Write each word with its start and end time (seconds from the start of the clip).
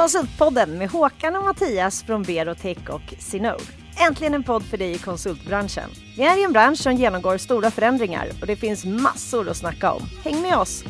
Konsultpodden 0.00 0.78
med 0.78 0.90
Håkan 0.90 1.36
och 1.36 1.44
Mattias 1.44 2.02
från 2.02 2.22
Berotech 2.22 2.90
och 2.90 3.14
Sinode. 3.18 3.62
Äntligen 4.08 4.34
en 4.34 4.42
podd 4.42 4.62
för 4.62 4.76
dig 4.76 4.92
i 4.92 4.98
konsultbranschen. 4.98 5.90
Vi 6.16 6.22
är 6.22 6.40
i 6.40 6.44
en 6.44 6.52
bransch 6.52 6.78
som 6.78 6.92
genomgår 6.92 7.36
stora 7.38 7.70
förändringar 7.70 8.26
och 8.40 8.46
det 8.46 8.56
finns 8.56 8.84
massor 8.84 9.48
att 9.48 9.56
snacka 9.56 9.92
om. 9.92 10.02
Häng 10.24 10.42
med 10.42 10.56
oss! 10.58 10.84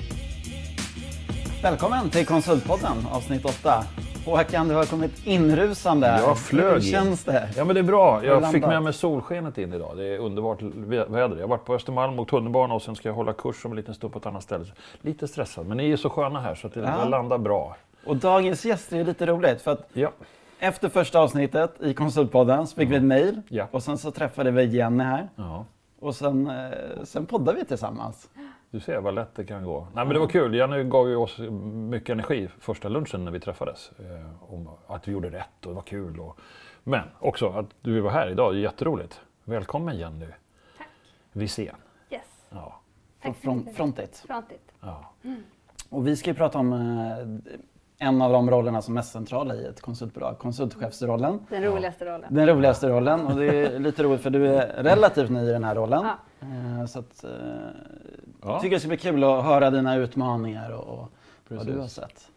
Välkommen 1.62 2.11
till 2.11 2.27
Konsultpodden 2.27 3.06
avsnitt 3.12 3.45
8. 3.45 3.84
Håkan, 4.24 4.68
du 4.68 4.74
har 4.74 4.84
kommit 4.84 5.27
inrusande. 5.27 6.07
Jag 6.07 6.38
flög 6.38 6.75
Hur 6.75 6.80
känns 6.80 7.25
det? 7.25 7.48
Ja 7.57 7.64
men 7.64 7.75
det 7.75 7.80
är 7.80 7.84
bra. 7.84 8.25
Jag 8.25 8.52
fick 8.52 8.62
med 8.66 8.82
mig 8.82 8.93
solskenet 8.93 9.59
in 9.59 9.73
idag. 9.73 9.96
Det 9.96 10.04
är 10.04 10.18
underbart 10.18 10.61
vä- 10.62 11.12
väder. 11.12 11.36
Jag 11.36 11.43
har 11.43 11.48
varit 11.48 11.64
på 11.64 11.75
Östermalm 11.75 12.18
och 12.18 12.29
tunnelbana 12.29 12.75
och 12.75 12.82
sen 12.82 12.96
ska 12.96 13.09
jag 13.09 13.14
hålla 13.14 13.32
kurs 13.32 13.64
om 13.64 13.70
en 13.73 13.77
liten 13.77 13.95
stund 13.95 14.12
på 14.12 14.18
ett 14.18 14.26
annat 14.26 14.43
ställe. 14.43 14.64
Lite 15.00 15.29
stressad, 15.29 15.66
men 15.66 15.76
ni 15.76 15.90
är 15.90 15.96
så 15.96 16.11
sköna 16.11 16.40
här 16.40 16.54
så 16.54 16.66
att 16.66 16.75
det 16.75 16.80
Ja. 16.80 17.04
landar 17.08 17.38
bra. 17.38 17.76
Och 18.06 18.16
dagens 18.16 18.64
gäst 18.64 18.92
är 18.92 19.04
lite 19.04 19.26
roligt 19.26 19.62
för 19.62 19.72
att 19.72 19.88
Ja. 19.92 20.10
efter 20.58 20.88
första 20.88 21.20
avsnittet 21.20 21.82
i 21.82 21.94
Konsultpodden 21.94 22.66
så 22.66 22.76
fick 22.76 22.90
vi 22.90 22.96
ett 22.96 23.02
mejl 23.02 23.42
Ja. 23.48 23.68
och 23.70 23.82
sen 23.82 23.98
så 23.98 24.10
träffade 24.10 24.50
vi 24.50 24.64
Jenny 24.64 25.04
här 25.04 25.29
ja. 25.36 25.64
och 25.98 26.14
sen, 26.14 26.46
eh, 26.50 27.04
sen 27.04 27.26
poddade 27.26 27.58
vi 27.58 27.64
tillsammans. 27.64 28.30
Du 28.70 28.80
ser 28.80 29.00
vad 29.00 29.14
lätt 29.14 29.34
det 29.34 29.44
kan 29.44 29.64
gå. 29.64 29.80
Nej 29.94 30.04
men 30.04 30.14
det 30.14 30.20
var 30.20 30.26
kul. 30.26 30.54
Jenny 30.54 30.84
gav 30.84 31.08
ju 31.08 31.16
oss 31.16 31.38
mycket 31.72 32.10
energi 32.10 32.48
första 32.60 32.88
lunchen 32.88 33.24
när 33.24 33.30
vi 33.32 33.41
träffades. 33.41 33.91
Eh, 33.98 34.52
om 34.52 34.68
att 34.86 35.08
vi 35.08 35.12
gjorde 35.12 35.30
rätt 35.30 35.46
och 35.66 35.68
det 35.68 35.74
var 35.74 35.82
kul. 35.82 36.20
Och... 36.20 36.38
Men 36.84 37.02
också 37.18 37.48
att 37.48 37.66
du 37.80 38.00
var 38.00 38.10
här 38.10 38.30
idag. 38.30 38.54
Det 38.54 38.58
är 38.58 38.62
jätteroligt. 38.62 39.20
Välkommen 39.44 39.98
Jenny. 39.98 40.27
Tack. 40.78 40.86
Wisén. 41.32 41.74
Yes. 42.10 42.22
Ja. 42.50 42.80
Från 43.20 43.32
Tack 43.34 43.44
mycket. 43.56 43.77
Frontit. 43.77 44.24
Frontigt. 44.27 44.72
ja. 44.80 45.12
Och 45.91 46.06
vi 46.06 46.16
ska 46.16 46.30
ju 46.30 46.34
prata 46.36 46.58
om 46.58 46.72
eh, 46.72 47.52
en 47.98 48.22
av 48.22 48.33
de 48.33 48.50
rollerna 48.50 48.83
som 48.83 48.94
är 48.94 48.94
mest 48.94 49.12
centrala 49.12 49.55
i 49.55 49.66
ett 49.66 49.80
konsultbolag, 49.80 50.39
konsultchefsrollen. 50.39 51.41
Den 51.50 51.64
roligaste 51.64 52.05
rollen. 52.05 52.34
Den 52.34 52.47
roligaste 52.48 52.88
rollen 52.88 53.27
och 53.27 53.36
det 53.36 53.47
är 53.47 53.78
lite 53.78 54.03
roligt 54.03 54.20
för 54.20 54.30
du 54.30 54.47
är 54.48 54.83
relativt 54.83 55.30
ny 55.30 55.41
i 55.41 55.53
den 55.53 55.64
här 55.64 55.75
rollen. 55.75 56.05
Ja. 56.41 56.47
Eh, 56.80 56.86
Så 56.86 56.98
att, 56.98 57.25
eh, 57.25 57.30
Ja. 58.42 58.53
jag 58.53 58.61
tycker 58.61 58.77
det 58.77 58.80
ska 58.80 58.88
bli 58.88 58.97
kul 58.97 59.25
att 59.25 59.44
höra 59.44 59.70
dina 59.70 59.97
utmaningar 59.97 60.70
och, 60.70 60.98
och 60.98 61.08
vad 61.48 61.66
du 61.66 61.78
har 61.78 61.86
sett. 61.88 62.28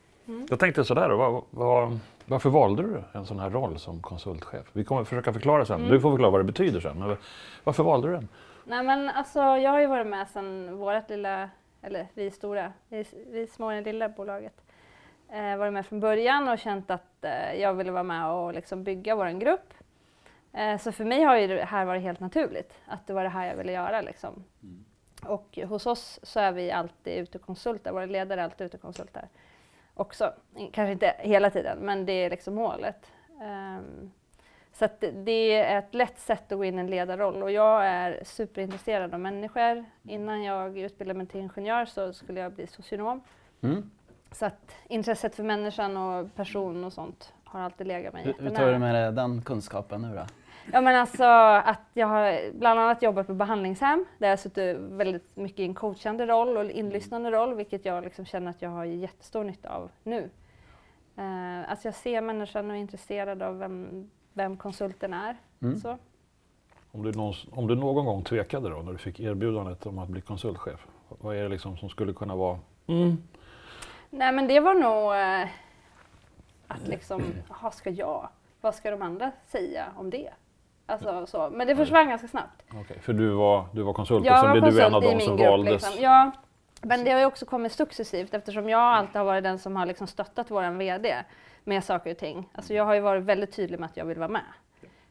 Jag 0.50 0.60
tänkte 0.60 0.84
sådär, 0.84 1.10
vad, 1.10 1.44
vad, 1.50 2.00
varför 2.26 2.50
valde 2.50 2.84
du 2.84 3.02
en 3.12 3.26
sån 3.26 3.40
här 3.40 3.50
roll 3.50 3.80
som 3.80 4.02
konsultchef? 4.02 4.66
Vi 4.74 4.84
kommer 4.84 5.04
försöka 5.04 5.34
förklara 5.34 5.66
sen. 5.66 5.80
Mm. 5.80 5.92
Du 5.92 6.00
får 6.00 6.12
förklara 6.12 6.32
vad 6.32 6.40
det 6.40 6.44
betyder 6.46 6.80
sen. 6.80 7.00
Men 7.00 7.18
varför 7.64 7.84
valde 7.84 8.08
du 8.08 8.14
den? 8.14 8.28
Nej 8.66 8.84
men 8.84 9.10
alltså 9.10 9.40
jag 9.40 9.72
har 9.72 9.80
ju 9.80 9.88
varit 9.88 10.08
med 10.08 10.28
sedan 10.28 10.78
vårt 10.78 11.10
lilla, 11.10 11.50
eller 11.82 12.08
vi 12.14 12.32
stora, 12.32 12.74
vi, 12.90 13.06
vi 13.32 13.48
små 13.48 13.72
i 13.74 13.82
det 13.82 13.94
lilla 13.94 14.10
bolaget. 14.10 14.54
Eh, 15.32 15.58
varit 15.58 15.74
med 15.74 15.86
från 15.86 16.00
början 16.00 16.50
och 16.50 16.60
känt 16.60 16.92
att 16.92 17.24
eh, 17.26 17.54
jag 17.54 17.74
ville 17.74 17.92
vara 17.92 18.04
med 18.04 18.32
och 18.32 18.54
liksom 18.54 18.84
bygga 18.84 19.16
vår 19.16 19.40
grupp. 19.40 19.74
Eh, 20.54 20.78
så 20.78 20.92
för 20.92 21.06
mig 21.06 21.24
har 21.24 21.38
ju 21.38 21.48
det 21.48 21.64
här 21.66 21.86
varit 21.86 22.02
helt 22.02 22.20
naturligt, 22.20 22.74
att 22.86 23.08
det 23.08 23.14
var 23.14 23.24
det 23.24 23.30
här 23.30 23.48
jag 23.48 23.56
ville 23.56 23.72
göra 23.72 24.02
liksom. 24.02 24.44
Och 25.26 25.60
hos 25.68 25.86
oss 25.86 26.20
så 26.24 26.40
är 26.40 26.52
vi 26.52 26.72
alltid 26.72 27.14
ute 27.18 27.38
och 27.38 27.44
konsultar, 27.46 27.92
våra 27.92 28.06
ledare 28.06 28.40
är 28.42 28.44
alltid 28.44 28.66
ute 28.68 28.78
och 28.78 28.82
konsultar. 28.82 29.28
Också, 29.94 30.34
kanske 30.72 30.92
inte 30.92 31.16
hela 31.20 31.50
tiden, 31.50 31.78
men 31.82 32.06
det 32.06 32.12
är 32.14 32.30
liksom 32.30 32.56
målet. 32.56 33.12
Ehm, 33.42 34.12
så 34.74 34.88
det- 35.00 35.12
det 35.12 35.32
är 35.54 35.80
ett 35.80 35.94
lätt 35.94 36.20
sätt 36.20 36.52
att 36.52 36.58
gå 36.58 36.66
in 36.66 36.78
i 36.78 36.80
en 36.82 36.88
ledarroll 36.88 37.44
och 37.44 37.52
jag 37.52 37.86
är 37.88 38.24
superintresserad 38.24 39.14
av 39.14 39.20
människor. 39.20 39.86
Innan 40.04 40.44
jag 40.44 40.78
utbildade 40.78 41.18
mig 41.18 41.28
till 41.28 41.40
ingenjör 41.40 41.86
så 41.86 42.14
skulle 42.14 42.40
jag 42.40 42.52
bli 42.52 42.68
socionom. 42.68 43.22
Mm. 43.62 43.92
Så 44.32 44.46
att 44.46 44.76
intresset 44.88 45.36
för 45.36 45.44
människan 45.44 45.98
och 45.98 46.36
person 46.36 46.84
och 46.84 46.94
sånt 46.94 47.34
har 47.44 47.60
alltid 47.60 47.88
legat 47.88 48.14
mig 48.14 48.36
Hur, 48.40 48.50
tar 48.50 48.72
du 48.72 48.78
med 48.78 48.96
dig 48.96 49.12
den 49.12 49.42
kunskapen 49.42 50.02
nu 50.02 50.16
då? 50.16 50.26
Ja 50.74 50.82
men 50.82 50.96
alltså 50.96 51.24
att 51.24 51.82
jag 51.94 52.08
har 52.08 52.52
bland 52.54 52.80
annat 52.80 53.02
jobbat 53.02 53.28
på 53.28 53.34
behandlingshem 53.34 54.06
där 54.18 54.28
jag 54.28 54.32
har 54.32 54.38
suttit 54.38 54.78
väldigt 54.78 55.36
mycket 55.38 55.60
i 55.60 55.64
en 55.64 55.74
coachande 55.74 56.26
roll 56.26 56.58
och 56.58 56.72
inlyssnande 56.72 57.32
roll 57.32 57.56
vilket 57.56 57.86
jag 57.86 58.04
liksom 58.04 58.26
känner 58.26 58.50
att 58.50 58.62
jag 58.62 58.70
har 58.70 58.86
jättestor 58.86 59.44
nytta 59.44 59.70
av 59.70 59.92
nu. 60.04 60.30
Uh, 61.18 61.72
alltså 61.72 61.88
jag 61.88 61.96
ser 61.96 62.22
människan 62.22 62.70
och 62.70 62.76
är 62.76 62.80
intresserad 62.80 63.42
av 63.42 63.58
vem, 63.58 64.10
vem 64.34 64.58
konsulten 64.58 65.14
är. 65.14 65.38
Mm. 65.62 65.78
Så. 65.78 65.98
Om 66.92 67.04
du, 67.04 67.12
någon, 67.12 67.34
om 67.52 67.68
du 67.68 67.76
någon 67.76 68.06
gång 68.06 68.24
tvekade 68.24 68.70
då 68.70 68.82
när 68.82 68.92
du 68.92 68.98
fick 68.98 69.20
erbjudandet 69.20 69.86
om 69.86 70.00
att 70.00 70.10
bli 70.10 70.22
konsultchef. 70.22 70.88
Vad 71.10 71.36
är 71.36 71.44
det 71.44 71.50
liksom 71.50 71.78
som 71.78 71.90
skulle 71.90 72.14
kunna 72.14 72.36
vara... 72.36 72.60
Mm. 72.88 73.18
Nej 74.10 74.32
men 74.32 74.48
det 74.48 74.60
var 74.60 74.74
nog 74.74 75.14
eh, 75.14 75.50
att 76.68 76.88
liksom, 76.88 77.34
jaha 77.50 77.72
ska 77.72 77.90
jag? 77.90 78.30
Vad 78.62 78.76
ska 78.76 78.92
de 78.92 79.02
andra 79.02 79.32
säga 79.48 79.86
om 79.96 80.10
det? 80.10 80.30
Alltså 80.86 81.26
så. 81.26 81.50
Men 81.50 81.68
det 81.68 81.76
försvann 81.76 82.10
ganska 82.10 82.28
snabbt. 82.28 82.64
Okej, 82.82 83.00
för 83.00 83.14
du 83.14 83.30
var, 83.30 83.66
du 83.74 83.82
var 83.82 83.94
konsult 83.94 84.22
och 84.22 84.28
Jag 84.28 84.40
sen 84.40 84.50
var 84.50 84.62
blev 84.62 84.74
du 84.74 84.82
en 84.82 84.94
av 84.94 85.02
dem 85.02 85.20
som 85.20 85.38
grupp, 85.38 85.50
valdes. 85.50 85.72
Liksom. 85.74 86.04
Ja, 86.04 86.32
men 86.82 87.04
det 87.04 87.12
har 87.12 87.20
ju 87.20 87.26
också 87.26 87.46
kommit 87.46 87.72
successivt 87.72 88.34
eftersom 88.34 88.70
jag 88.70 88.82
alltid 88.82 89.16
har 89.16 89.24
varit 89.26 89.44
den 89.44 89.60
som 89.60 89.76
har 89.76 89.86
liksom 89.86 90.08
stöttat 90.08 90.52
vår 90.52 90.78
VD 90.78 91.24
med 91.64 91.84
saker 91.84 92.12
och 92.12 92.18
ting. 92.18 92.50
Alltså 92.54 92.74
jag 92.74 92.86
har 92.86 92.94
ju 92.94 93.00
varit 93.00 93.24
väldigt 93.24 93.52
tydlig 93.56 93.80
med 93.80 93.90
att 93.90 93.98
jag 93.98 94.06
vill 94.06 94.18
vara 94.18 94.30
med. 94.30 94.46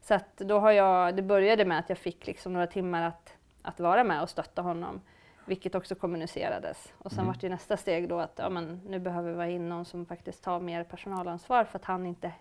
Så 0.03 0.15
att 0.15 0.36
då 0.36 0.59
har 0.59 0.72
jag, 0.72 1.16
det 1.16 1.22
började 1.22 1.65
med 1.65 1.78
att 1.78 1.88
jag 1.88 1.98
fick 1.98 2.26
liksom 2.26 2.53
några 2.53 2.66
timmar 2.66 3.03
att, 3.03 3.34
att 3.62 3.80
vara 3.80 4.04
med 4.04 4.22
och 4.22 4.30
stötta 4.30 4.62
honom. 4.62 5.00
Vilket 5.48 5.75
också 5.75 5.94
kommunicerades. 5.94 6.92
Och 6.98 7.10
sen 7.10 7.19
Mm. 7.19 7.26
vart 7.32 7.42
ju 7.42 7.48
nästa 7.48 7.76
steg 7.76 8.09
då 8.09 8.19
att 8.19 8.32
ja, 8.36 8.48
men, 8.48 8.81
nu 8.86 8.98
behöver 8.98 9.31
vi 9.31 9.36
vara 9.36 9.48
in 9.48 9.69
någon 9.69 9.84
som 9.84 10.06
faktiskt 10.06 10.44
tar 10.44 10.60
mer 10.60 10.84
personalansvar 10.84 11.64
för 11.64 11.78
att 11.78 11.84
han 11.84 12.06
inte 12.06 12.32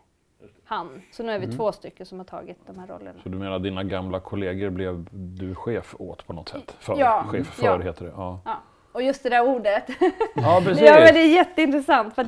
han. 0.65 1.01
Så 1.11 1.23
nu 1.23 1.31
är 1.31 1.39
vi 1.39 1.45
Mm. 1.45 1.57
två 1.57 1.71
stycken 1.71 2.05
som 2.05 2.17
har 2.17 2.25
tagit 2.25 2.57
de 2.67 2.79
här 2.79 2.87
rollerna. 2.87 3.19
Så 3.23 3.29
du 3.29 3.37
menar 3.37 3.59
dina 3.59 3.83
gamla 3.83 4.19
kollegor 4.19 4.69
blev 4.69 5.07
du 5.11 5.55
chef 5.55 5.95
åt 5.99 6.27
på 6.27 6.33
något 6.33 6.49
sätt? 6.49 6.75
För, 6.79 6.97
Ja, 6.99 7.23
chef 7.29 7.47
för 7.47 7.65
ja. 7.65 7.77
heter 7.79 8.05
det. 8.05 8.11
Ja, 8.17 8.39
Ja. 8.45 8.55
Och 8.91 9.01
just 9.03 9.23
det 9.23 9.29
där 9.29 9.47
ordet. 9.47 9.83
ja 10.35 10.61
precis. 10.65 10.87
Ja, 10.87 10.93
men 10.93 11.13
det 11.13 11.19
är 11.19 11.33
jätteintressant. 11.35 12.15
För 12.15 12.21
att, 12.21 12.27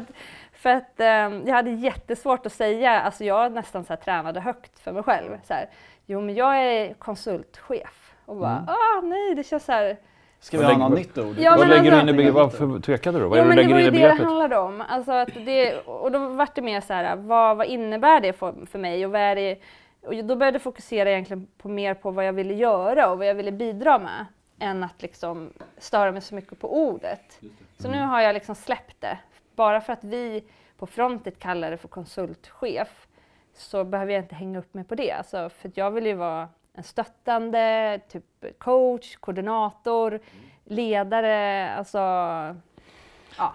för 0.54 0.70
att 0.70 1.00
ehm, 1.00 1.48
jag 1.48 1.54
hade 1.56 1.72
jättesvårt 1.72 2.46
att 2.46 2.54
säga, 2.54 3.02
alltså 3.02 3.24
jag 3.24 3.52
nästan 3.52 3.84
så 3.84 3.90
här 3.94 3.98
tränade 3.98 4.40
högt 4.40 4.80
för 4.80 4.92
mig 4.92 5.04
själv. 5.04 5.38
Så 5.44 5.54
här, 5.54 5.70
jo 6.06 6.22
men 6.22 6.36
jag 6.36 6.58
är 6.64 6.94
konsultchef. 6.94 8.16
Och 8.26 8.36
bara, 8.36 8.52
Mm. 8.58 8.70
ah 8.70 9.02
nej, 9.04 9.36
det 9.36 9.44
känns 9.44 9.66
så 9.66 9.72
här. 9.72 9.98
Ska 10.40 10.58
vi 10.58 10.64
ha 10.64 10.78
något 10.78 10.98
nytt 10.98 11.18
ord? 11.18 11.36
Ja, 11.40 11.52
Vad 11.52 11.60
men 11.60 11.70
lägger 11.70 11.92
du 11.92 11.98
alltså- 11.98 12.10
in 12.10 12.16
i 12.16 12.18
begreppet? 12.18 12.36
Varför 12.36 12.80
tvekade 12.80 13.20
du? 13.20 13.26
Vad 13.26 13.40
är 13.40 13.44
Jo 13.44 13.50
det 13.50 13.56
men 13.56 13.58
du 13.58 13.64
det 13.64 13.68
lägger 13.68 13.74
var 13.74 13.80
in 13.80 13.86
ju 13.86 14.02
det 14.02 14.08
det 14.18 14.24
handlade 14.24 14.58
om. 14.58 14.84
Alltså 14.90 15.12
att 15.12 15.30
det, 15.46 15.80
och 15.80 16.12
då 16.12 16.20
var 16.20 16.48
det 16.56 16.62
mer 16.62 16.82
så 16.82 16.94
här, 16.94 17.16
vad, 17.16 17.58
vad 17.58 17.68
innebär 17.68 18.22
det 18.22 18.34
för, 18.34 18.54
för 18.72 18.80
mig? 18.80 19.06
Och, 19.06 19.12
vad 19.12 19.22
är 19.22 19.36
det, 19.36 19.60
och 20.02 20.16
då 20.26 20.36
började 20.36 20.56
jag 20.56 20.62
fokusera 20.62 21.12
egentligen 21.12 21.48
på 21.58 21.70
mer 21.70 21.94
på 21.94 22.12
vad 22.12 22.26
jag 22.28 22.34
ville 22.34 22.54
göra 22.54 23.12
och 23.12 23.18
vad 23.18 23.28
jag 23.28 23.36
ville 23.36 23.52
bidra 23.52 24.00
med. 24.00 24.26
Än 24.60 24.84
att 24.84 25.02
liksom 25.02 25.50
störa 25.78 26.12
mig 26.12 26.22
så 26.22 26.36
mycket 26.36 26.60
på 26.60 26.78
ordet. 26.88 27.40
Så 27.78 27.90
nu 27.92 28.02
har 28.02 28.22
jag 28.22 28.34
liksom 28.34 28.56
släppt 28.56 29.02
det. 29.02 29.18
Bara 29.56 29.82
för 29.82 29.94
att 29.94 30.04
vi 30.04 30.44
på 30.78 30.86
frontet 30.88 31.40
kallar 31.40 31.72
det 31.72 31.78
för 31.78 31.88
konsultchef 31.88 33.08
så 33.56 33.84
behöver 33.84 34.14
jag 34.14 34.24
inte 34.24 34.36
hänga 34.36 34.60
upp 34.60 34.74
mig 34.74 34.84
på 34.84 34.96
det. 34.96 35.12
Alltså, 35.12 35.50
för 35.50 35.70
att 35.70 35.78
jag 35.78 35.92
vill 35.92 36.06
ju 36.06 36.14
vara 36.14 36.48
en 36.74 36.84
stöttande, 36.84 38.00
typ 38.10 38.24
coach, 38.58 39.16
koordinator, 39.16 40.20
ledare, 40.64 41.70
alltså 41.74 42.00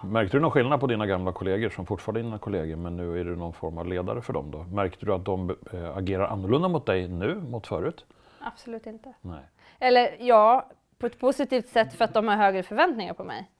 Märkte 0.03 0.37
du 0.37 0.41
någon 0.41 0.51
skillnad 0.51 0.79
på 0.79 0.87
dina 0.87 1.05
gamla 1.05 1.31
kollegor 1.31 1.69
som 1.69 1.85
fortfarande 1.85 2.19
är 2.19 2.23
dina 2.23 2.37
kollegor 2.37 2.75
men 2.75 2.97
nu 2.97 3.19
är 3.19 3.25
du 3.25 3.35
någon 3.35 3.53
form 3.53 3.77
av 3.77 3.87
ledare 3.87 4.21
för 4.21 4.33
dem 4.33 4.51
då? 4.51 4.63
Märkte 4.63 5.05
du 5.05 5.13
att 5.13 5.25
de 5.25 5.49
eh, 5.73 5.97
agerar 5.97 6.27
annorlunda 6.27 6.67
mot 6.67 6.85
dig 6.85 7.07
nu 7.07 7.35
mot 7.35 7.67
förut? 7.67 8.05
absolut 8.45 8.85
inte. 8.85 9.13
Nej. 9.21 9.43
Eller 9.79 10.17
ja, 10.19 10.69
på 10.97 11.05
ett 11.05 11.19
positivt 11.19 11.67
sätt 11.67 11.93
för 11.93 12.05
att 12.05 12.13
de 12.13 12.27
har 12.27 12.35
högre 12.35 12.63
förväntningar 12.63 13.13
på 13.13 13.23
mig. 13.23 13.51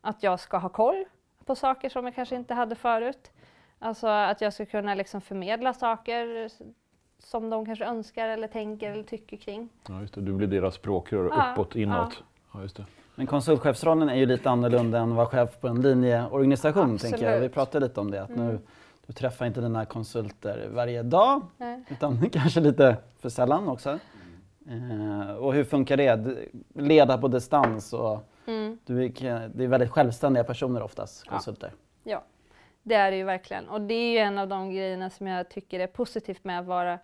Att 0.00 0.22
jag 0.22 0.40
ska 0.40 0.58
ha 0.58 0.68
koll 0.68 1.04
på 1.44 1.54
saker 1.54 1.88
som 1.88 2.04
jag 2.04 2.14
kanske 2.14 2.36
inte 2.36 2.54
hade 2.54 2.74
förut. 2.74 3.32
Alltså 3.78 4.06
att 4.06 4.40
jag 4.40 4.52
ska 4.52 4.66
kunna 4.66 4.94
liksom 4.94 5.20
förmedla 5.20 5.72
saker 5.72 6.50
som 7.18 7.50
de 7.50 7.66
kanske 7.66 7.84
önskar 7.84 8.28
eller 8.28 8.48
tänker 8.48 8.90
eller 8.92 9.02
tycker 9.02 9.36
kring. 9.36 9.68
Ja, 9.88 10.00
just 10.00 10.14
det. 10.14 10.20
Du 10.20 10.32
blir 10.32 10.46
deras 10.46 10.74
språkrör 10.74 11.28
Ja, 11.30 11.52
uppåt, 11.52 11.76
inåt. 11.76 12.22
Ja. 12.54 12.62
just 12.62 12.76
det. 12.76 12.84
Men 13.14 13.26
konsultchefsrollen 13.26 14.08
är 14.08 14.14
ju 14.14 14.26
lite 14.26 14.50
annorlunda 14.50 14.98
än 14.98 15.10
att 15.10 15.16
vara 15.16 15.26
chef 15.26 15.60
på 15.60 15.68
en 15.68 15.80
linjeorganisation. 15.82 16.98
Tänker 16.98 17.30
jag. 17.32 17.40
Vi 17.40 17.48
pratade 17.48 17.86
lite 17.86 18.00
om 18.00 18.10
det. 18.10 18.22
Att 18.22 18.28
nu, 18.28 18.42
Mm. 18.50 18.58
du 19.06 19.12
träffar 19.12 19.46
inte 19.46 19.60
dina 19.60 19.84
konsulter 19.84 20.68
varje 20.72 21.02
dag 21.02 21.42
Nej. 21.56 21.84
utan 21.88 22.30
kanske 22.32 22.60
lite 22.60 22.96
för 23.20 23.28
sällan 23.28 23.68
också. 23.68 23.98
Eh, 24.68 25.34
och 25.36 25.54
hur 25.54 25.64
funkar 25.64 25.96
det? 25.96 26.36
Leda 26.74 27.18
på 27.18 27.28
distans 27.28 27.92
och 27.92 28.18
Mm. 28.48 28.78
du 28.84 29.04
är, 29.04 29.48
det 29.54 29.64
är 29.64 29.68
väldigt 29.68 29.90
självständiga 29.90 30.44
personer 30.44 30.82
oftast, 30.82 31.22
Ja. 31.26 31.32
konsulter. 31.32 31.70
Ja, 32.04 32.22
det 32.86 32.94
är 32.94 33.10
det 33.10 33.16
ju 33.16 33.24
verkligen. 33.24 33.68
Och 33.68 33.80
det 33.80 33.94
är 33.94 34.12
ju 34.12 34.18
en 34.18 34.38
av 34.38 34.48
de 34.48 34.70
grejerna 34.70 35.10
som 35.10 35.26
jag 35.26 35.48
tycker 35.48 35.80
är 35.80 35.86
positivt 35.86 36.44
med 36.44 36.60
att 36.60 36.66
vara 36.66 36.98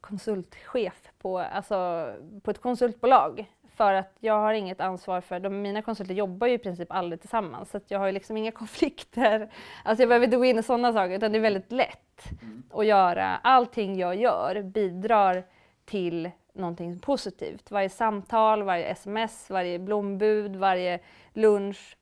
konsultchef 0.00 1.08
på, 1.18 1.38
alltså, 1.38 2.08
på 2.42 2.50
ett 2.50 2.60
konsultbolag. 2.60 3.46
För 3.74 3.92
att 3.92 4.16
jag 4.20 4.34
har 4.34 4.52
inget 4.52 4.80
ansvar 4.80 5.20
för, 5.20 5.40
de, 5.40 5.62
mina 5.62 5.82
konsulter 5.82 6.14
jobbar 6.14 6.46
ju 6.46 6.54
i 6.54 6.58
princip 6.58 6.92
aldrig 6.92 7.20
tillsammans 7.20 7.70
så 7.70 7.80
jag 7.88 7.98
har 7.98 8.06
ju 8.06 8.12
liksom 8.12 8.36
inga 8.36 8.50
konflikter. 8.62 9.50
Alltså 9.84 10.02
jag 10.02 10.08
behöver 10.08 10.24
inte 10.24 10.36
gå 10.36 10.44
in 10.44 10.58
i 10.58 10.62
sådana 10.62 10.92
saker 10.92 11.14
utan 11.14 11.32
det 11.32 11.38
är 11.38 11.40
väldigt 11.40 11.72
lätt 11.72 12.30
att 12.70 12.86
göra. 12.86 13.36
Allting 13.36 13.98
jag 13.98 14.16
gör 14.16 14.62
bidrar 14.62 15.44
till 15.84 16.30
någonting 16.52 16.98
positivt. 16.98 17.70
Varje 17.70 17.88
samtal, 17.88 18.62
varje 18.62 18.84
sms, 18.84 19.50
varje 19.50 19.78
blombud, 19.78 20.56
varje 20.56 21.00
lunch 21.32 21.96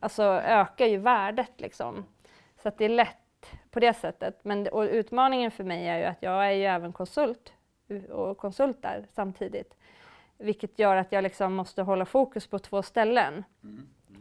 alltså 0.00 0.22
ökar 0.44 0.86
ju 0.86 0.96
värdet 0.96 1.52
liksom. 1.56 2.04
Så 2.62 2.68
att 2.68 2.78
det 2.78 2.84
är 2.84 2.88
lätt 2.88 3.16
på 3.70 3.80
det 3.80 3.94
sättet. 3.94 4.38
Men 4.42 4.68
och 4.68 4.82
utmaningen 4.82 5.50
för 5.50 5.64
mig 5.64 5.88
är 5.88 5.98
ju 5.98 6.04
att 6.04 6.22
jag 6.22 6.46
är 6.46 6.52
ju 6.52 6.64
även 6.64 6.92
konsult 6.92 7.52
och 8.10 8.38
konsult 8.38 8.82
där 8.82 9.06
samtidigt. 9.12 9.76
Vilket 10.38 10.78
gör 10.78 10.96
att 10.96 11.12
jag 11.12 11.22
liksom 11.22 11.54
måste 11.54 11.82
hålla 11.82 12.04
fokus 12.04 12.46
på 12.46 12.58
två 12.58 12.82
ställen. 12.82 13.44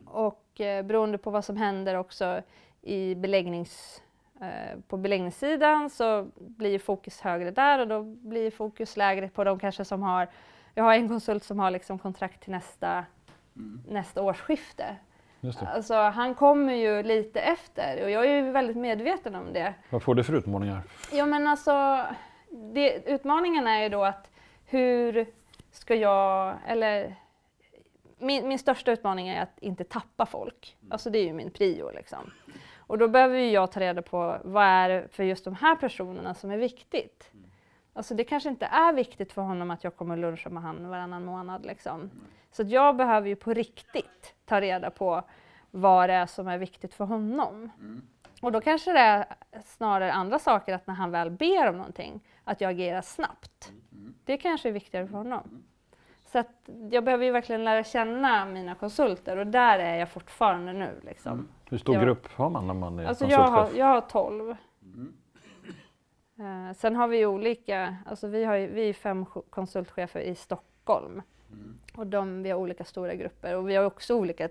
Och 0.06 0.62
eh, 0.62 0.86
beroende 0.86 1.18
på 1.18 1.32
vad 1.32 1.46
som 1.46 1.58
händer 1.58 1.96
också 1.96 2.42
i 2.82 3.16
beläggnings, 3.16 4.02
eh, 4.42 4.80
på 4.88 4.98
beläggningssidan 4.98 5.90
så 5.90 6.28
blir 6.36 6.80
fokus 6.80 7.22
högre 7.22 7.52
där 7.52 7.80
och 7.80 7.88
då 7.88 8.04
blir 8.04 8.52
fokus 8.52 8.98
lägre 8.98 9.30
på 9.30 9.44
de 9.44 9.60
kanske 9.60 9.86
som 9.86 10.04
har, 10.04 10.28
jag 10.74 10.84
har 10.84 10.94
en 10.94 11.08
konsult 11.08 11.44
som 11.44 11.60
har 11.60 11.72
liksom 11.72 12.00
kontrakt 12.00 12.42
till 12.42 12.52
nästa, 12.52 13.06
nästa 13.88 14.22
årsskifte. 14.22 14.96
Alltså, 15.68 15.94
han 15.94 16.36
kommer 16.36 16.74
ju 16.74 17.04
lite 17.04 17.42
efter 17.42 18.04
och 18.04 18.10
jag 18.10 18.26
är 18.26 18.36
ju 18.36 18.52
väldigt 18.52 18.78
medveten 18.78 19.36
om 19.36 19.54
det. 19.54 19.74
Vad 19.90 20.04
får 20.04 20.16
du 20.16 20.24
för 20.24 20.34
utmaningar? 20.34 20.82
Ja 21.12 21.26
men 21.26 21.48
alltså, 21.48 22.06
det, 22.74 23.04
utmaningen 23.06 23.68
är 23.68 23.84
ju 23.84 23.90
då 23.90 24.04
att 24.04 24.32
hur 24.66 25.26
ska 25.72 25.96
jag, 25.96 26.56
eller 26.68 27.16
min, 28.18 28.48
min 28.48 28.60
största 28.60 28.92
utmaning 28.92 29.28
är 29.28 29.42
att 29.42 29.60
inte 29.60 29.84
tappa 29.84 30.26
folk. 30.26 30.78
Alltså 30.90 31.10
det 31.10 31.20
är 31.20 31.26
ju 31.26 31.34
min 31.34 31.52
prio 31.52 31.92
liksom. 31.96 32.32
Och 32.78 32.98
då 32.98 33.08
behöver 33.08 33.38
ju 33.38 33.52
jag 33.52 33.72
ta 33.72 33.80
reda 33.80 34.02
på 34.02 34.38
vad 34.44 34.64
är 34.64 34.90
det 34.90 35.08
för 35.12 35.24
just 35.24 35.46
de 35.46 35.56
här 35.56 35.76
personerna 35.76 36.34
som 36.34 36.52
är 36.52 36.58
viktigt. 36.58 37.32
Alltså 37.94 38.16
det 38.16 38.24
kanske 38.24 38.50
inte 38.50 38.66
är 38.66 38.94
viktigt 38.94 39.34
för 39.34 39.42
honom 39.42 39.72
att 39.72 39.84
jag 39.84 39.96
kommer 39.96 40.14
och 40.16 40.22
lunchar 40.22 40.50
med 40.50 40.64
honom 40.64 40.90
varannan 40.90 41.26
månad. 41.26 41.66
Liksom. 41.66 42.10
Så 42.52 42.64
jag 42.64 42.96
behöver 42.96 43.28
ju 43.28 43.36
på 43.36 43.54
riktigt 43.54 44.36
ta 44.46 44.62
reda 44.62 44.90
på 44.90 45.24
vad 45.72 46.10
det 46.10 46.14
är 46.14 46.26
som 46.26 46.48
är 46.48 46.58
viktigt 46.58 46.94
för 46.94 47.06
honom. 47.06 47.72
Och 48.42 48.52
då 48.52 48.62
kanske 48.62 48.92
det 48.94 49.00
är 49.00 49.26
snarare 49.66 50.14
andra 50.14 50.40
saker, 50.40 50.74
att 50.76 50.88
när 50.88 50.94
han 50.96 51.12
väl 51.12 51.32
ber 51.32 51.70
om 51.70 51.78
någonting, 51.78 52.20
att 52.44 52.62
jag 52.62 52.72
agerar 52.72 53.02
snabbt. 53.02 53.72
Det 54.26 54.38
kanske 54.38 54.70
är 54.70 54.74
viktigare 54.74 55.08
för 55.08 55.18
honom. 55.18 55.64
Så 56.26 56.40
att 56.40 56.70
jag 56.92 57.04
behöver 57.04 57.26
ju 57.26 57.32
verkligen 57.32 57.64
lära 57.64 57.84
känna 57.84 58.46
mina 58.46 58.76
konsulter 58.76 59.38
och 59.38 59.48
där 59.48 59.80
är 59.80 59.96
jag 59.96 60.10
fortfarande 60.10 60.74
nu. 60.74 61.00
Liksom. 61.04 61.48
Hur 61.70 61.78
stor 61.78 61.96
Ja. 61.96 62.02
grupp 62.02 62.28
har 62.34 62.50
man 62.50 62.68
när 62.68 62.74
man 62.74 63.00
är 63.00 63.06
Alltså 63.06 63.26
jag 63.26 63.38
har, 63.40 63.46
konsultchef? 63.48 63.78
jag 63.78 63.86
har 63.86 64.02
12. 64.02 64.56
Eh, 66.40 66.74
sen 66.76 66.96
har 66.96 67.08
vi 67.08 67.26
olika, 67.26 67.96
alltså 68.06 68.28
vi, 68.28 68.44
har 68.44 68.56
ju, 68.56 68.68
vi 68.68 68.90
är 68.90 68.94
fem 68.94 69.26
ch- 69.26 69.44
konsultchefer 69.50 70.20
i 70.20 70.36
Stockholm. 70.36 71.22
Och 71.96 72.08
de, 72.08 72.44
vi 72.44 72.50
har 72.50 72.58
olika 72.60 72.84
stora 72.84 73.16
grupper 73.16 73.56
och 73.56 73.70
vi 73.70 73.76
har 73.76 73.86
också 73.86 74.16
olika 74.16 74.50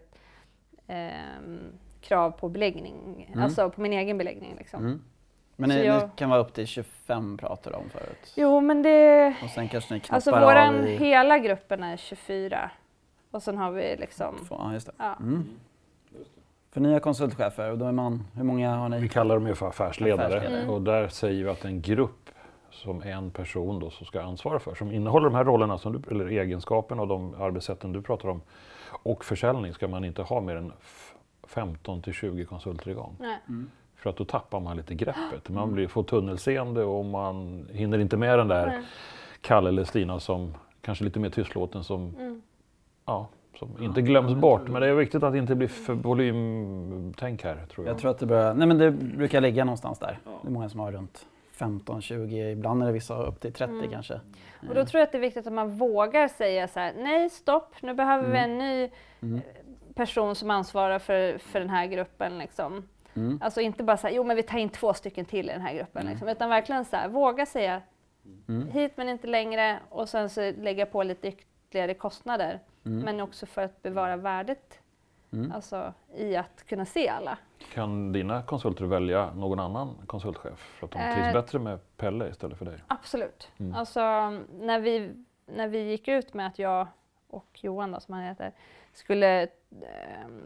ehm, 0.86 1.58
krav 2.00 2.30
på 2.30 2.48
beläggning, 2.48 3.34
alltså 3.42 3.70
på 3.70 3.80
min 3.80 3.92
egen 3.92 4.18
beläggning. 4.18 4.54
Liksom. 4.58 4.80
Mm. 4.86 5.02
Men 5.56 5.68
ni, 5.68 5.84
jag- 5.86 6.02
ni 6.02 6.08
kan 6.16 6.30
vara 6.30 6.40
upp 6.40 6.52
till 6.54 6.66
25 6.66 7.36
pratade 7.36 7.76
om 7.76 7.88
förut. 7.90 8.32
Jo 8.36 8.60
men 8.60 8.82
det, 8.82 9.34
Och 9.44 9.50
sen 9.50 9.68
kanske 9.68 9.94
ni 9.94 10.00
alltså 10.08 10.30
våran 10.30 10.86
i... 10.86 10.96
hela 10.96 11.38
gruppen 11.38 11.82
är 11.82 11.96
24. 11.96 12.70
Och 13.30 13.42
sen 13.42 13.58
har 13.58 13.70
vi 13.70 13.96
liksom, 13.96 14.46
Ja, 14.50 14.72
just 14.72 14.86
det. 14.86 14.92
ja. 14.98 15.16
Mm. 16.78 16.84
För 16.88 16.90
nya 16.90 17.00
konsultchefer, 17.00 17.70
och 17.70 17.78
då 17.78 17.84
är 17.84 17.92
man, 17.92 18.24
hur 18.34 18.44
många 18.44 18.74
har 18.76 18.88
Vi 18.90 19.00
ni? 19.00 19.08
kallar 19.08 19.34
dem 19.34 19.46
ju 19.46 19.54
för 19.54 19.68
affärsledare 19.68 20.26
Affärsledare. 20.26 20.62
Mm. 20.62 20.74
och 20.74 20.82
där 20.82 21.08
säger 21.08 21.44
vi 21.44 21.50
att 21.50 21.64
en 21.64 21.82
grupp 21.82 22.30
som 22.70 23.02
en 23.02 23.30
person 23.30 23.78
då 23.80 23.90
som 23.90 24.06
ska 24.06 24.22
ansvara 24.22 24.58
för, 24.58 24.74
som 24.74 24.92
innehåller 24.92 25.26
de 25.26 25.34
här 25.34 25.44
rollerna, 25.44 25.78
som 25.78 25.92
du, 25.92 26.02
eller 26.10 26.26
egenskaperna 26.26 27.02
och 27.02 27.08
de 27.08 27.34
arbetssätten 27.42 27.92
du 27.92 28.02
pratar 28.02 28.28
om, 28.28 28.40
och 29.02 29.24
försäljning 29.24 29.72
ska 29.74 29.88
man 29.88 30.04
inte 30.04 30.22
ha 30.22 30.40
mer 30.40 30.56
än 30.56 30.72
f- 30.80 31.14
15 31.46 32.02
till 32.02 32.12
20 32.12 32.44
konsulter 32.44 32.90
igång. 32.90 33.16
Nej. 33.20 33.38
För 33.96 34.10
att 34.10 34.16
då 34.16 34.24
tappar 34.24 34.60
man 34.60 34.76
lite 34.76 34.94
greppet. 34.94 35.48
Man 35.48 35.72
blir, 35.72 35.88
får 35.88 36.02
tunnelseende 36.02 36.84
och 36.84 37.04
man 37.04 37.68
hinner 37.72 37.98
inte 37.98 38.16
med 38.16 38.38
den 38.38 38.48
där 38.48 38.66
Nej. 38.66 38.82
Kalle 39.40 39.68
eller 39.68 39.84
Stina 39.84 40.20
som 40.20 40.54
kanske 40.80 41.04
lite 41.04 41.20
mer 41.20 41.30
tystlåten 41.30 41.84
som, 41.84 42.14
Mm. 42.18 42.42
ja, 43.06 43.26
som 43.56 43.82
inte 43.82 44.02
glöms 44.02 44.34
bort. 44.34 44.68
Men 44.68 44.80
det 44.82 44.88
är 44.88 44.94
viktigt 44.94 45.22
att 45.22 45.32
det 45.32 45.38
inte 45.38 45.54
blir 45.54 45.68
för 45.68 45.94
volymtänk 45.94 47.44
här 47.44 47.66
tror 47.70 47.86
jag. 47.86 47.94
Jag 47.94 48.00
tror 48.00 48.10
att 48.10 48.18
det 48.18 48.26
börjar, 48.26 48.54
nej 48.54 48.68
men 48.68 48.78
det 48.78 48.90
brukar 48.90 49.40
ligga 49.40 49.64
någonstans 49.64 49.98
där. 49.98 50.18
Det 50.42 50.48
är 50.48 50.52
många 50.52 50.68
som 50.68 50.80
har 50.80 50.92
runt 50.92 51.26
15, 51.52 52.00
20, 52.00 52.50
ibland 52.50 52.82
är 52.82 52.86
det 52.86 52.92
vissa 52.92 53.22
upp 53.22 53.40
till 53.40 53.52
30 53.52 53.72
Mm. 53.74 53.90
kanske. 53.90 54.20
Och 54.68 54.74
då 54.74 54.84
tror 54.84 54.98
jag 55.00 55.06
att 55.06 55.12
det 55.12 55.18
är 55.18 55.22
viktigt 55.22 55.46
att 55.46 55.52
man 55.52 55.76
vågar 55.76 56.28
säga 56.28 56.68
så 56.68 56.80
här, 56.80 56.92
nej 56.96 57.30
stopp, 57.30 57.74
nu 57.82 57.94
behöver 57.94 58.30
vi 58.32 58.38
en 58.38 58.58
ny 58.58 58.90
Mm. 59.22 59.34
eh, 59.36 59.42
person 59.94 60.34
som 60.34 60.50
ansvarar 60.50 60.98
för, 60.98 61.38
för 61.38 61.60
den 61.60 61.70
här 61.70 61.86
gruppen. 61.86 62.38
Liksom. 62.38 62.88
Mm. 63.14 63.38
Alltså 63.42 63.60
inte 63.60 63.82
bara 63.84 63.96
säga, 63.96 64.14
jo 64.16 64.24
men 64.24 64.36
vi 64.36 64.42
tar 64.42 64.58
in 64.58 64.68
två 64.68 64.94
stycken 64.94 65.24
till 65.24 65.50
i 65.50 65.52
den 65.52 65.60
här 65.60 65.74
gruppen. 65.74 66.06
Liksom, 66.06 66.28
utan 66.28 66.50
verkligen 66.50 66.84
så 66.84 66.96
här, 66.96 67.08
våga 67.08 67.46
säga 67.46 67.82
Mm. 68.48 68.68
hit 68.68 68.92
men 68.96 69.08
inte 69.08 69.26
längre 69.26 69.78
och 69.88 70.08
sen 70.08 70.28
så 70.30 70.52
lägga 70.58 70.86
på 70.86 71.02
lite 71.02 71.28
ytterligare 71.28 71.94
kostnader. 71.94 72.58
Mm. 72.86 73.04
Men 73.04 73.20
också 73.20 73.46
för 73.46 73.62
att 73.62 73.82
bevara 73.82 74.16
värdet 74.16 74.78
Mm. 75.32 75.52
alltså, 75.52 75.92
i 76.14 76.36
att 76.36 76.64
kunna 76.66 76.84
se 76.84 77.08
alla. 77.08 77.38
Kan 77.72 78.12
dina 78.12 78.42
konsulter 78.42 78.84
välja 78.84 79.30
någon 79.34 79.60
annan 79.60 79.94
konsultchef 80.06 80.58
för 80.58 80.86
att 80.86 80.92
de 80.92 80.98
trivs 81.14 81.26
Eh. 81.26 81.32
bättre 81.32 81.58
med 81.58 81.96
Pelle 81.96 82.28
istället 82.28 82.58
för 82.58 82.64
dig? 82.64 82.78
Absolut. 82.86 83.50
Mm. 83.58 83.74
Alltså, 83.74 84.00
när, 84.60 84.80
vi, 84.80 85.24
när 85.46 85.68
vi 85.68 85.78
gick 85.90 86.08
ut 86.08 86.34
med 86.34 86.46
att 86.46 86.58
jag 86.58 86.86
och 87.28 87.58
Johan 87.62 87.92
då, 87.92 88.00
som 88.00 88.14
han 88.14 88.22
heter, 88.24 88.52
skulle 88.92 89.42
eh, 89.42 89.48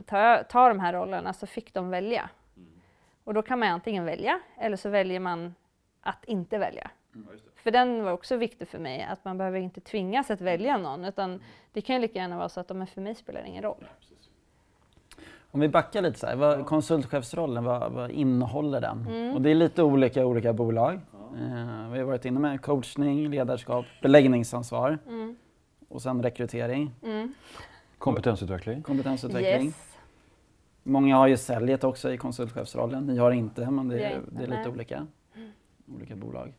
ta, 0.07 0.43
ta 0.49 0.69
de 0.69 0.81
här 0.81 0.93
rollerna 0.93 1.33
så 1.33 1.47
fick 1.47 1.75
de 1.75 1.91
välja. 1.91 2.31
Och 3.25 3.35
då 3.35 3.43
kan 3.43 3.59
man 3.59 3.69
antingen 3.69 4.05
välja 4.05 4.41
eller 4.59 4.77
så 4.77 4.89
väljer 4.89 5.21
man 5.21 5.55
att 6.01 6.25
inte 6.25 6.59
välja. 6.59 6.91
För 7.55 7.71
den 7.71 8.05
var 8.05 8.13
också 8.13 8.37
viktig 8.37 8.69
för 8.69 8.79
mig, 8.79 9.03
att 9.03 9.25
man 9.25 9.39
behöver 9.39 9.59
inte 9.59 9.81
tvingas 9.81 10.31
att 10.31 10.41
välja 10.41 10.77
någon 10.79 11.05
utan 11.05 11.41
det 11.73 11.81
kan 11.81 11.97
ju 11.97 12.03
lika 12.03 12.19
gärna 12.19 12.37
vara 12.39 12.49
så 12.49 12.61
att 12.61 12.77
men 12.77 12.87
för 12.87 13.01
mig 13.01 13.15
spelar 13.15 13.43
det 13.43 13.49
ingen 13.49 13.63
roll. 13.63 13.85
Om 15.51 15.61
vi 15.61 15.69
backar 15.69 16.03
lite 16.03 16.19
så 16.19 16.27
här, 16.27 16.37
vad, 16.37 16.67
konsultchefsrollen, 16.67 17.65
vad, 17.65 17.93
vad 17.93 18.11
innehåller 18.11 18.81
den? 18.81 19.07
Mm. 19.09 19.35
Och 19.35 19.43
det 19.43 19.51
är 19.51 19.55
lite 19.55 19.83
olika 19.83 20.21
i 20.21 20.25
olika 20.25 20.53
bolag. 20.53 20.95
Eh, 20.95 21.91
vi 21.93 21.99
har 21.99 22.03
varit 22.03 22.25
inne 22.25 22.41
med 22.41 22.63
coachning, 22.63 23.31
ledarskap, 23.31 23.85
beläggningsansvar 24.03 24.99
Mm. 25.07 25.37
och 25.89 26.03
sen 26.03 26.23
rekrytering, 26.23 26.95
Mm. 27.03 27.35
Kompetensutveckling? 27.99 28.83
kompetensutveckling. 28.83 29.67
Yes. 29.67 29.99
Många 30.83 31.17
har 31.17 31.27
ju 31.27 31.37
säljet 31.37 31.85
också 31.85 32.13
i 32.13 32.17
konsultchefsrollen, 32.19 33.07
ni 33.07 33.19
har 33.19 33.31
inte 33.31 33.71
men 33.71 33.89
det, 33.89 34.05
är, 34.05 34.21
det 34.29 34.43
är 34.45 34.49
lite 34.49 34.69
olika. 34.71 35.07
Olika 35.97 36.17
bolag. 36.17 36.55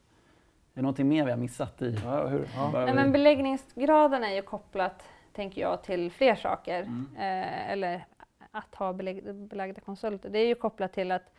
Är 0.74 0.78
det 0.78 0.82
någonting 0.82 1.08
mer 1.08 1.26
vi 1.26 1.32
har 1.32 1.38
missat 1.38 1.82
i? 1.82 2.00
Ja, 2.04 2.28
hur, 2.28 2.50
ja. 2.56 2.72
Nej, 2.72 2.94
men 2.94 3.12
beläggningsgraden 3.12 4.24
är 4.24 4.34
ju 4.34 4.42
kopplat, 4.42 5.10
tänker 5.34 5.62
jag, 5.62 5.84
till 5.84 6.12
fler 6.12 6.36
saker. 6.36 6.82
Mm. 6.82 7.10
Eh, 7.16 7.72
eller 7.72 8.06
att 8.52 8.76
ha 8.76 8.94
belägg, 8.94 9.36
belagda 9.36 9.82
konsulter. 9.82 10.30
Det 10.30 10.40
är 10.40 10.48
ju 10.48 10.56
kopplat 10.56 10.94
till 10.94 11.12
att, 11.12 11.34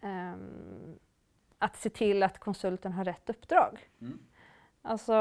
ehm, 0.00 0.98
att 1.58 1.76
se 1.76 1.90
till 1.90 2.22
att 2.22 2.38
konsulten 2.38 2.92
har 2.92 3.04
rätt 3.04 3.30
uppdrag. 3.30 3.78
Mm. 4.00 4.18
Alltså, 4.82 5.12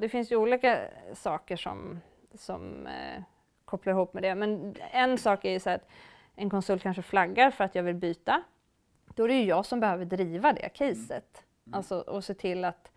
det 0.00 0.08
finns 0.08 0.32
ju 0.32 0.36
olika 0.36 0.78
saker 1.14 1.56
som, 1.56 2.00
som 2.34 2.86
eh, 2.86 3.22
kopplar 3.64 3.92
ihop 3.92 4.14
med 4.14 4.22
det. 4.22 4.34
Men 4.34 4.76
en 4.92 5.18
sak 5.18 5.44
är 5.44 5.50
ju 5.50 5.60
så 5.60 5.70
att 5.70 5.88
en 6.34 6.50
konsult 6.50 6.82
kanske 6.82 7.02
flaggar 7.02 7.50
för 7.50 7.64
att 7.64 7.74
jag 7.74 7.82
vill 7.82 7.94
byta. 7.94 8.42
Då 9.14 9.24
är 9.24 9.28
det 9.28 9.34
ju 9.34 9.44
jag 9.44 9.66
som 9.66 9.80
behöver 9.80 10.04
driva 10.04 10.52
det 10.52 10.68
caset. 10.68 11.44
Alltså, 11.74 12.00
och 12.00 12.24
se 12.24 12.34
till 12.34 12.64
att, 12.64 12.92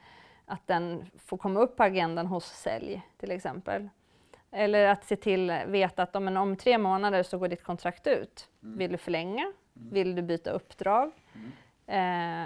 att 0.46 0.68
den 0.68 1.06
får 1.26 1.38
komma 1.38 1.60
upp 1.60 1.76
på 1.76 1.84
agendan 1.84 2.28
hos 2.28 2.46
sälj 2.46 3.02
till 3.18 3.32
exempel. 3.32 3.90
Eller 4.52 4.88
att 4.88 5.06
se 5.06 5.16
till, 5.16 5.52
veta 5.68 6.04
att 6.04 6.16
om, 6.16 6.38
om 6.38 6.56
tre 6.56 6.78
månader 6.78 7.24
så 7.24 7.38
går 7.38 7.48
ditt 7.48 7.64
kontrakt 7.64 8.08
ut. 8.08 8.50
Vill 8.60 8.92
du 8.92 8.98
förlänga? 8.98 9.54
Vill 9.74 10.16
du 10.16 10.22
byta 10.22 10.52
uppdrag? 10.52 11.12
Eh, 11.88 12.46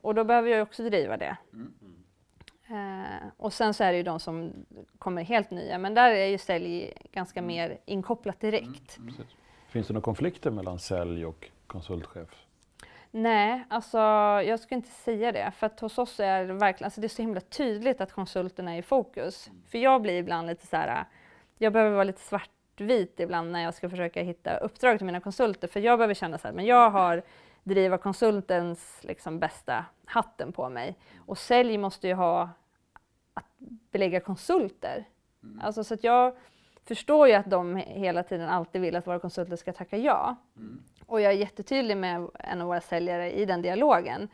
och 0.00 0.14
då 0.14 0.24
behöver 0.24 0.50
jag 0.50 0.62
också 0.62 0.82
driva 0.82 1.16
det. 1.16 1.36
Eh, 2.68 3.28
och 3.36 3.52
sen 3.52 3.74
så 3.74 3.84
är 3.84 3.92
det 3.92 3.96
ju 3.96 4.02
de 4.02 4.20
som 4.20 4.52
kommer 4.98 5.22
helt 5.22 5.50
nya, 5.50 5.78
men 5.78 5.94
där 5.94 6.10
är 6.10 6.26
ju 6.26 6.38
sälj 6.38 6.92
ganska 7.12 7.42
mer 7.42 7.78
inkopplat 7.84 8.40
direkt. 8.40 8.98
Finns 9.68 9.86
det 9.86 9.92
några 9.94 10.04
konflikter 10.04 10.50
mellan 10.50 10.78
sälj 10.78 11.26
och 11.26 11.50
konsultchef? 11.66 12.46
Nej, 13.10 13.64
alltså 13.68 13.98
jag 14.44 14.60
skulle 14.60 14.76
inte 14.76 14.90
säga 14.90 15.32
det. 15.32 15.52
För 15.56 15.66
att 15.66 15.80
hos 15.80 15.98
oss 15.98 16.20
är 16.20 16.46
det 16.46 16.52
verkligen, 16.52 16.86
alltså 16.86 17.00
det 17.00 17.06
är 17.06 17.08
så 17.08 17.22
himla 17.22 17.40
tydligt 17.40 18.00
att 18.00 18.12
konsulterna 18.12 18.74
är 18.74 18.78
i 18.78 18.82
fokus. 18.82 19.50
För 19.70 19.78
jag 19.78 20.02
blir 20.02 20.14
ibland 20.14 20.46
lite 20.46 20.66
så 20.66 20.76
här, 20.76 21.04
jag 21.58 21.72
behöver 21.72 21.94
vara 21.94 22.04
lite 22.04 22.20
svartvit 22.20 23.20
ibland 23.20 23.52
när 23.52 23.62
jag 23.62 23.74
ska 23.74 23.90
försöka 23.90 24.22
hitta 24.22 24.56
uppdrag 24.56 24.98
till 24.98 25.06
mina 25.06 25.20
konsulter. 25.20 25.68
För 25.68 25.80
jag 25.80 25.98
behöver 25.98 26.14
känna 26.14 26.38
så 26.38 26.48
här, 26.48 26.54
men 26.54 26.66
jag 26.66 26.90
har 26.90 27.22
driva 27.62 27.98
konsultens 27.98 28.98
liksom, 29.02 29.38
bästa 29.38 29.84
hatten 30.04 30.52
på 30.52 30.68
mig. 30.68 30.96
Och 31.26 31.38
sälj 31.38 31.78
måste 31.78 32.08
ju 32.08 32.14
ha 32.14 32.50
att 33.34 33.44
belägga 33.90 34.20
konsulter. 34.20 35.04
Mm. 35.42 35.60
Alltså, 35.64 35.84
så 35.84 35.94
att 35.94 36.04
jag 36.04 36.36
förstår 36.84 37.28
ju 37.28 37.34
att 37.34 37.50
de 37.50 37.76
hela 37.76 38.22
tiden 38.22 38.48
alltid 38.48 38.80
vill 38.80 38.96
att 38.96 39.06
våra 39.06 39.18
konsulter 39.18 39.56
ska 39.56 39.72
tacka 39.72 39.96
ja. 39.96 40.36
Mm. 40.56 40.82
Och 41.08 41.20
jag 41.20 41.32
är 41.32 41.36
jättetydlig 41.36 41.96
med 41.96 42.28
en 42.38 42.60
av 42.60 42.66
våra 42.66 42.80
säljare 42.80 43.32
i 43.32 43.44
den 43.44 43.62
dialogen. 43.62 44.28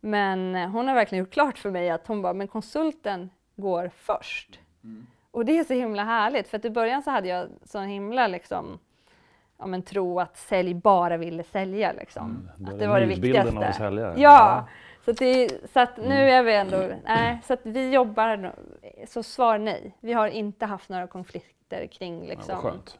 Men 0.00 0.54
hon 0.54 0.88
har 0.88 0.94
verkligen 0.94 1.24
gjort 1.24 1.32
klart 1.32 1.58
för 1.58 1.70
mig 1.70 1.90
att 1.90 2.06
hon 2.06 2.22
bara, 2.22 2.32
men 2.32 2.48
konsulten 2.48 3.30
går 3.56 3.90
först. 3.94 4.60
Mm. 4.84 5.06
Och 5.30 5.44
det 5.44 5.58
är 5.58 5.64
så 5.64 5.74
himla 5.74 6.04
härligt, 6.04 6.48
för 6.48 6.56
att 6.56 6.64
i 6.64 6.70
början 6.70 7.02
så 7.02 7.10
hade 7.10 7.28
jag 7.28 7.48
så 7.64 7.80
himla 7.80 8.26
liksom, 8.26 8.78
ja, 9.58 9.66
men, 9.66 9.82
tro 9.82 10.20
att 10.20 10.36
sälj 10.36 10.74
bara 10.74 11.16
ville 11.16 11.42
sälja. 11.42 11.92
Liksom. 11.92 12.50
Mm, 12.58 12.72
att 12.72 12.78
det 12.78 12.86
var 12.86 13.00
det 13.00 13.06
viktigaste. 13.06 13.68
Av 13.68 13.72
säljare. 13.72 14.14
Ja. 14.16 14.68
Så, 15.04 15.12
det, 15.12 15.50
så 15.72 15.80
att 15.80 15.96
nu 15.96 16.04
mm. 16.04 16.28
är 16.28 16.42
vi 16.42 16.54
ändå, 16.54 16.90
nej, 17.04 17.38
så 17.46 17.52
att 17.52 17.60
vi 17.62 17.90
jobbar, 17.90 18.54
så 19.06 19.22
svar 19.22 19.58
nej. 19.58 19.96
Vi 20.00 20.12
har 20.12 20.28
inte 20.28 20.66
haft 20.66 20.88
några 20.88 21.06
konflikter 21.06 21.86
kring 21.86 22.26
liksom. 22.26 22.54
Ja, 22.54 22.70
skönt. 22.70 22.98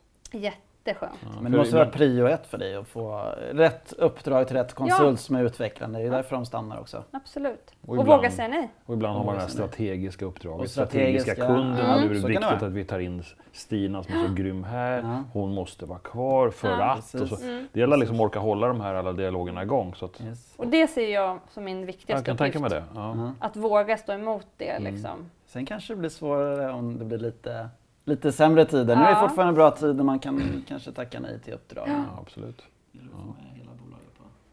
Jätteskönt. 0.89 1.19
Ja, 1.23 1.41
men 1.41 1.53
det 1.53 1.59
måste 1.59 1.77
vara 1.77 1.87
prio 1.87 2.27
ett 2.27 2.47
för 2.47 2.59
dig 2.59 2.77
att 2.77 2.89
få 2.89 3.35
rätt 3.53 3.93
uppdrag 3.93 4.47
till 4.47 4.57
rätt 4.57 4.75
konsult 4.75 5.11
ja. 5.11 5.17
som 5.17 5.37
är 5.37 5.45
utvecklande. 5.45 5.99
Det 5.99 6.07
är 6.07 6.11
därför 6.11 6.37
de 6.37 6.47
stannar 6.47 6.81
också. 6.81 7.05
Absolut. 7.11 7.73
Och, 7.87 7.99
och 7.99 8.07
våga 8.07 8.31
säga 8.31 8.49
nej. 8.49 8.69
Och 8.87 8.95
ibland 8.95 9.17
har 9.17 9.25
man 9.25 9.35
det 9.35 9.41
här 9.41 9.49
strategiska 9.49 10.25
uppdraget. 10.25 10.71
Strategiska, 10.71 11.35
strategiska 11.35 11.47
kunden. 11.47 11.87
Mm. 11.87 12.05
Är 12.05 12.09
det 12.09 12.29
viktigt 12.29 12.63
att 12.63 12.73
vi 12.73 12.85
tar 12.85 12.99
in 12.99 13.23
Stina 13.53 14.03
som 14.03 14.15
är 14.15 14.29
så 14.29 14.35
grym 14.35 14.65
här. 14.65 14.99
Ja. 14.99 15.25
Hon 15.33 15.55
måste 15.55 15.87
vara 15.87 15.99
kvar 15.99 16.51
för 16.51 16.69
ja, 16.69 16.91
att. 16.93 17.15
Och 17.15 17.29
så. 17.29 17.43
Mm. 17.43 17.69
Det 17.73 17.81
gäller 17.81 17.97
liksom 17.97 18.17
att 18.17 18.23
orka 18.23 18.39
hålla 18.39 18.69
de 18.69 18.81
här 18.81 18.95
alla 18.95 19.13
dialogerna 19.13 19.63
igång. 19.63 19.95
Så 19.95 20.05
att... 20.05 20.21
yes. 20.21 20.55
Och 20.57 20.67
det 20.67 20.87
ser 20.87 21.15
jag 21.15 21.39
som 21.51 21.65
min 21.65 21.87
viktigaste 21.87 22.31
jag 22.31 22.39
kan 22.39 22.47
uppgift. 22.47 22.63
Tänka 22.63 22.75
mig 22.75 22.85
det. 22.95 23.01
Ja. 23.01 23.33
Att 23.41 23.57
våga 23.57 23.97
stå 23.97 24.13
emot 24.13 24.47
det. 24.57 24.71
Mm. 24.71 24.95
Liksom. 24.95 25.11
Mm. 25.11 25.31
Sen 25.47 25.67
kanske 25.67 25.93
det 25.93 25.97
blir 25.97 26.11
svårare 26.11 26.73
om 26.73 26.99
det 26.99 27.05
blir 27.05 27.19
lite 27.19 27.69
lite 28.09 28.33
sämre 28.33 28.65
tider. 28.65 28.97
Nu 28.97 29.03
är 29.03 29.15
det 29.15 29.21
fortfarande 29.21 29.55
bra 29.55 29.71
tider, 29.71 30.05
man 30.05 30.19
kan 30.19 30.65
kanske 30.69 30.93
tacka 30.93 31.21
nej 31.21 31.41
till 31.41 31.55
uppdrag. 31.55 31.89
Ja, 31.89 32.05
absolut. 32.23 32.63
Ja. 32.93 33.01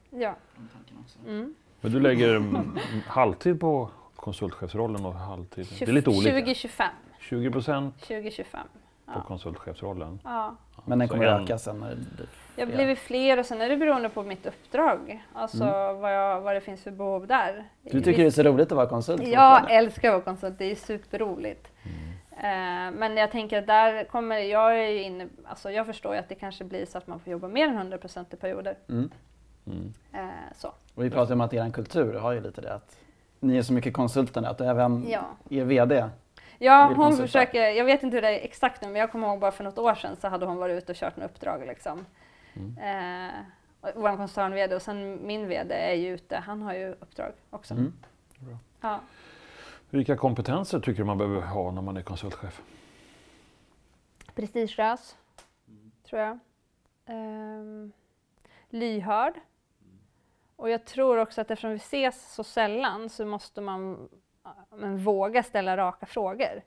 Ja. 0.09 0.35
Mm. 1.27 1.55
Men 1.81 1.91
du 1.91 1.99
lägger 1.99 2.63
halvtid 3.07 3.59
på 3.59 3.89
konsultchefsrollen 4.15 5.05
och 5.05 5.13
halvtid? 5.13 5.67
20, 5.67 5.85
det 5.85 5.91
är 5.91 5.93
lite 5.93 6.09
olika. 6.09 6.31
2025. 6.31 6.89
20 7.19 7.51
procent 7.51 7.99
2025. 7.99 8.67
Ja. 9.05 9.13
på 9.13 9.21
konsultchefsrollen? 9.21 10.19
Ja. 10.23 10.55
Men 10.85 10.99
den 10.99 11.07
kommer 11.07 11.25
en... 11.25 11.43
öka 11.43 11.57
sen? 11.57 11.79
När 11.79 11.95
det 11.95 12.27
jag 12.55 12.65
har 12.65 12.73
blivit 12.73 12.99
fler 12.99 13.39
och 13.39 13.45
sen 13.45 13.61
är 13.61 13.69
det 13.69 13.77
beroende 13.77 14.09
på 14.09 14.23
mitt 14.23 14.45
uppdrag. 14.45 15.23
Alltså 15.33 15.63
mm. 15.63 16.01
vad, 16.01 16.15
jag, 16.15 16.41
vad 16.41 16.55
det 16.55 16.61
finns 16.61 16.83
för 16.83 16.91
behov 16.91 17.27
där. 17.27 17.69
Du 17.81 18.01
tycker 18.01 18.21
det 18.21 18.27
är 18.27 18.31
så 18.31 18.43
roligt 18.43 18.71
att 18.71 18.75
vara 18.75 18.89
konsult? 18.89 19.27
Jag 19.27 19.71
älskar 19.71 20.09
att 20.09 20.13
vara 20.13 20.23
konsult, 20.23 20.57
det 20.57 20.71
är 20.71 20.75
superroligt. 20.75 21.67
Eh, 22.37 22.91
men 22.91 23.17
jag 23.17 23.31
tänker 23.31 23.59
att 23.59 23.67
där 23.67 24.03
kommer, 24.03 24.37
jag 24.37 24.79
är 24.79 24.99
inne, 24.99 25.27
alltså 25.45 25.71
jag 25.71 25.85
förstår 25.85 26.13
ju 26.13 26.19
att 26.19 26.29
det 26.29 26.35
kanske 26.35 26.63
blir 26.63 26.85
så 26.85 26.97
att 26.97 27.07
man 27.07 27.19
får 27.19 27.31
jobba 27.31 27.47
mer 27.47 27.67
än 27.67 27.93
100% 27.93 28.25
i 28.33 28.35
perioder. 28.35 28.77
Mm. 28.89 29.11
Mm. 29.67 29.93
Eh, 30.13 30.53
så. 30.55 30.67
Och 30.95 31.03
vi 31.03 31.09
pratar 31.09 31.33
om 31.33 31.41
att 31.41 31.53
er 31.53 31.71
kultur 31.71 32.13
har 32.13 32.31
ju 32.31 32.41
lite 32.41 32.61
det 32.61 32.73
att 32.73 32.99
ni 33.39 33.57
är 33.57 33.61
så 33.61 33.73
mycket 33.73 33.93
konsulter 33.93 34.43
att 34.43 34.61
även 34.61 35.05
ja. 35.09 35.21
er 35.49 35.63
VD 35.63 36.09
Ja, 36.57 36.85
hon 36.85 36.95
konsulta. 36.95 37.27
försöker, 37.27 37.69
jag 37.69 37.85
vet 37.85 38.03
inte 38.03 38.15
hur 38.17 38.21
det 38.21 38.39
är 38.39 38.45
exakt 38.45 38.81
nu 38.81 38.87
men 38.87 38.99
jag 38.99 39.11
kommer 39.11 39.27
ihåg 39.27 39.39
bara 39.39 39.51
för 39.51 39.63
något 39.63 39.77
år 39.77 39.95
sedan 39.95 40.15
så 40.15 40.27
hade 40.27 40.45
hon 40.45 40.57
varit 40.57 40.83
ute 40.83 40.91
och 40.91 40.97
kört 40.97 41.17
en 41.17 41.23
uppdrag 41.23 41.63
liksom. 41.67 42.05
Mm. 42.53 43.27
Eh, 43.27 43.33
vår 43.95 44.17
koncern-VD 44.17 44.75
och 44.75 44.81
sen 44.81 45.27
min 45.27 45.47
VD 45.47 45.75
är 45.75 45.93
ju 45.93 46.13
ute, 46.13 46.37
han 46.37 46.61
har 46.61 46.73
ju 46.73 46.91
uppdrag 46.91 47.31
också. 47.49 47.73
Mm. 47.73 47.93
Ja. 48.81 48.99
Vilka 49.95 50.17
kompetenser 50.17 50.79
tycker 50.79 50.97
du 50.97 51.03
man 51.03 51.17
behöver 51.17 51.41
ha 51.41 51.71
när 51.71 51.81
man 51.81 51.97
är 51.97 52.01
konsultchef? 52.01 52.61
Prestigelös, 54.33 55.17
mm. 55.67 55.91
tror 56.03 56.21
jag. 56.21 56.39
Um, 57.05 57.91
lyhörd. 58.69 59.33
Mm. 59.33 59.97
Och 60.55 60.69
jag 60.69 60.85
tror 60.85 61.17
också 61.17 61.41
att 61.41 61.51
eftersom 61.51 61.69
vi 61.69 61.75
ses 61.75 62.33
så 62.33 62.43
sällan 62.43 63.09
så 63.09 63.25
måste 63.25 63.61
man 63.61 64.09
men, 64.69 64.97
våga 64.97 65.43
ställa 65.43 65.77
raka 65.77 66.05
frågor. 66.05 66.61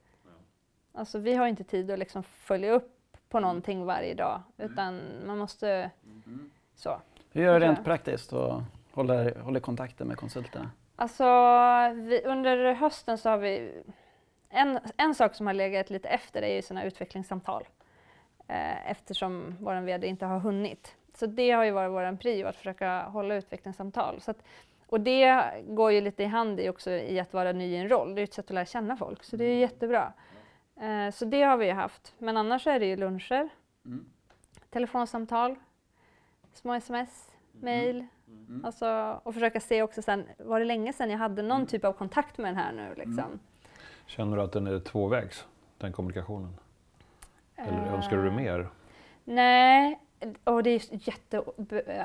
Alltså 0.92 1.18
vi 1.18 1.35
har 1.35 1.47
inte 1.47 1.64
tid 1.64 1.90
att 1.90 1.99
liksom 1.99 2.23
följa 2.23 2.73
upp 2.73 3.16
på 3.28 3.38
mm. 3.38 3.49
någonting 3.49 3.85
varje 3.85 4.14
dag 4.14 4.42
utan 4.56 5.00
man 5.26 5.38
måste 5.38 5.90
mm. 6.25 6.50
så. 6.75 7.00
Hur 7.32 7.42
gör 7.42 7.61
du 7.61 7.66
rent 7.66 7.85
praktiskt 7.85 8.32
och 8.32 8.62
håller, 8.92 9.40
håller 9.40 9.61
kontakten 9.61 10.08
med 10.08 10.16
konsulterna? 10.16 10.70
Alltså, 11.00 11.25
vi, 11.95 12.23
under 12.25 12.73
hösten 12.75 13.19
så 13.19 13.31
har 13.31 13.38
vi... 13.38 13.83
En, 14.50 14.78
en 14.97 15.14
sak 15.14 15.35
som 15.35 15.47
har 15.47 15.55
legat 15.55 15.90
lite 15.90 16.09
efter 16.09 16.43
är 16.43 16.55
ju 16.55 16.62
sådana 16.62 16.85
utvecklingssamtal. 16.85 17.69
Eh, 18.49 18.90
eftersom 18.90 19.57
vår 19.61 19.81
VD 19.81 20.07
inte 20.07 20.26
har 20.26 20.38
hunnit. 20.38 20.97
Så 21.14 21.26
det 21.26 21.50
har 21.50 21.64
ju 21.64 21.71
varit 21.71 21.90
vår 21.90 22.17
prio, 22.17 22.47
att 22.47 22.57
försöka 22.57 23.02
hålla 23.02 23.35
utvecklingssamtal. 23.35 24.21
Så 24.21 24.31
att, 24.31 24.43
och 24.87 25.00
det 25.00 25.45
går 25.67 25.93
ju 25.93 26.00
lite 26.00 26.23
i 26.23 26.26
hand 26.26 26.61
i 26.61 26.69
också 26.69 26.90
i 26.90 27.21
att 27.21 27.33
vara 27.33 27.52
ny 27.52 27.64
i 27.64 27.76
en 27.76 27.88
roll. 27.88 28.14
Det 28.14 28.21
är 28.21 28.25
ett 28.25 28.35
sätt 28.35 28.45
att 28.45 28.55
lära 28.55 28.67
känna 28.67 28.97
folk, 28.97 29.25
så 29.25 29.37
det 29.37 29.45
är 29.45 29.57
jättebra. 29.57 30.12
Eh, 30.81 31.11
så 31.11 31.25
det 31.25 31.43
har 31.43 31.57
vi 31.57 31.71
haft. 31.71 32.14
Men 32.19 32.37
annars 32.37 32.67
är 32.67 32.81
det 32.81 32.87
ju 32.87 32.97
luncher, 32.97 33.49
mm. 33.85 34.11
telefonsamtal, 34.71 35.57
små 36.52 36.75
sms, 36.75 37.33
mm. 37.62 38.09
Mm. 38.49 38.64
Alltså, 38.64 39.20
och 39.23 39.35
försöka 39.35 39.61
se 39.61 39.82
också 39.82 40.02
sen, 40.02 40.25
var 40.38 40.58
det 40.58 40.64
länge 40.64 40.92
sedan 40.92 41.11
jag 41.11 41.18
hade 41.18 41.42
någon 41.42 41.56
mm. 41.56 41.66
typ 41.66 41.85
av 41.85 41.92
kontakt 41.92 42.38
med 42.38 42.49
den 42.49 42.56
här 42.56 42.73
nu? 42.73 42.94
Liksom? 42.97 43.18
Mm. 43.18 43.38
Känner 44.06 44.37
du 44.37 44.42
att 44.42 44.52
den 44.52 44.66
är 44.66 44.80
tvåvägs, 44.80 45.47
den 45.78 45.92
kommunikationen? 45.92 46.54
Eller 47.56 47.87
uh, 47.87 47.94
önskar 47.94 48.16
du 48.16 48.30
mer? 48.30 48.68
Nej, 49.25 49.99
och 50.44 50.62
det 50.62 50.70
är 50.70 51.08
jätte, 51.08 51.42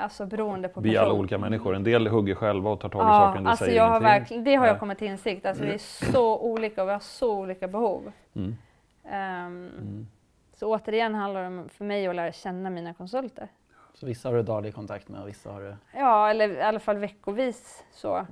alltså 0.00 0.26
beroende 0.26 0.68
på 0.68 0.74
person. 0.74 0.90
Vi 0.90 0.96
är 0.96 1.00
alla 1.00 1.14
olika 1.14 1.38
människor. 1.38 1.76
En 1.76 1.84
del 1.84 2.06
hugger 2.06 2.34
själva 2.34 2.70
och 2.70 2.80
tar 2.80 2.88
tag 2.88 3.00
i 3.00 3.04
ja, 3.04 3.20
saken, 3.20 3.44
det 3.44 3.50
alltså 3.50 3.64
säger 3.64 3.76
jag 3.76 3.88
har 3.88 4.00
verkligen, 4.00 4.44
Det 4.44 4.54
har 4.54 4.66
jag 4.66 4.80
kommit 4.80 4.98
till 4.98 5.08
insikt. 5.08 5.46
Alltså 5.46 5.64
vi 5.64 5.74
är 5.74 6.12
så 6.12 6.38
olika 6.38 6.82
och 6.82 6.88
vi 6.88 6.92
har 6.92 7.00
så 7.00 7.38
olika 7.38 7.68
behov. 7.68 8.12
Um, 8.34 8.52
mm. 9.10 10.06
Så 10.52 10.74
återigen 10.74 11.14
handlar 11.14 11.40
det 11.40 11.46
om 11.46 11.68
för 11.68 11.84
mig 11.84 12.06
att 12.06 12.16
lära 12.16 12.32
känna 12.32 12.70
mina 12.70 12.94
konsulter. 12.94 13.48
Så 13.94 14.06
vissa 14.06 14.28
har 14.28 14.36
du 14.36 14.42
daglig 14.42 14.74
kontakt 14.74 15.08
med 15.08 15.22
och 15.22 15.28
vissa 15.28 15.52
har 15.52 15.60
du? 15.60 15.76
Ja, 15.92 16.30
eller 16.30 16.48
i 16.48 16.62
alla 16.62 16.80
fall 16.80 16.98
veckovis. 16.98 17.84
Så. 17.92 18.14
Mm. 18.16 18.28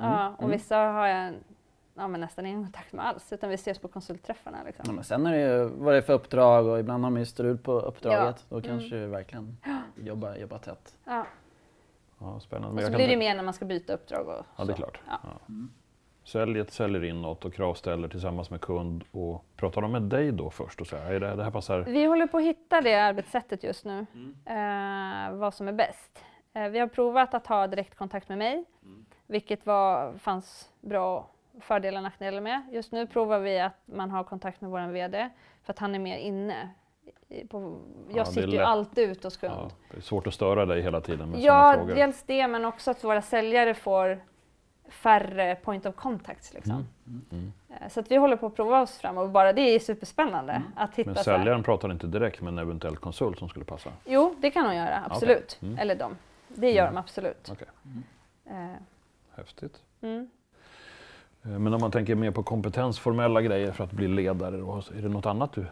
Ja, 0.00 0.28
och 0.28 0.42
mm. 0.42 0.50
vissa 0.50 0.76
har 0.76 1.06
jag 1.06 1.34
ja, 1.94 2.08
men 2.08 2.20
nästan 2.20 2.46
ingen 2.46 2.62
kontakt 2.62 2.92
med 2.92 3.06
alls, 3.06 3.32
utan 3.32 3.48
vi 3.48 3.54
ses 3.54 3.78
på 3.78 3.88
konsultträffarna. 3.88 4.58
Liksom. 4.66 4.84
Ja, 4.88 4.92
men 4.92 5.04
sen 5.04 5.26
är 5.26 5.32
det 5.32 5.40
ju 5.40 5.64
vad 5.64 5.94
det 5.94 5.98
är 5.98 6.02
för 6.02 6.12
uppdrag 6.12 6.66
och 6.66 6.78
ibland 6.80 7.04
har 7.04 7.10
man 7.10 7.20
ju 7.20 7.26
strul 7.26 7.58
på 7.58 7.80
uppdraget. 7.80 8.46
Ja. 8.48 8.56
Då 8.56 8.62
kanske 8.62 8.96
mm. 8.96 9.10
verkligen 9.10 9.56
jobba, 9.96 10.36
jobba 10.36 10.58
tätt. 10.58 10.96
Ja. 11.04 11.26
Ja, 12.18 12.40
spännande. 12.40 12.74
Men 12.74 12.84
och 12.84 12.90
så 12.90 12.96
blir 12.96 13.08
det 13.08 13.16
mer 13.16 13.34
när 13.34 13.42
man 13.42 13.54
ska 13.54 13.64
byta 13.64 13.92
uppdrag. 13.92 14.28
Och 14.28 14.46
ja, 14.56 14.64
det 14.64 14.72
är 14.72 14.76
klart. 14.76 15.00
Ja. 15.06 15.18
Mm. 15.48 15.70
Säljet 16.24 16.70
säljer 16.70 17.04
in 17.04 17.22
något 17.22 17.44
och 17.44 17.54
kravställer 17.54 18.08
tillsammans 18.08 18.50
med 18.50 18.60
kund. 18.60 19.04
Och 19.10 19.44
pratar 19.56 19.82
de 19.82 19.92
med 19.92 20.02
dig 20.02 20.32
då 20.32 20.50
först 20.50 20.80
och 20.80 20.86
säger 20.86 21.20
det, 21.20 21.36
det 21.36 21.44
här 21.44 21.50
passar? 21.50 21.80
Vi 21.80 22.04
håller 22.04 22.26
på 22.26 22.38
att 22.38 22.44
hitta 22.44 22.80
det 22.80 22.94
arbetssättet 22.94 23.64
just 23.64 23.84
nu, 23.84 24.06
mm. 24.14 25.30
eh, 25.30 25.38
vad 25.38 25.54
som 25.54 25.68
är 25.68 25.72
bäst. 25.72 26.24
Eh, 26.54 26.68
vi 26.68 26.78
har 26.78 26.86
provat 26.86 27.34
att 27.34 27.46
ha 27.46 27.66
direktkontakt 27.66 28.28
med 28.28 28.38
mig, 28.38 28.64
mm. 28.82 29.04
vilket 29.26 29.66
var, 29.66 30.12
fanns 30.18 30.70
bra 30.80 31.30
fördelar 31.60 31.98
och 31.98 32.02
nackdelar 32.02 32.40
med. 32.40 32.62
Just 32.72 32.92
nu 32.92 33.06
provar 33.06 33.38
vi 33.38 33.60
att 33.60 33.82
man 33.84 34.10
har 34.10 34.24
kontakt 34.24 34.60
med 34.60 34.70
vår 34.70 34.92
VD 34.92 35.30
för 35.64 35.72
att 35.72 35.78
han 35.78 35.94
är 35.94 35.98
mer 35.98 36.18
inne. 36.18 36.70
På, 37.48 37.78
jag 38.08 38.18
ja, 38.18 38.24
sitter 38.24 38.48
ju 38.48 38.58
alltid 38.58 39.10
ute 39.10 39.26
hos 39.26 39.36
kund. 39.36 39.54
Ja, 39.56 39.70
det 39.90 39.96
är 39.96 40.00
svårt 40.00 40.26
att 40.26 40.34
störa 40.34 40.66
dig 40.66 40.82
hela 40.82 41.00
tiden 41.00 41.30
med 41.30 41.40
Ja, 41.40 41.74
frågor. 41.76 41.94
dels 41.94 42.22
det 42.22 42.48
men 42.48 42.64
också 42.64 42.90
att 42.90 43.04
våra 43.04 43.22
säljare 43.22 43.74
får 43.74 44.20
färre 44.88 45.54
point 45.54 45.86
of 45.86 45.94
contacts. 45.94 46.54
Liksom. 46.54 46.86
Mm. 47.06 47.22
Mm. 47.32 47.52
Eh, 47.68 47.88
så 47.88 48.00
att 48.00 48.10
vi 48.10 48.16
håller 48.16 48.36
på 48.36 48.46
att 48.46 48.56
prova 48.56 48.82
oss 48.82 48.98
fram 48.98 49.18
och 49.18 49.30
bara 49.30 49.52
det 49.52 49.60
är 49.60 49.78
superspännande. 49.78 50.52
Mm. 50.52 50.68
Att 50.76 50.94
hitta 50.94 51.10
Men 51.10 51.24
säljaren 51.24 51.62
pratar 51.62 51.92
inte 51.92 52.06
direkt 52.06 52.40
med 52.40 52.52
en 52.52 52.58
eventuell 52.58 52.96
konsult 52.96 53.38
som 53.38 53.48
skulle 53.48 53.64
passa? 53.64 53.90
Jo, 54.04 54.34
det 54.40 54.50
kan 54.50 54.66
hon 54.66 54.76
göra, 54.76 55.02
absolut. 55.10 55.56
Okay. 55.58 55.68
Mm. 55.68 55.78
Eller 55.78 55.94
de. 55.94 56.16
Det 56.48 56.70
gör 56.70 56.82
mm. 56.82 56.94
de 56.94 57.00
absolut. 57.00 57.50
Okay. 57.50 57.68
Uh. 58.50 58.74
Häftigt. 59.36 59.82
Mm. 60.00 60.30
Eh, 61.42 61.50
men 61.50 61.74
om 61.74 61.80
man 61.80 61.90
tänker 61.90 62.14
mer 62.14 62.30
på 62.30 62.42
kompetensformella 62.42 63.42
grejer 63.42 63.72
för 63.72 63.84
att 63.84 63.92
bli 63.92 64.08
ledare, 64.08 64.56
då, 64.56 64.82
är 64.96 65.02
det 65.02 65.08
något 65.08 65.26
annat 65.26 65.52
du 65.52 65.66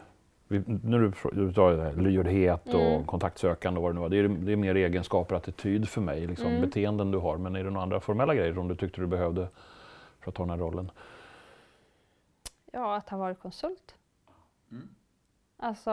när 0.47 0.99
du, 0.99 1.11
du 1.31 1.53
tar 1.53 1.71
det 1.71 1.83
här, 1.83 1.93
lyhördhet 1.93 2.67
och 2.73 2.81
Mm. 2.81 3.05
kontaktsökande 3.05 3.77
och 3.77 3.83
vad 3.83 3.91
det 3.91 3.95
nu 3.95 4.01
var. 4.01 4.09
Det 4.09 4.17
är, 4.19 4.27
det 4.27 4.51
är 4.51 4.55
mer 4.55 4.75
egenskaper, 4.75 5.35
attityd 5.35 5.89
för 5.89 6.01
mig, 6.01 6.27
liksom, 6.27 6.47
Mm. 6.47 6.61
beteenden 6.61 7.11
du 7.11 7.17
har. 7.17 7.37
Men 7.37 7.55
är 7.55 7.63
det 7.63 7.69
några 7.69 7.83
andra 7.83 7.99
formella 7.99 8.35
grejer 8.35 8.53
som 8.53 8.67
du 8.67 8.75
tyckte 8.75 9.01
du 9.01 9.07
behövde 9.07 9.47
för 10.19 10.31
att 10.31 10.35
ta 10.35 10.43
den 10.43 10.49
här 10.49 10.57
rollen? 10.57 10.91
Ja, 12.71 12.95
att 12.95 13.09
ha 13.09 13.17
varit 13.17 13.39
konsult. 13.39 13.95
Mm. 14.71 14.87
Alltså, 15.57 15.89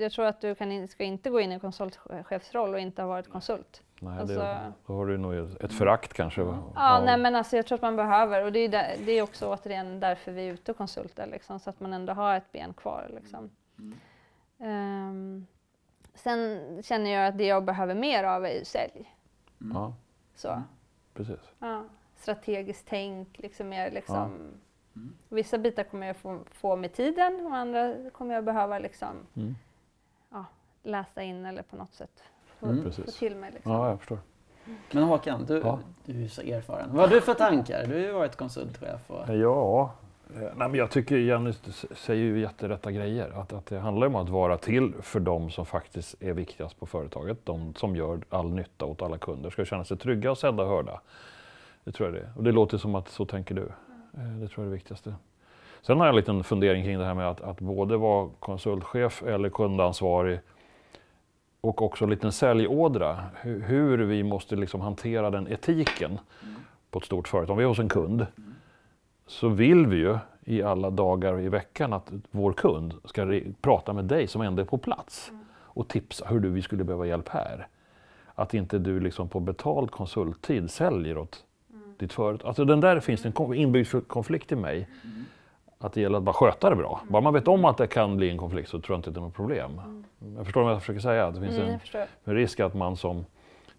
jag 0.00 0.12
tror 0.12 0.24
att 0.26 0.40
du 0.40 0.54
kan, 0.54 0.72
in- 0.72 0.88
ska 0.88 1.04
inte 1.04 1.30
gå 1.30 1.40
in 1.40 1.50
i 1.50 1.54
en 1.54 1.60
konsultchefsroll 1.60 2.74
och 2.74 2.80
inte 2.80 3.02
ha 3.02 3.08
varit 3.08 3.28
konsult. 3.30 3.82
Nej, 4.00 4.18
Alltså- 4.20 4.34
det, 4.38 4.72
då 4.86 4.92
har 4.92 5.06
du 5.06 5.18
nog 5.18 5.34
ett 5.34 5.72
förakt 5.72 6.12
kanske. 6.12 6.40
Ja, 6.40 6.98
av- 6.98 7.04
nej 7.04 7.18
men 7.18 7.34
alltså 7.34 7.56
jag 7.56 7.66
tror 7.66 7.76
att 7.76 7.82
man 7.82 7.96
behöver 7.96 8.44
och 8.44 8.52
det 8.52 8.58
är, 8.58 8.68
där, 8.68 8.94
det 9.06 9.12
är 9.12 9.22
också 9.22 9.46
återigen 9.54 10.00
därför 10.00 10.32
vi 10.32 10.48
är 10.48 10.52
ute 10.52 10.70
och 10.70 10.76
konsultar 10.76 11.26
liksom, 11.26 11.58
så 11.60 11.70
att 11.70 11.80
man 11.80 11.92
ändå 11.92 12.12
har 12.12 12.36
ett 12.36 12.52
ben 12.52 12.72
kvar. 12.74 13.10
Liksom. 13.14 13.50
Ehm, 14.58 15.46
sen 16.14 16.60
känner 16.82 17.10
jag 17.10 17.26
att 17.28 17.38
det 17.38 17.44
jag 17.46 17.64
behöver 17.64 17.94
mer 17.94 18.24
av 18.24 18.44
är 18.44 18.58
ju 18.58 18.64
sälj. 18.64 19.14
ja, 19.74 19.94
Så. 20.34 20.62
precis. 21.14 21.40
Ja. 21.58 21.84
Strategiskt 22.16 22.86
tänk, 22.88 23.38
liksom 23.38 23.68
mer 23.68 23.90
liksom. 23.90 24.50
Vissa 25.28 25.58
bitar 25.58 25.84
kommer 25.84 26.06
jag 26.06 26.16
få, 26.16 26.40
få 26.50 26.76
med 26.76 26.92
tiden 26.92 27.46
och 27.46 27.54
andra 27.56 27.94
kommer 28.12 28.34
jag 28.34 28.44
behöva 28.44 28.78
liksom, 28.78 29.26
Mm. 29.36 29.54
ja, 30.30 30.44
läsa 30.82 31.22
in 31.22 31.46
eller 31.46 31.62
på 31.62 31.76
något 31.76 31.94
sätt 31.94 32.22
få, 32.58 32.66
Mm. 32.66 32.92
få 32.92 33.02
till 33.02 33.36
mig. 33.36 33.50
Liksom. 33.52 33.72
Ja, 33.72 33.88
jag 33.88 33.98
förstår. 33.98 34.18
Men 34.92 35.02
Håkan, 35.02 35.44
du, 35.46 35.58
Ja. 35.58 35.78
du 36.04 36.24
är 36.24 36.28
så 36.28 36.42
erfaren. 36.42 36.88
Vad 36.92 37.00
har 37.00 37.08
du 37.16 37.20
för 37.20 37.34
tankar? 37.34 37.86
Du 37.86 37.92
har 37.92 38.00
ju 38.00 38.12
varit 38.12 38.36
konsultchef. 38.36 39.10
Och... 39.10 39.28
Ja, 39.36 39.94
Eh, 40.34 40.40
nej, 40.40 40.68
men 40.68 40.74
jag 40.74 40.90
tycker 40.90 41.16
Jenny 41.16 41.52
säger 41.94 42.24
ju 42.24 42.40
jätterätta 42.40 42.92
grejer. 42.92 43.30
Att, 43.40 43.52
att 43.52 43.66
det 43.66 43.78
handlar 43.78 44.06
om 44.06 44.16
att 44.16 44.28
vara 44.28 44.56
till 44.56 44.92
för 45.02 45.20
de 45.20 45.50
som 45.50 45.66
faktiskt 45.66 46.22
är 46.22 46.32
viktigast 46.32 46.80
på 46.80 46.86
företaget. 46.86 47.38
De 47.44 47.74
som 47.74 47.96
gör 47.96 48.20
all 48.28 48.50
nytta 48.50 48.84
åt 48.84 49.02
alla 49.02 49.18
kunder. 49.18 49.50
Ska 49.50 49.64
känna 49.64 49.84
sig 49.84 49.96
trygga 49.96 50.30
och 50.30 50.38
sedda 50.38 50.62
och 50.62 50.68
hörda. 50.68 51.00
Det 51.84 51.92
tror 51.92 52.08
jag 52.08 52.14
det 52.14 52.20
är. 52.20 52.32
Och 52.36 52.44
det 52.44 52.52
låter 52.52 52.78
som 52.78 52.94
att 52.94 53.08
så 53.08 53.26
tänker 53.26 53.54
du. 53.54 53.62
Eh, 54.14 54.38
det 54.40 54.48
tror 54.48 54.64
jag 54.64 54.66
är 54.66 54.70
det 54.70 54.74
viktigaste. 54.74 55.14
Sen 55.82 55.98
har 55.98 56.06
jag 56.06 56.12
en 56.12 56.16
liten 56.16 56.44
fundering 56.44 56.84
kring 56.84 56.98
det 56.98 57.04
här 57.04 57.14
med 57.14 57.28
att, 57.28 57.40
att 57.40 57.60
både 57.60 57.96
vara 57.96 58.30
konsultchef 58.38 59.22
eller 59.22 59.48
kundansvarig 59.48 60.40
och 61.60 61.82
också 61.82 62.04
en 62.04 62.10
liten 62.10 62.32
säljådra. 62.32 63.24
Hur, 63.34 63.60
hur 63.60 63.98
vi 63.98 64.22
måste 64.22 64.56
liksom 64.56 64.80
hantera 64.80 65.30
den 65.30 65.48
etiken 65.52 66.18
på 66.90 66.98
ett 66.98 67.04
stort 67.04 67.28
företag. 67.28 67.52
Om 67.52 67.58
vi 67.58 67.64
är 67.64 67.68
hos 67.68 67.78
en 67.78 67.88
kund 67.88 68.26
så 69.26 69.48
vill 69.48 69.86
vi 69.86 69.96
ju 69.96 70.18
i 70.44 70.62
alla 70.62 70.90
dagar 70.90 71.40
i 71.40 71.48
veckan 71.48 71.92
att 71.92 72.12
vår 72.30 72.52
kund 72.52 72.94
ska 73.04 73.40
prata 73.60 73.92
med 73.92 74.04
dig 74.04 74.26
som 74.26 74.40
ändå 74.42 74.62
är 74.62 74.66
på 74.66 74.78
plats 74.78 75.32
och 75.56 75.88
tipsa 75.88 76.26
hur 76.28 76.40
du 76.40 76.50
vi 76.50 76.62
skulle 76.62 76.84
behöva 76.84 77.06
hjälp 77.06 77.28
här. 77.28 77.66
Att 78.34 78.54
inte 78.54 78.78
du 78.78 79.00
liksom 79.00 79.28
på 79.28 79.40
betald 79.40 79.90
konsulttid 79.90 80.70
säljer 80.70 81.18
åt 81.18 81.44
ditt 81.98 82.12
företag. 82.12 82.48
Alltså 82.48 82.64
den 82.64 82.80
där 82.80 83.00
finns 83.00 83.22
det 83.22 83.28
en 83.28 83.32
kon- 83.32 83.54
inbyggd 83.54 84.08
konflikt 84.08 84.52
i 84.52 84.56
mig. 84.56 84.88
Att 85.78 85.92
det 85.92 86.00
gäller 86.00 86.18
att 86.18 86.24
bara 86.24 86.32
sköta 86.32 86.70
det 86.70 86.76
bra. 86.76 87.00
Bara 87.08 87.22
man 87.22 87.34
vet 87.34 87.48
om 87.48 87.64
att 87.64 87.76
det 87.76 87.86
kan 87.86 88.16
bli 88.16 88.30
en 88.30 88.38
konflikt 88.38 88.68
så 88.68 88.80
tror 88.80 88.94
jag 88.94 88.98
inte 88.98 89.10
det 89.10 89.18
är 89.18 89.22
något 89.22 89.34
problem. 89.34 89.80
Jag 90.36 90.44
förstår 90.44 90.62
vad 90.62 90.72
jag 90.72 90.80
försöker 90.80 91.00
säga. 91.00 91.30
Det 91.30 91.40
finns 91.40 91.58
Mm, 91.58 91.68
en, 91.70 91.80
en 92.24 92.34
risk 92.34 92.60
att 92.60 92.74
man 92.74 92.96
som 92.96 93.24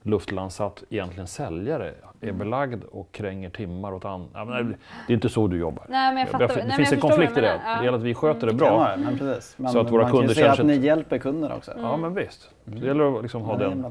luftlandsatt 0.06 0.84
egentligen 0.90 1.28
säljare 1.28 1.94
är 2.22 2.32
belagd 2.32 2.84
och 2.84 3.12
kränger 3.12 3.50
timmar 3.50 3.94
åt 3.94 4.06
andra. 4.06 4.30
Ja, 4.34 4.46
det 4.46 5.14
är 5.14 5.16
inte 5.16 5.30
så 5.30 5.48
du 5.48 5.58
jobbar. 5.58 5.86
Nej, 5.90 6.14
men 6.14 6.18
jag 6.18 6.30
fattar. 6.30 6.48
Nej, 6.48 6.56
det 6.58 6.64
men 6.68 6.76
finns 6.76 6.92
jag 6.92 6.98
en 6.98 7.02
konflikt 7.02 7.38
i 7.38 7.42
det. 7.42 7.62
Ja. 7.66 7.78
Det 7.80 7.86
gäller 7.86 7.98
att 7.98 8.04
vi 8.04 8.14
sköter 8.14 8.42
det 8.48 8.48
Kan 8.48 8.58
bra. 8.58 8.78
vara, 8.78 8.98
men 8.98 9.18
precis. 9.18 9.58
Men 9.58 9.72
Så 9.72 9.80
att 9.80 9.92
våra 9.92 10.02
man 10.02 10.12
kan 10.12 10.22
ju 10.22 10.28
kunder 10.28 10.36
känner 10.36 10.52
att 10.52 10.66
ni 10.66 10.78
hjälper 10.78 11.18
kunderna 11.18 11.56
också. 11.56 11.74
Ja, 11.78 11.98
men 11.98 12.14
visst. 12.14 12.50
Det 12.64 12.86
gäller 12.88 13.16
att 13.18 13.22
liksom 13.22 13.42
ha 13.42 13.54
Ja, 13.54 13.58
det 13.58 13.66
den. 13.66 13.82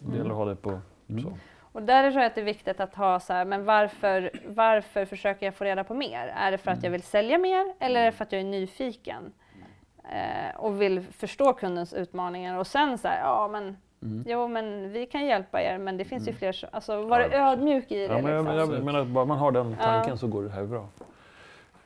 Det 0.00 0.16
gäller 0.16 0.30
att 0.30 0.36
ha 0.36 0.44
det 0.44 0.56
på 0.56 0.80
så. 1.22 1.32
Och 1.72 1.82
där 1.82 2.10
tror 2.10 2.22
jag 2.22 2.26
att 2.26 2.34
det 2.34 2.40
är 2.40 2.44
viktigt 2.44 2.80
att 2.80 2.94
ha 2.94 3.20
så 3.20 3.32
här, 3.32 3.44
men 3.44 3.64
varför, 3.64 4.30
varför 4.46 5.04
försöker 5.04 5.46
jag 5.46 5.54
få 5.54 5.64
reda 5.64 5.84
på 5.84 5.94
mer? 5.94 6.32
Är 6.36 6.50
det 6.50 6.58
för 6.58 6.70
att 6.70 6.82
jag 6.82 6.90
vill 6.90 7.02
sälja 7.02 7.38
mer 7.38 7.74
eller 7.80 8.00
är 8.00 8.04
det 8.04 8.12
för 8.12 8.24
att 8.24 8.32
jag 8.32 8.40
är 8.40 8.44
nyfiken? 8.44 9.32
Eh, 10.12 10.56
och 10.56 10.82
vill 10.82 11.00
förstå 11.02 11.52
kundens 11.52 11.94
utmaningar 11.94 12.58
och 12.58 12.66
sen 12.66 12.98
så 12.98 13.08
här, 13.08 13.20
ja 13.20 13.48
men 13.52 13.76
Mm. 14.02 14.24
Jo 14.26 14.48
men 14.48 14.92
vi 14.92 15.06
kan 15.06 15.26
hjälpa 15.26 15.62
er 15.62 15.78
men 15.78 15.96
det 15.96 16.04
finns 16.04 16.28
ju 16.28 16.32
fler, 16.32 16.52
så- 16.52 16.66
alltså 16.72 17.02
var 17.02 17.20
Ja, 17.20 17.52
ödmjuk 17.52 17.92
i 17.92 17.96
det. 17.96 18.02
Ja, 18.14 18.22
men 18.22 18.44
liksom. 18.44 18.46
jag, 18.56 18.72
jag 18.78 18.84
menar, 18.84 19.04
bara 19.04 19.24
man 19.24 19.38
har 19.38 19.52
den 19.52 19.70
Ja. 19.70 19.84
tanken 19.84 20.18
så 20.18 20.26
går 20.26 20.42
det 20.42 20.50
här 20.50 20.64
bra. 20.64 20.88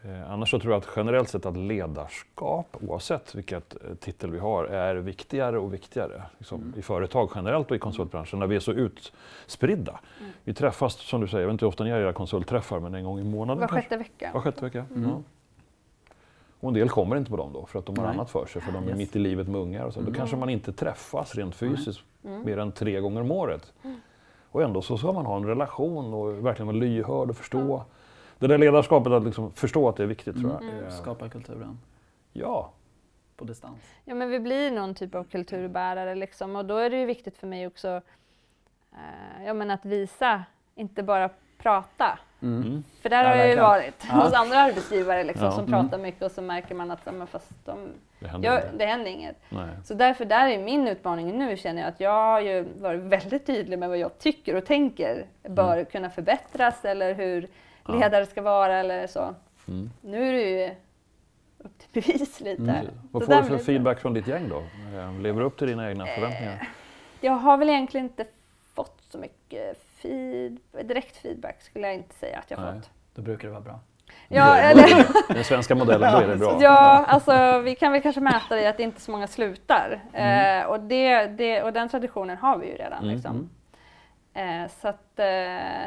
Eh, 0.04 0.30
annars 0.32 0.50
så 0.50 0.58
tror 0.60 0.72
jag 0.72 0.78
att 0.80 0.88
generellt 0.96 1.28
sett 1.28 1.46
att 1.46 1.56
ledarskap, 1.56 2.76
oavsett 2.80 3.34
vilket 3.34 3.74
eh, 3.84 3.94
titel 3.94 4.30
vi 4.30 4.38
har, 4.38 4.64
är 4.64 4.94
viktigare 4.94 5.58
och 5.58 5.74
viktigare. 5.74 6.22
Liksom, 6.38 6.60
Mm. 6.60 6.74
I 6.78 6.82
företag 6.82 7.30
generellt 7.34 7.70
och 7.70 7.76
i 7.76 7.78
konsultbranschen, 7.80 8.38
när 8.38 8.46
vi 8.46 8.56
är 8.56 8.60
så 8.60 8.72
utspridda. 8.72 10.00
Vi 10.44 10.54
träffas, 10.54 10.94
som 10.94 11.20
du 11.20 11.28
säger, 11.28 11.40
jag 11.42 11.46
vet 11.48 11.52
inte 11.52 11.64
hur 11.64 11.68
ofta 11.68 11.84
ni 11.84 11.90
gör 11.90 12.00
era 12.00 12.12
konsultträffar, 12.12 12.80
men 12.80 12.94
en 12.94 13.04
gång 13.04 13.20
i 13.20 13.24
månaden 13.24 13.60
Var 13.60 13.68
kanske? 13.68 13.82
sjätte 13.82 13.96
vecka. 13.96 14.30
Var 14.34 14.40
sjätte 14.40 14.64
vecka. 14.64 14.84
Mm. 14.94 15.10
Ja. 15.10 15.22
Och 16.64 16.68
en 16.68 16.74
del 16.74 16.88
kommer 16.88 17.16
inte 17.16 17.30
på 17.30 17.36
dem 17.36 17.52
då, 17.52 17.66
för 17.66 17.78
att 17.78 17.86
de 17.86 17.96
har 17.98 18.04
Nej. 18.06 18.14
annat 18.14 18.30
för 18.30 18.46
sig, 18.46 18.62
för 18.62 18.72
de 18.72 18.84
är 18.84 18.88
Yes. 18.88 18.98
mitt 18.98 19.16
i 19.16 19.18
livet 19.18 19.48
med 19.48 19.60
ungar 19.60 19.84
och 19.84 19.92
så. 19.92 20.00
Då 20.00 20.06
Mm. 20.06 20.14
kanske 20.14 20.36
man 20.36 20.48
inte 20.50 20.72
träffas 20.72 21.34
rent 21.34 21.54
fysiskt 21.54 22.00
Mm. 22.24 22.42
mer 22.44 22.58
än 22.58 22.72
tre 22.72 23.00
gånger 23.00 23.20
om 23.20 23.30
året. 23.30 23.72
Och 24.50 24.62
ändå 24.62 24.82
så 24.82 24.98
ska 24.98 25.12
man 25.12 25.26
ha 25.26 25.36
en 25.36 25.46
relation 25.46 26.14
och 26.14 26.46
verkligen 26.46 26.66
vara 26.66 26.76
lyhörd 26.76 27.30
och 27.30 27.36
förstå. 27.36 27.84
Det 28.38 28.46
där 28.46 28.58
ledarskapet, 28.58 29.12
att 29.12 29.24
liksom 29.24 29.50
förstå 29.52 29.88
att 29.88 29.96
det 29.96 30.02
är 30.02 30.06
viktigt 30.06 30.36
tror 30.40 30.52
jag. 30.52 30.62
Mm. 30.62 30.84
Eh, 30.84 30.90
Skapa 30.90 31.28
kulturen 31.28 31.78
Ja, 32.32 32.70
på 33.36 33.44
distans. 33.44 33.78
Ja 34.04 34.14
men 34.14 34.30
vi 34.30 34.40
blir 34.40 34.70
någon 34.70 34.94
typ 34.94 35.14
av 35.14 35.24
kulturbärare 35.24 36.14
liksom 36.14 36.56
och 36.56 36.64
då 36.64 36.76
är 36.76 36.90
det 36.90 36.96
ju 37.00 37.06
viktigt 37.06 37.36
för 37.38 37.46
mig 37.46 37.66
också 37.66 37.88
eh, 38.92 39.44
ja, 39.46 39.54
men 39.54 39.70
att 39.70 39.84
visa, 39.84 40.44
inte 40.74 41.02
bara 41.02 41.30
prata. 41.64 42.18
Mm. 42.42 42.84
För 43.02 43.08
där 43.08 43.22
Ja, 43.24 43.28
har 43.28 43.36
jag 43.36 43.48
ju 43.48 43.56
varit 43.56 44.04
Ja. 44.08 44.14
hos 44.14 44.32
andra 44.32 44.58
arbetsgivare 44.58 45.24
liksom, 45.24 45.44
Ja. 45.44 45.50
som 45.52 45.64
Mm. 45.66 45.80
pratar 45.82 45.98
mycket 45.98 46.22
och 46.22 46.30
så 46.30 46.42
märker 46.42 46.74
man 46.74 46.90
att 46.90 47.06
men 47.06 47.26
fast 47.26 47.50
de, 47.64 47.88
det 48.20 48.28
händer 48.28 48.48
jag, 48.52 48.62
det 48.78 48.86
händer 48.86 49.10
inget. 49.10 49.36
Nej. 49.48 49.68
Så 49.84 49.94
därför 49.94 50.24
där 50.24 50.48
är 50.48 50.58
min 50.58 50.88
utmaning 50.88 51.38
nu 51.38 51.56
känner 51.56 51.82
jag 51.82 51.88
att 51.88 52.00
jag 52.00 52.10
har 52.10 52.40
ju 52.40 52.66
varit 52.80 53.00
väldigt 53.00 53.46
tydlig 53.46 53.78
med 53.78 53.88
vad 53.88 53.98
jag 53.98 54.18
tycker 54.18 54.56
och 54.56 54.66
tänker 54.66 55.26
bör 55.48 55.84
kunna 55.84 56.10
förbättras 56.10 56.84
eller 56.84 57.14
hur 57.14 57.38
Mm. 57.38 57.50
Ja. 58.00 58.04
ledare 58.06 58.26
ska 58.26 58.42
vara 58.42 58.76
eller 58.76 59.06
så. 59.06 59.34
Mm. 59.68 59.90
Nu 60.00 60.28
är 60.28 60.32
det 60.32 60.50
ju 60.64 60.70
upp 61.58 61.78
till 61.78 62.02
bevis 62.02 62.40
lite. 62.40 62.62
Mm. 62.62 62.86
Vad 63.12 63.24
får 63.24 63.34
du 63.34 63.42
för 63.48 63.58
feedback 63.58 64.00
från 64.00 64.14
ditt 64.14 64.26
gäng 64.28 64.48
då? 64.48 64.58
Eh, 64.98 65.20
Lever 65.20 65.40
du 65.40 65.46
upp 65.46 65.58
till 65.58 65.66
dina 65.68 65.90
egna 65.90 66.06
förväntningar? 66.06 66.68
Jag 67.20 67.32
har 67.32 67.56
väl 67.56 67.68
egentligen 67.68 68.06
inte 68.06 68.24
fått 68.74 69.02
så 69.10 69.18
mycket 69.18 69.84
feed, 70.08 70.58
direkt 70.88 71.16
feedback 71.16 71.62
skulle 71.62 71.86
jag 71.86 71.94
inte 71.94 72.14
säga 72.14 72.38
att 72.38 72.50
jag 72.50 72.60
Nej. 72.60 72.74
fått. 72.74 72.90
Då 73.14 73.22
brukar 73.22 73.48
det 73.48 73.52
vara 73.52 73.62
bra. 73.64 73.80
Ja, 74.28 74.56
eller, 74.56 75.06
Den 75.34 75.44
svenska 75.44 75.74
modellen, 75.74 76.12
då 76.12 76.18
är 76.18 76.26
det 76.28 76.36
bra. 76.36 76.58
ja, 76.60 77.04
alltså 77.08 77.58
vi 77.58 77.74
kan 77.74 77.92
väl 77.92 78.02
kanske 78.02 78.20
mäta 78.20 78.54
det 78.54 78.60
i 78.62 78.66
att 78.66 78.80
inte 78.80 79.00
så 79.00 79.10
många 79.10 79.26
slutar. 79.26 80.00
Mm. 80.12 80.60
Eh, 80.62 80.66
och, 80.66 80.80
det, 80.80 81.26
det, 81.26 81.62
och 81.62 81.72
den 81.72 81.88
traditionen 81.88 82.36
har 82.36 82.58
vi 82.58 82.66
ju 82.66 82.74
redan. 82.74 83.02
Mm, 83.02 83.14
Liksom. 83.14 83.50
Eh, 84.34 84.70
så 84.80 84.88
att, 84.88 85.18
eh, 85.18 85.24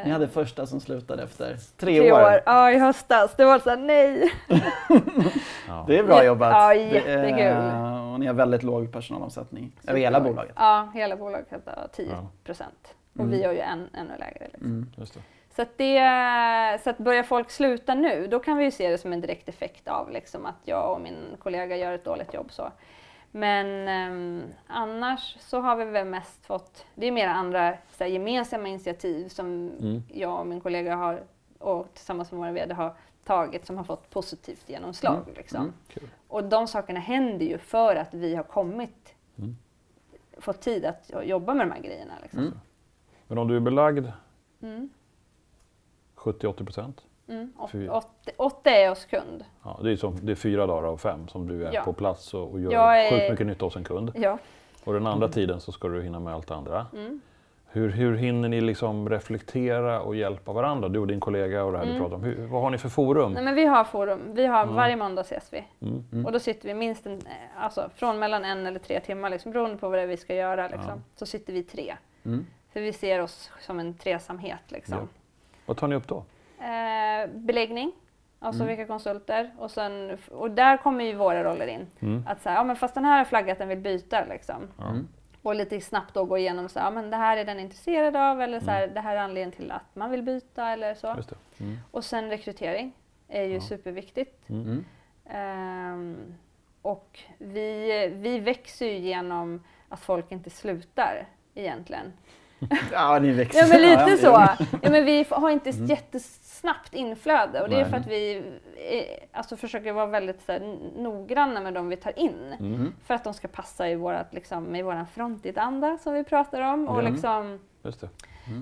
Ni 0.05 0.09
hade 0.11 0.27
första 0.27 0.65
som 0.65 0.79
slutade 0.79 1.23
efter 1.23 1.55
tre, 1.77 1.99
tre 1.99 2.11
år. 2.11 2.21
år. 2.21 2.41
Ja, 2.45 2.71
i 2.71 2.79
höstas. 2.79 3.35
Det 3.35 3.45
var 3.45 3.59
så 3.59 3.69
här, 3.69 3.77
nej. 3.77 4.31
Ja. 5.67 5.85
Det 5.87 5.99
är 5.99 6.03
bra 6.03 6.23
jobbat. 6.23 6.51
Ja, 6.51 6.73
Det 6.73 6.79
är- 6.79 6.93
jättekul. 6.93 7.57
och 8.13 8.19
ni 8.19 8.25
har 8.27 8.33
väldigt 8.33 8.63
låg 8.63 8.91
personalomsättning 8.93 9.71
över 9.87 9.99
hela 9.99 10.19
bolaget. 10.19 10.53
Ja, 10.55 10.91
hela 10.93 11.15
bolaget 11.15 11.47
har 11.51 11.87
10 11.93 12.07
Ja. 12.11 12.27
Och 13.17 13.25
Mm. 13.25 13.31
vi 13.31 13.43
har 13.43 13.53
ju 13.53 13.59
en, 13.59 13.89
ännu 13.93 14.17
lägre. 14.17 14.47
Liksom. 14.51 14.65
Mm. 14.67 14.89
Just 14.97 15.13
det. 15.13 15.19
Så 15.55 15.61
att, 15.61 15.77
det, 15.77 16.79
så 16.83 16.89
att 16.89 16.97
börjar 16.97 17.23
folk 17.23 17.51
sluta 17.51 17.93
nu, 17.95 18.27
då 18.27 18.39
kan 18.39 18.57
vi 18.57 18.63
ju 18.63 18.71
se 18.71 18.89
det 18.89 18.97
som 18.97 19.13
en 19.13 19.21
direkt 19.21 19.49
effekt 19.49 19.87
av 19.87 20.11
liksom, 20.11 20.45
att 20.45 20.55
jag 20.63 20.93
och 20.93 21.01
min 21.01 21.15
kollega 21.39 21.77
gör 21.77 21.93
ett 21.93 22.03
dåligt 22.03 22.33
jobb. 22.33 22.51
Så. 22.51 22.71
Men 23.31 23.87
ehm, 23.87 24.43
annars 24.67 25.37
så 25.39 25.59
har 25.59 25.75
vi 25.75 25.85
väl 25.85 26.05
mest 26.07 26.45
fått, 26.45 26.85
det 26.95 27.07
är 27.07 27.11
mer 27.11 27.27
andra 27.27 27.77
så 27.91 28.03
här, 28.03 28.11
gemensamma 28.11 28.67
initiativ 28.67 29.27
som 29.29 29.45
Mm. 29.79 30.03
jag 30.13 30.39
och 30.39 30.47
min 30.47 30.61
kollega 30.61 30.95
har 30.95 31.23
och 31.59 31.87
tillsammans 31.93 32.31
med 32.31 32.39
vår 32.39 32.51
VD 32.51 32.73
har 32.73 32.93
tagit 33.23 33.65
som 33.65 33.77
har 33.77 33.83
fått 33.83 34.09
positivt 34.09 34.69
genomslag. 34.69 35.13
Mm. 35.23 35.35
Liksom. 35.35 35.59
Mm. 35.61 35.73
Kul. 35.87 36.09
Och 36.27 36.43
de 36.43 36.67
sakerna 36.67 36.99
händer 36.99 37.45
ju 37.45 37.57
för 37.57 37.95
att 37.95 38.13
vi 38.13 38.35
har 38.35 38.43
kommit, 38.43 39.13
Mm. 39.37 39.57
fått 40.37 40.61
tid 40.61 40.85
att 40.85 41.11
jobba 41.23 41.53
med 41.53 41.67
de 41.67 41.71
här 41.71 41.81
grejerna. 41.81 42.13
Liksom. 42.21 42.59
Mm. 43.27 43.35
Men 43.35 43.37
om 43.37 43.47
du 43.47 43.55
är 43.55 43.59
belagd 43.59 44.07
Mm. 44.61 44.89
70-80 46.15 46.65
procent? 46.65 47.01
Mm. 47.27 47.53
Fy. 47.71 47.87
80, 47.89 48.07
80 48.37 48.69
är 48.69 48.89
hos 48.89 49.05
kund. 49.05 49.45
Ja, 49.63 49.79
det, 49.83 49.91
är 49.91 49.95
som, 49.95 50.15
det 50.25 50.31
är 50.31 50.35
fyra 50.35 50.67
dagar 50.67 50.87
av 50.87 50.97
fem 50.97 51.27
som 51.27 51.47
du 51.47 51.65
är 51.65 51.73
Ja. 51.73 51.81
på 51.83 51.93
plats 51.93 52.33
och, 52.33 52.51
och 52.51 52.59
gör 52.59 52.71
är- 52.71 53.09
sjukt 53.11 53.31
mycket 53.31 53.47
nytta 53.47 53.65
hos 53.65 53.75
en 53.75 53.83
kund. 53.83 54.11
Ja. 54.15 54.37
Och 54.83 54.93
den 54.93 55.07
andra 55.07 55.27
tiden 55.29 55.59
så 55.61 55.71
ska 55.71 55.87
du 55.87 56.01
hinna 56.03 56.19
med 56.19 56.33
allt 56.33 56.47
det 56.47 56.55
andra. 56.55 56.85
Mm. 56.93 57.21
Hur, 57.69 57.89
hur 57.89 58.15
hinner 58.17 58.49
ni 58.49 58.61
liksom 58.61 59.09
reflektera 59.09 60.01
och 60.01 60.15
hjälpa 60.15 60.53
varandra? 60.53 60.89
Du 60.89 60.99
och 60.99 61.07
din 61.07 61.19
kollega 61.19 61.63
och 61.63 61.71
det 61.71 61.77
här 61.77 61.85
du 61.85 61.91
Mm. 61.91 62.03
pratar 62.03 62.15
om. 62.15 62.23
Hur, 62.23 62.47
vad 62.47 62.61
har 62.61 62.69
ni 62.69 62.77
för 62.77 62.89
forum? 62.89 63.31
Nej, 63.33 63.43
men 63.43 63.55
vi 63.55 63.65
har 63.65 63.83
forum. 63.83 64.19
Vi 64.33 64.45
har, 64.45 64.63
Mm. 64.63 64.75
Varje 64.75 64.95
måndag 64.95 65.21
ses 65.21 65.53
vi. 65.53 65.63
Mm. 65.81 66.25
Och 66.25 66.31
då 66.31 66.39
sitter 66.39 66.67
vi 66.67 66.73
minst 66.73 67.05
en, 67.05 67.13
eh, 67.17 67.63
alltså, 67.63 67.89
från 67.95 68.19
mellan 68.19 68.45
en 68.45 68.65
eller 68.65 68.79
tre 68.79 68.99
timmar, 68.99 69.29
liksom, 69.29 69.51
beroende 69.51 69.77
på 69.77 69.89
vad 69.89 69.97
det 69.99 70.03
är 70.03 70.07
vi 70.07 70.17
ska 70.17 70.35
göra. 70.35 70.67
Liksom. 70.67 70.89
Ja. 70.89 70.95
Så 71.15 71.25
sitter 71.25 71.53
vi 71.53 71.63
tre. 71.63 71.95
För 72.77 72.81
vi 72.81 72.93
ser 72.93 73.19
oss 73.21 73.51
som 73.61 73.79
en 73.79 73.93
tresamhet. 73.93 74.59
Liksom. 74.67 75.09
Vad 75.65 75.77
tar 75.77 75.87
ni 75.87 75.95
upp 75.95 76.07
då? 76.07 76.23
Eh, 76.59 77.27
beläggning, 77.33 77.91
alltså 78.39 78.63
Mm. 78.63 78.75
vilka 78.75 78.87
konsulter. 78.93 79.51
Och, 79.57 79.71
sen, 79.71 80.17
och 80.31 80.51
där 80.51 80.77
kommer 80.77 81.05
ju 81.05 81.13
våra 81.13 81.43
roller 81.43 81.67
in. 81.67 81.87
Mm. 81.99 82.23
Att 82.27 82.41
säga, 82.41 82.55
ja 82.55 82.63
men 82.63 82.75
fast 82.75 82.93
den 82.95 83.05
här 83.05 83.17
har 83.17 83.25
flaggat, 83.25 83.57
den 83.57 83.67
vill 83.67 83.77
byta. 83.79 84.25
Liksom. 84.25 84.67
Ja. 84.77 84.89
Mm. 84.89 85.07
Och 85.41 85.55
lite 85.55 85.81
snabbt 85.81 86.13
då 86.13 86.25
gå 86.25 86.37
igenom, 86.37 86.69
så, 86.69 86.79
här, 86.79 86.85
ja, 86.87 86.91
men 86.91 87.09
det 87.09 87.17
här 87.17 87.37
är 87.37 87.45
den 87.45 87.59
intresserad 87.59 88.15
av 88.15 88.41
eller 88.41 88.59
så 88.59 88.71
här, 88.71 88.83
Mm. 88.83 88.93
det 88.93 89.01
här 89.01 89.15
är 89.15 89.19
anledningen 89.19 89.51
till 89.51 89.71
att 89.71 89.95
man 89.95 90.11
vill 90.11 90.23
byta 90.23 90.69
eller 90.69 90.93
så. 90.95 91.13
Just 91.17 91.29
det. 91.29 91.63
Mm. 91.63 91.77
Och 91.91 92.05
sen 92.05 92.29
rekrytering 92.29 92.93
är 93.27 93.43
ju 93.43 93.53
Ja. 93.53 93.61
superviktigt. 93.61 94.49
Ehm, 95.29 96.17
och 96.81 97.19
vi, 97.37 98.07
vi 98.15 98.39
växer 98.39 98.85
ju 98.85 98.97
genom 98.97 99.63
att 99.89 99.99
folk 99.99 100.31
inte 100.31 100.49
slutar 100.49 101.25
egentligen. 101.55 102.13
Ja, 102.91 103.19
ni 103.19 103.31
växer. 103.31 103.59
Ja 103.59 103.67
men 103.67 103.81
lite 103.81 104.17
så. 104.17 104.27
ja. 104.27 104.57
Men 104.89 105.05
vi 105.05 105.25
har 105.29 105.49
inte 105.49 105.69
Mm. 105.69 105.85
jättesnabbt 105.85 106.93
inflöde 106.93 107.61
och 107.61 107.69
det 107.69 107.75
är 107.79 107.85
för 107.85 107.97
att 107.97 108.07
vi 108.07 108.37
eh, 108.91 109.37
alltså, 109.39 109.57
försöker 109.57 109.91
vara 109.93 110.05
väldigt 110.05 110.41
så 110.41 110.51
här, 110.51 110.77
noggranna 111.01 111.61
med 111.61 111.73
de 111.73 111.89
vi 111.89 111.97
tar 111.97 112.19
in. 112.19 112.53
Mm. 112.59 112.93
För 113.05 113.13
att 113.13 113.23
de 113.23 113.33
ska 113.33 113.47
passa 113.47 113.89
i 113.89 113.95
vårat, 113.95 114.33
liksom, 114.33 114.75
i 114.75 114.81
våran 114.81 115.07
frontid-anda 115.07 115.97
som 115.97 116.13
vi 116.13 116.23
pratar 116.23 116.61
om 116.61 116.87
och 116.89 117.03
liksom, 117.03 117.59
Just 117.83 118.01
det. 118.01 118.09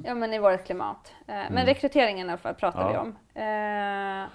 ja, 0.05 0.15
men 0.15 0.33
i 0.33 0.39
vårt 0.39 0.65
klimat. 0.65 1.13
Eh, 1.27 1.33
Men 1.35 1.45
Mm. 1.51 1.65
rekryteringen 1.65 2.27
i 2.27 2.29
alla 2.29 2.37
fall 2.37 2.53
pratar 2.55 2.81
Ja. 2.81 2.87
vi 2.91 2.97
om. 2.97 3.15
Eh, 4.21 4.27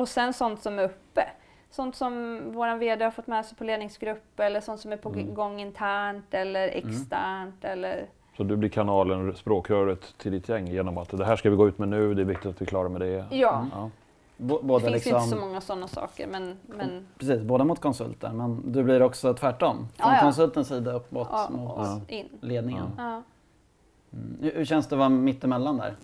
och 0.00 0.08
sen 0.08 0.32
sånt 0.32 0.62
som 0.62 0.78
är 0.78 0.82
uppe. 0.82 1.28
Sånt 1.70 1.96
som 1.96 2.40
vår 2.52 2.76
VD 2.76 3.04
har 3.04 3.10
fått 3.10 3.26
med 3.26 3.46
sig 3.46 3.56
på 3.58 3.64
ledningsgrupp 3.64 4.40
eller 4.40 4.60
sånt 4.60 4.80
som 4.80 4.92
är 4.92 4.96
på 4.96 5.08
Mm. 5.08 5.34
gång 5.34 5.60
internt 5.60 6.34
eller 6.34 6.68
externt. 6.68 7.64
Eller, 7.64 8.06
Så 8.36 8.42
du 8.44 8.56
blir 8.56 8.68
kanalen, 8.68 9.34
språkröret 9.36 10.18
till 10.18 10.32
ditt 10.32 10.48
gäng 10.48 10.66
genom 10.66 10.98
att 10.98 11.08
det 11.08 11.24
här 11.24 11.36
ska 11.36 11.50
vi 11.50 11.56
gå 11.56 11.68
ut 11.68 11.78
med 11.78 11.88
nu, 11.88 12.14
det 12.14 12.22
är 12.22 12.26
viktigt 12.26 12.46
att 12.46 12.62
vi 12.62 12.66
klarar 12.66 12.88
med 12.88 13.00
det. 13.00 13.26
ja, 13.30 13.66
Ja. 13.72 13.90
B- 14.38 14.54
det 14.60 14.66
både 14.66 14.80
finns 14.84 14.94
liksom, 14.94 15.12
ju 15.12 15.18
inte 15.24 15.36
så 15.36 15.40
många 15.46 15.60
sådana 15.60 15.88
saker 15.88 16.26
men, 16.26 16.56
men 16.66 17.06
Precis, 17.18 17.42
båda 17.42 17.64
mot 17.64 17.80
konsulter. 17.80 18.32
Men 18.32 18.72
du 18.72 18.82
blir 18.82 19.02
också 19.02 19.34
tvärtom. 19.34 19.76
Från 19.76 19.88
Ja, 20.10 20.14
ja. 20.16 20.20
konsultens 20.20 20.68
sida 20.68 20.92
upp 20.92 21.10
mot, 21.10 21.28
ja, 21.32 21.48
mot 21.50 22.10
in. 22.10 22.28
ledningen. 22.40 22.84
Ja. 22.98 23.22
Mm. 24.12 24.52
Hur, 24.54 24.64
känns 24.64 24.88
det 24.88 24.94
att 24.94 24.98
vara 24.98 25.08
mittemellan 25.08 25.76
där? 25.76 25.94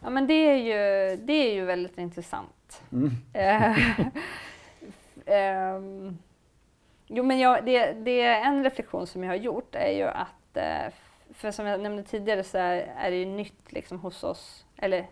ja 0.00 0.10
men 0.10 0.26
det 0.26 0.34
är 0.34 0.56
ju, 0.56 1.16
det 1.16 1.32
är 1.32 1.54
ju 1.54 1.64
väldigt 1.64 1.98
intressant. 1.98 2.82
Mm. 2.92 3.10
Ehm, 5.26 6.18
jo, 7.06 7.24
men 7.24 7.38
jag, 7.38 7.64
det, 7.66 7.92
det 7.92 8.20
är 8.20 8.44
en 8.44 8.64
reflektion 8.64 9.06
som 9.06 9.22
jag 9.24 9.30
har 9.30 9.36
gjort 9.36 9.74
är 9.74 9.90
ju 9.92 10.04
att, 10.04 10.56
eh, 10.56 10.92
för 11.34 11.50
som 11.50 11.66
jag 11.66 11.80
nämnde 11.80 12.02
tidigare 12.02 12.44
så 12.44 12.58
är, 12.58 13.10
det 13.10 13.16
ju 13.16 13.26
nytt 13.26 13.72
liksom 13.72 13.98
hos 14.00 14.24
oss, 14.24 14.64
eller 14.76 15.06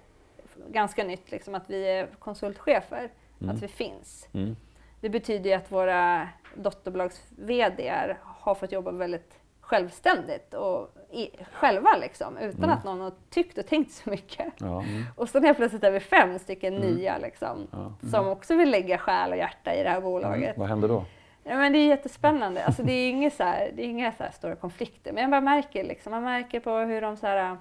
ganska 0.68 1.04
nytt 1.04 1.30
liksom 1.30 1.54
att 1.54 1.70
vi 1.70 1.88
är 1.88 2.06
konsultchefer, 2.18 3.10
Mm. 3.40 3.54
att 3.56 3.62
vi 3.62 3.68
finns. 3.68 4.28
Mm. 4.34 4.56
Det 5.00 5.08
betyder 5.08 5.50
ju 5.50 5.56
att 5.56 5.72
våra 5.72 6.28
dotterbolags 6.54 7.22
VD 7.38 7.92
har 8.22 8.54
fått 8.54 8.72
jobba 8.72 8.90
väldigt 8.90 9.38
självständigt 9.60 10.54
och 10.54 10.94
i, 11.10 11.30
själva 11.52 11.96
liksom, 12.00 12.36
utan 12.38 12.64
Mm. 12.64 12.70
att 12.78 12.84
någon 12.84 13.00
har 13.00 13.12
tyckt 13.30 13.58
och 13.58 13.66
tänkt 13.66 13.92
så 13.92 14.10
mycket. 14.10 14.52
Ja. 14.58 14.84
Och 15.16 15.28
sen 15.28 15.44
helt 15.44 15.58
plötsligt 15.58 15.84
är 15.84 15.90
vi 15.90 16.00
fem 16.00 16.38
stycken 16.38 16.76
Mm. 16.76 16.88
nya 16.88 17.18
liksom, 17.18 17.66
Ja. 17.72 18.08
som 18.10 18.28
också 18.28 18.56
vill 18.56 18.70
lägga 18.70 18.98
själ 18.98 19.30
och 19.30 19.36
hjärta 19.38 19.74
i 19.74 19.82
det 19.82 19.90
här 19.90 20.00
bolaget. 20.00 20.58
Vad 20.58 20.68
händer 20.68 20.88
då? 20.88 21.04
Ja, 21.48 21.56
men 21.56 21.72
det 21.72 21.78
är 21.78 21.86
jättespännande. 21.88 22.64
Alltså, 22.64 22.82
det 22.82 22.92
är 22.92 23.10
inga, 23.10 23.30
så 23.30 23.42
här, 23.42 23.70
det 23.76 23.82
är 23.82 23.86
inga 23.86 24.12
så 24.12 24.22
här 24.22 24.30
stora 24.30 24.56
konflikter, 24.56 25.12
men 25.12 25.22
jag 25.22 25.30
bara 25.30 25.40
märker, 25.40 25.84
liksom, 25.84 26.10
man 26.10 26.22
märker 26.22 26.60
på 26.60 26.76
hur 26.78 27.00
de 27.00 27.16
så 27.16 27.26
här, 27.26 27.56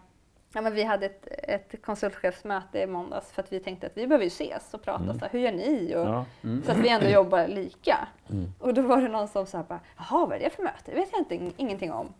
Ja, 0.54 0.62
men 0.62 0.74
vi 0.74 0.84
hade 0.84 1.06
ett, 1.06 1.28
ett 1.28 1.82
konsultchefsmöte 1.86 2.80
i 2.80 2.88
måndags 2.88 3.32
för 3.32 3.42
att 3.44 3.54
vi 3.54 3.60
tänkte 3.60 3.88
att 3.88 3.98
vi 3.98 4.08
behöver 4.08 4.24
ju 4.24 4.28
ses 4.28 4.74
och 4.74 4.84
prata. 4.84 5.04
Mm. 5.04 5.20
Så 5.20 5.26
här, 5.26 5.30
hur 5.32 5.40
gör 5.40 5.52
ni? 5.52 5.96
Och, 5.96 6.00
Ja. 6.08 6.26
Mm. 6.44 6.64
Så 6.64 6.72
att 6.72 6.78
vi 6.78 6.90
ändå 6.90 7.08
jobbar 7.08 7.48
lika. 7.48 8.08
Mm. 8.30 8.54
Och 8.60 8.74
då 8.74 8.82
var 8.82 9.02
det 9.02 9.08
någon 9.08 9.28
som 9.28 9.46
sa 9.46 9.64
bara, 9.64 9.80
jaha 9.98 10.26
vad 10.26 10.34
är 10.34 10.40
det 10.40 10.50
för 10.50 10.64
möte? 10.64 10.92
Det 10.92 10.96
vet 10.96 11.10
jag 11.12 11.20
inte, 11.22 11.52
ingenting 11.62 11.92
om. 11.92 12.14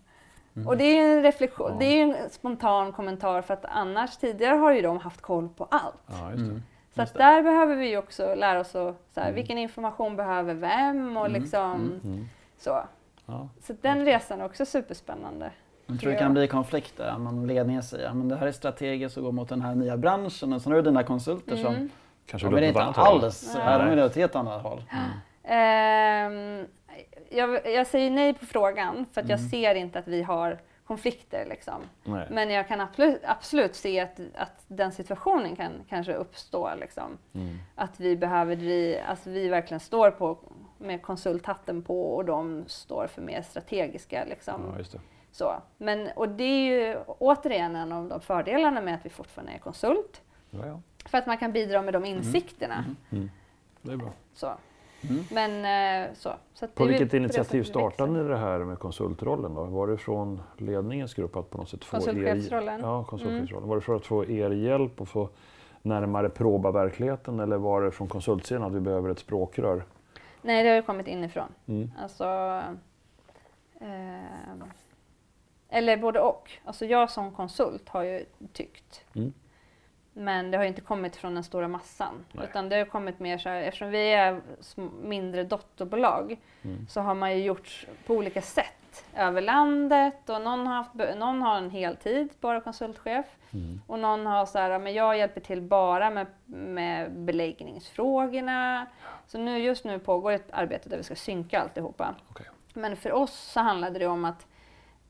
Mm. 0.56 0.68
Och 0.68 0.78
det 0.78 0.84
är 0.84 1.18
en 1.18 1.24
reflektion, 1.24 1.70
Ja. 1.72 1.78
det 1.80 1.86
är 1.86 2.04
en 2.04 2.30
spontan 2.30 2.92
kommentar 2.92 3.42
för 3.42 3.54
att 3.54 3.66
annars 3.66 4.18
tidigare 4.18 4.56
har 4.56 4.74
ju 4.74 4.82
de 4.82 4.98
haft 4.98 5.22
koll 5.22 5.50
på 5.50 5.68
allt. 5.72 5.96
Ja, 6.08 6.32
just 6.32 6.44
det. 6.44 6.50
Mm. 6.50 6.64
Så 6.98 7.02
att 7.04 7.14
det. 7.14 7.20
där 7.20 7.42
behöver 7.44 7.76
vi 7.76 7.98
också 7.98 8.36
lära 8.36 8.60
oss 8.60 8.76
att, 8.76 8.96
så 9.14 9.20
här, 9.20 9.28
Mm. 9.28 9.36
vilken 9.36 9.58
information 9.58 10.16
behöver 10.16 10.54
vem 10.54 11.18
och 11.18 11.26
Mm. 11.26 11.42
liksom 11.42 11.72
Mm. 11.72 12.00
Mm. 12.04 12.30
så. 12.58 12.84
Ja. 13.26 13.50
Så 13.62 13.74
den 13.82 14.06
resan 14.06 14.42
är 14.42 14.46
också 14.46 14.66
superspännande. 14.66 15.52
Jag 15.86 16.00
tror 16.00 16.12
det 16.12 16.18
kan 16.18 16.34
bli 16.34 16.48
konflikter 16.48 17.14
om 17.16 17.24
man 17.24 17.48
ledningen 17.48 17.84
säger 17.84 18.14
men 18.14 18.30
det 18.30 18.36
här 18.36 18.48
är 18.48 18.52
strategiskt 18.52 19.18
att 19.18 19.24
gå 19.24 19.32
mot 19.32 19.50
den 19.50 19.62
här 19.62 19.76
nya 19.76 19.98
branschen 19.98 20.54
och 20.54 20.62
sen 20.62 20.72
har 20.72 20.82
du 20.82 20.90
dina 20.90 21.04
konsulter 21.04 21.56
som 21.56 21.76
Mm. 21.76 21.90
Kanske 22.26 22.50
de 22.50 22.58
ett 22.58 22.68
inte 22.68 22.82
alls, 22.82 23.52
Nej. 23.56 23.64
här 23.64 23.80
de 23.80 23.90
vill 23.90 24.00
åt 24.00 24.12
ett 24.12 24.18
helt 24.18 24.36
annat 24.36 24.62
håll. 24.64 24.84
Ehm, 25.44 26.66
jag, 27.30 27.68
jag 27.68 27.88
säger 27.88 28.12
nej 28.12 28.34
på 28.34 28.46
frågan 28.46 29.06
för 29.12 29.22
att 29.22 29.30
jag 29.30 29.40
Mm. 29.40 29.50
ser 29.50 29.76
inte 29.76 30.00
att 30.00 30.08
vi 30.08 30.24
har 30.24 30.58
konflikter. 30.88 31.46
Liksom. 31.46 31.82
Men 32.30 32.50
jag 32.50 32.68
kan 32.68 32.82
absolut, 32.82 33.22
absolut 33.24 33.76
se 33.76 34.00
att, 34.00 34.20
att 34.36 34.64
den 34.68 34.92
situationen 34.92 35.56
kan 35.56 35.72
kanske 35.90 36.14
uppstå. 36.14 36.76
Liksom. 36.76 37.18
Mm. 37.34 37.58
Att 37.76 38.00
vi 38.00 38.18
behöver 38.18 38.56
dri, 38.56 39.00
alltså 39.00 39.30
vi 39.30 39.48
verkligen 39.48 39.80
står 39.80 40.12
på 40.12 40.38
med 40.78 41.02
konsulthatten 41.02 41.84
på 41.84 42.16
och 42.16 42.26
de 42.26 42.64
står 42.68 43.08
för 43.08 43.22
mer 43.22 43.42
strategiska. 43.42 44.26
Liksom. 44.26 44.76
Ja. 44.78 45.00
Så. 45.32 45.62
Men, 45.78 46.10
och 46.16 46.30
det 46.30 46.44
är 46.44 46.88
ju 46.88 46.98
återigen 47.08 47.76
en 47.76 47.92
av 47.92 48.10
de 48.10 48.22
fördelarna 48.22 48.82
med 48.82 48.96
att 48.96 49.06
vi 49.06 49.10
fortfarande 49.10 49.52
är 49.54 49.60
konsult. 49.60 50.22
Ja, 50.50 50.66
ja. 50.66 50.82
För 51.06 51.18
att 51.18 51.28
man 51.28 51.38
kan 51.38 51.52
bidra 51.52 51.82
med 51.82 51.94
de 51.94 52.06
insikterna. 52.06 52.86
Mm. 53.10 53.30
Det 53.82 53.92
är 53.92 53.98
bra. 53.98 54.12
Så. 54.34 54.54
Mm. 55.10 55.24
Men 55.32 56.06
eh, 56.06 56.14
så. 56.14 56.34
så 56.54 56.66
att 56.66 56.76
På 56.76 56.86
vilket 56.86 57.14
initiativ 57.14 57.52
vi 57.52 57.58
växer. 57.58 57.72
startade 57.74 58.12
ni 58.12 58.30
det 58.30 58.38
här 58.38 58.60
med 58.60 58.80
konsultrollen 58.80 59.56
då? 59.56 59.64
Var 59.64 59.88
det 59.88 59.98
från 59.98 60.42
ledningens 60.58 61.14
grupp 61.14 61.36
att 61.36 61.50
på 61.50 61.58
något 61.58 61.70
sätt 61.70 61.86
få? 61.86 61.98
Er, 61.98 62.80
ja, 62.82 63.04
konsultchefsrollen. 63.04 63.70
Var 63.70 63.76
det 63.76 63.82
för 63.82 63.96
att 63.96 64.06
få 64.06 64.26
er 64.26 64.50
hjälp 64.50 65.02
och 65.02 65.08
få 65.08 65.30
närmare 65.82 66.30
proba 66.30 66.72
verkligheten 66.72 67.40
eller 67.40 67.58
var 67.58 67.82
det 67.82 67.92
från 67.92 68.08
konsultsidan 68.08 68.64
att 68.64 68.74
vi 68.74 68.80
behöver 68.80 69.10
ett 69.10 69.20
språkrör? 69.20 69.84
Nej, 70.42 70.64
det 70.64 70.70
har 70.70 70.76
ju 70.76 70.82
kommit 70.82 71.08
inifrån. 71.08 71.48
Mm. 71.66 71.92
Alltså, 72.02 72.26
ehm, 73.82 74.64
eller 75.70 75.98
både 75.98 76.20
och. 76.20 76.52
Alltså 76.66 76.86
jag 76.86 77.10
som 77.10 77.32
konsult 77.32 77.90
har 77.90 78.04
ju 78.04 78.26
tyckt. 78.54 79.06
Mm. 79.16 79.34
Men 80.18 80.52
det 80.52 80.58
har 80.58 80.66
inte 80.66 80.82
kommit 80.82 81.16
från 81.16 81.34
den 81.34 81.44
stora 81.44 81.68
massan. 81.68 82.26
Nej. 82.32 82.46
Utan 82.50 82.70
det 82.70 82.76
har 82.76 82.86
kommit 82.86 83.20
mer 83.20 83.38
så 83.38 83.50
här, 83.50 83.62
eftersom 83.62 83.90
vi 83.90 84.14
är 84.14 84.42
mindre 85.02 85.44
dotterbolag 85.44 86.38
Mm. 86.62 86.88
så 86.90 87.02
har 87.02 87.16
man 87.16 87.38
ju 87.38 87.44
gjort 87.44 87.86
på 88.06 88.14
olika 88.14 88.42
sätt 88.42 89.06
över 89.16 89.42
landet 89.42 90.30
och 90.30 90.42
någon 90.42 90.68
har, 90.68 90.76
haft, 90.76 90.94
någon 91.18 91.42
har 91.42 91.58
en 91.58 91.70
heltid, 91.70 92.30
bara 92.40 92.62
konsultchef. 92.62 93.26
Mm. 93.54 93.82
Och 93.88 94.00
någon 94.00 94.26
har 94.26 94.46
så 94.46 94.60
här, 94.60 94.80
men 94.80 94.94
jag 94.94 95.18
hjälper 95.18 95.42
till 95.42 95.62
bara 95.62 96.10
med, 96.10 96.28
med 96.46 97.12
beläggningsfrågorna. 97.12 98.86
Så 99.28 99.38
nu, 99.38 99.60
just 99.60 99.86
nu 99.86 100.00
pågår 100.00 100.32
ett 100.32 100.52
arbete 100.52 100.90
där 100.90 100.98
vi 100.98 101.04
ska 101.04 101.16
synka 101.16 101.62
alltihopa. 101.62 102.16
Okej. 102.30 102.46
Men 102.74 102.96
för 102.98 103.12
oss 103.14 103.34
så 103.34 103.60
handlade 103.60 104.00
det 104.00 104.08
om 104.08 104.26
att, 104.26 104.48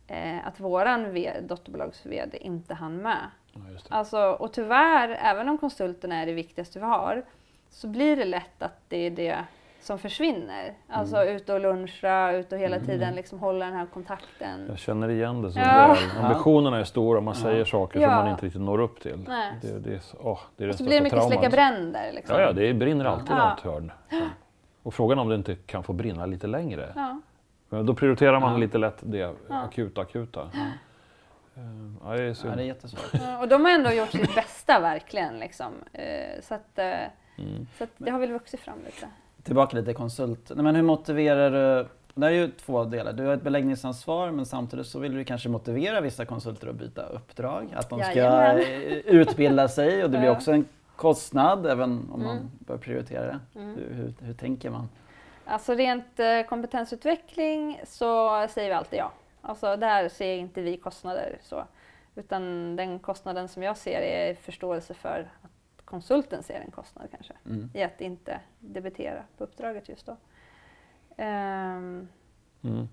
eh, 0.08 0.48
att 0.48 0.60
våran 0.60 1.14
dotterbolags-VD 1.42 2.38
inte 2.38 2.74
hann 2.74 2.98
med. 2.98 3.28
Ja, 3.66 3.72
just 3.74 3.90
det. 3.90 3.96
Alltså, 3.96 4.20
och 4.40 4.54
tyvärr, 4.54 5.18
även 5.22 5.50
om 5.50 5.58
konsulterna 5.58 6.16
är 6.16 6.26
det 6.26 6.34
viktigaste 6.34 6.80
vi 6.80 6.86
har, 6.86 7.24
så 7.70 7.88
blir 7.88 8.16
det 8.16 8.26
lätt 8.26 8.62
att 8.62 8.80
det 8.88 8.98
är 8.98 9.12
det 9.12 9.38
som 9.82 10.00
försvinner. 10.00 10.74
Alltså 10.88 11.16
Mm. 11.18 11.36
ut 11.36 11.50
och 11.50 11.60
luncha, 11.60 12.32
ut 12.32 12.52
och 12.52 12.58
hela 12.60 12.80
tiden 12.80 13.16
liksom 13.16 13.40
hålla 13.40 13.66
den 13.66 13.74
här 13.74 13.86
kontakten. 13.86 14.66
Jag 14.70 14.80
känner 14.80 15.10
igen 15.10 15.42
det 15.42 15.52
så 15.52 15.60
Ja. 15.60 15.96
väl. 16.16 16.24
Ambitionerna 16.26 16.80
är 16.80 16.84
stora, 16.84 17.22
man 17.22 17.36
säger 17.36 17.66
saker 17.66 18.00
Ja. 18.00 18.08
som 18.10 18.16
man 18.18 18.28
inte 18.32 18.46
riktigt 18.46 18.62
når 18.62 18.80
upp 18.82 19.00
till. 19.02 19.26
Nej. 19.28 19.54
Det, 19.62 19.80
det, 19.80 19.96
är, 19.96 20.00
så- 20.00 20.18
åh, 20.22 20.40
det 20.58 20.64
är 20.64 20.70
Och 20.70 20.76
så 20.76 20.84
blir 20.84 20.94
det 20.96 21.02
mycket 21.02 21.20
traumat. 21.20 21.40
släcka 21.40 21.50
bränder. 21.50 22.12
Liksom. 22.14 22.36
Ja, 22.36 22.42
ja, 22.42 22.52
det 22.52 22.74
brinner 22.74 23.06
alltid 23.06 23.30
Ja. 23.36 23.50
något 23.50 23.60
hörn. 23.60 23.92
Och 24.84 24.94
frågan 24.94 25.20
om 25.20 25.30
det 25.30 25.36
inte 25.36 25.56
kan 25.56 25.84
få 25.84 25.94
brinna 25.94 26.26
lite 26.26 26.48
längre. 26.48 26.90
Ja. 26.96 27.20
Men 27.70 27.86
då 27.86 27.94
prioriterar 27.94 28.40
man 28.40 28.52
Ja. 28.52 28.58
lite 28.58 28.78
lätt 28.78 28.98
det 29.02 29.18
Ja. 29.18 29.34
akuta, 29.50 30.02
akuta. 30.02 30.50
Eh, 31.58 31.64
Ja, 32.04 32.10
det 32.14 32.22
är 32.22 32.28
Ja, 32.28 32.34
synd. 32.36 32.58
det 32.58 32.64
är 32.64 32.66
jättesvårt. 32.68 33.10
Ja, 33.22 33.40
Och 33.40 33.48
de 33.48 33.66
har 33.66 33.72
ändå 33.72 33.92
gjort 33.92 34.10
sitt 34.12 34.36
bästa 34.36 34.80
verkligen. 34.80 35.40
Liksom. 35.40 35.74
Eh, 35.94 36.42
Så, 36.42 36.54
att, 36.54 36.80
eh, 36.80 36.86
Mm. 37.40 37.68
så 37.78 37.84
att 37.84 37.90
det 37.98 38.12
har 38.12 38.20
väl 38.20 38.32
vuxit 38.32 38.60
fram 38.60 38.78
lite. 38.86 39.08
Tillbaka 39.44 39.78
lite 39.78 39.94
konsult. 39.94 40.52
Nej, 40.56 40.64
men 40.64 40.76
hur 40.76 40.84
motiverar 40.84 41.52
du 41.52 41.88
Där 42.14 42.28
är 42.28 42.32
ju 42.32 42.48
två 42.52 42.84
delar. 42.84 43.14
Du 43.14 43.26
har 43.26 43.34
ett 43.34 43.42
beläggningsansvar 43.42 44.32
men 44.32 44.46
samtidigt 44.46 44.88
så 44.88 45.00
vill 45.00 45.16
du 45.16 45.24
kanske 45.24 45.50
motivera 45.50 46.02
vissa 46.02 46.26
konsulter 46.26 46.68
att 46.68 46.76
byta 46.76 47.06
uppdrag. 47.06 47.74
Att 47.76 47.90
de 47.90 48.00
ska 48.04 48.12
Jajamän. 48.14 48.60
utbilda 49.06 49.68
sig 49.68 50.04
och 50.04 50.10
det 50.12 50.18
blir 50.18 50.28
Ja. 50.30 50.36
också 50.36 50.52
en 50.52 50.66
kostnad 50.96 51.66
även 51.66 52.10
om 52.12 52.24
man 52.24 52.38
Mm. 52.38 52.50
bör 52.60 52.78
prioritera 52.78 53.26
det. 53.26 53.40
Hur, 53.60 53.76
hur, 53.94 54.14
hur 54.22 54.34
tänker 54.34 54.70
man? 54.70 54.90
Alltså 55.46 55.74
rent 55.74 56.20
kompetensutveckling 56.50 57.80
så 57.88 58.30
säger 58.50 58.70
vi 58.70 58.74
alltid 58.76 59.00
ja. 59.00 59.12
Alltså 59.48 59.76
där 59.76 60.10
ser 60.10 60.36
inte 60.38 60.62
vi 60.62 60.78
kostnader 60.78 61.38
så. 61.42 61.64
Utan 62.16 62.76
den 62.76 63.00
kostnaden 63.00 63.48
som 63.48 63.64
jag 63.64 63.78
ser 63.78 64.02
är 64.02 64.36
förståelse 64.36 64.94
för 64.94 65.30
att 65.42 65.86
konsulten 65.86 66.44
ser 66.44 66.60
en 66.66 66.72
kostnad 66.72 67.08
kanske. 67.12 67.34
Mm. 67.46 67.72
I 67.74 67.84
att 67.84 68.02
inte 68.02 68.40
debitera 68.60 69.24
på 69.38 69.44
uppdraget 69.44 69.90
just 69.90 70.06
då. 70.06 70.18
Ehm, 71.18 72.08
Mm. 72.64 72.88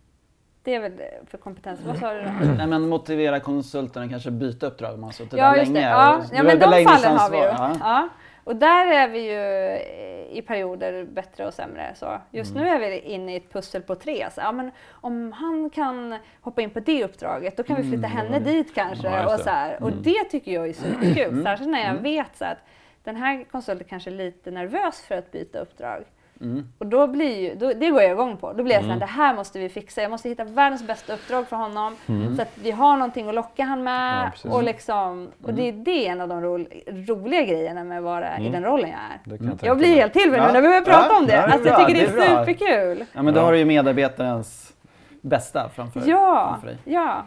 det 0.62 0.74
är 0.74 0.80
väl 0.80 1.00
för 1.26 1.38
kompetens. 1.38 1.80
Vad 1.86 1.98
sa 1.98 2.12
du? 2.14 2.22
Nej, 2.56 2.66
men 2.66 2.88
motivera 2.88 3.40
konsulten 3.40 4.02
att 4.02 4.10
kanske 4.10 4.30
byta 4.30 4.66
uppdrag 4.66 4.94
om 4.94 5.00
man 5.00 5.12
suttit 5.12 5.32
Ja, 5.32 5.50
där 5.50 5.56
just 5.56 5.74
det. 5.74 5.80
länge. 5.80 5.90
Ja, 5.90 6.16
och- 6.18 6.24
ja 6.32 6.42
men 6.42 6.58
de 6.58 6.84
fallen 6.84 7.16
har 7.18 7.30
vi 7.30 7.36
ju. 7.36 7.42
Ja. 7.42 7.76
Ja. 7.80 8.08
Och 8.44 8.57
där 8.57 8.87
är 8.87 9.09
vi 9.09 9.18
ju 9.30 9.38
eh, 9.76 10.38
i 10.38 10.42
perioder 10.46 11.04
bättre 11.04 11.46
och 11.46 11.54
sämre. 11.54 11.92
Så 11.94 12.20
just 12.30 12.50
Mm. 12.54 12.62
nu 12.64 12.70
är 12.70 12.78
vi 12.78 13.00
inne 13.00 13.33
i 13.33 13.37
ett 13.37 13.52
pussel 13.52 13.83
på 13.83 13.94
tre. 13.94 14.26
Så, 14.30 14.40
ja, 14.40 14.52
men 14.52 14.70
om 14.90 15.33
han 15.33 15.70
kan 15.70 16.18
hoppa 16.40 16.62
in 16.62 16.70
på 16.70 16.80
det 16.80 17.04
uppdraget, 17.04 17.57
då 17.57 17.62
kan 17.62 17.76
vi 17.76 17.83
flytta 17.90 18.07
henne 18.07 18.38
dit 18.38 18.74
kanske. 18.74 19.07
Ja, 19.09 19.35
och, 19.35 19.40
så 19.40 19.50
här. 19.50 19.83
och 19.83 19.88
Mm. 19.90 20.02
det 20.02 20.24
tycker 20.24 20.52
jag 20.52 20.68
är 20.68 20.72
superkul. 20.72 21.28
Mm. 21.33 21.42
Särskilt 21.44 21.70
när 21.70 21.87
jag 21.87 21.94
vet 21.94 22.37
så 22.37 22.44
att 22.44 22.59
den 23.04 23.16
här 23.16 23.44
konsulten 23.50 23.87
kanske 23.90 24.11
är 24.11 24.14
lite 24.14 24.50
nervös 24.50 25.02
för 25.02 25.14
att 25.16 25.33
byta 25.33 25.59
uppdrag. 25.59 26.04
Mm. 26.44 26.68
Och 26.78 26.87
då 26.87 27.07
blir 27.07 27.40
ju, 27.40 27.54
då, 27.54 27.72
det 27.72 27.90
går 27.90 28.02
jag 28.02 28.11
igång 28.12 28.37
på. 28.37 28.52
Då 28.52 28.62
blir 28.62 28.74
jag 28.74 28.85
Mm. 28.85 28.88
såhär, 28.88 29.00
det 29.00 29.12
här 29.22 29.35
måste 29.35 29.59
vi 29.59 29.68
fixa. 29.68 30.02
Jag 30.02 30.11
måste 30.11 30.28
hitta 30.28 30.44
världens 30.44 30.87
bästa 30.87 31.14
uppdrag 31.14 31.48
för 31.48 31.57
honom. 31.57 31.96
Mm. 32.07 32.37
Så 32.37 32.42
att 32.42 32.50
vi 32.54 32.70
har 32.70 32.96
någonting 32.96 33.28
att 33.28 33.35
locka 33.35 33.64
han 33.64 33.78
Ja, 33.78 33.85
med. 33.85 34.30
precis. 34.33 34.50
och, 34.52 34.62
liksom, 34.62 35.30
och 35.44 35.54
det, 35.54 35.72
det 35.72 36.07
är 36.09 36.12
en 36.12 36.20
av 36.20 36.28
de 36.28 36.40
ro, 36.40 36.59
roliga 36.87 37.42
grejerna 37.42 37.85
med 37.85 37.98
att 37.98 38.04
vara 38.04 38.38
i 38.38 38.40
Mm. 38.40 38.52
den 38.52 38.64
rollen 38.64 38.90
jag 38.90 38.98
är. 38.98 39.38
Det 39.38 39.44
jag, 39.44 39.59
Jag 39.70 39.78
blir 39.78 39.88
helt 39.94 40.12
till 40.12 40.30
mig 40.30 40.38
Ja. 40.40 40.46
nu 40.46 40.52
när 40.52 40.61
vi 40.61 40.68
börjar 40.68 40.80
prata 40.83 41.07
Ja, 41.11 41.18
om 41.18 41.26
det. 41.26 41.33
ja, 41.33 41.40
det 41.40 41.46
är 41.48 41.52
alltså, 41.52 41.68
jag 41.68 41.87
tycker 41.88 42.00
det 42.00 42.07
det 42.16 42.22
är 42.22 42.30
är 42.30 42.35
bra. 42.35 42.44
superkul. 42.46 43.04
Ja, 43.12 43.22
men 43.22 43.35
då 43.35 43.40
Ja. 43.40 43.44
har 43.44 43.52
du 43.52 43.59
ju 43.59 43.64
medarbetarens 43.64 44.72
bästa 45.20 45.68
framför, 45.74 46.02
Ja, 46.07 46.48
framför 46.50 46.66
dig. 46.66 46.78
ja. 46.85 47.22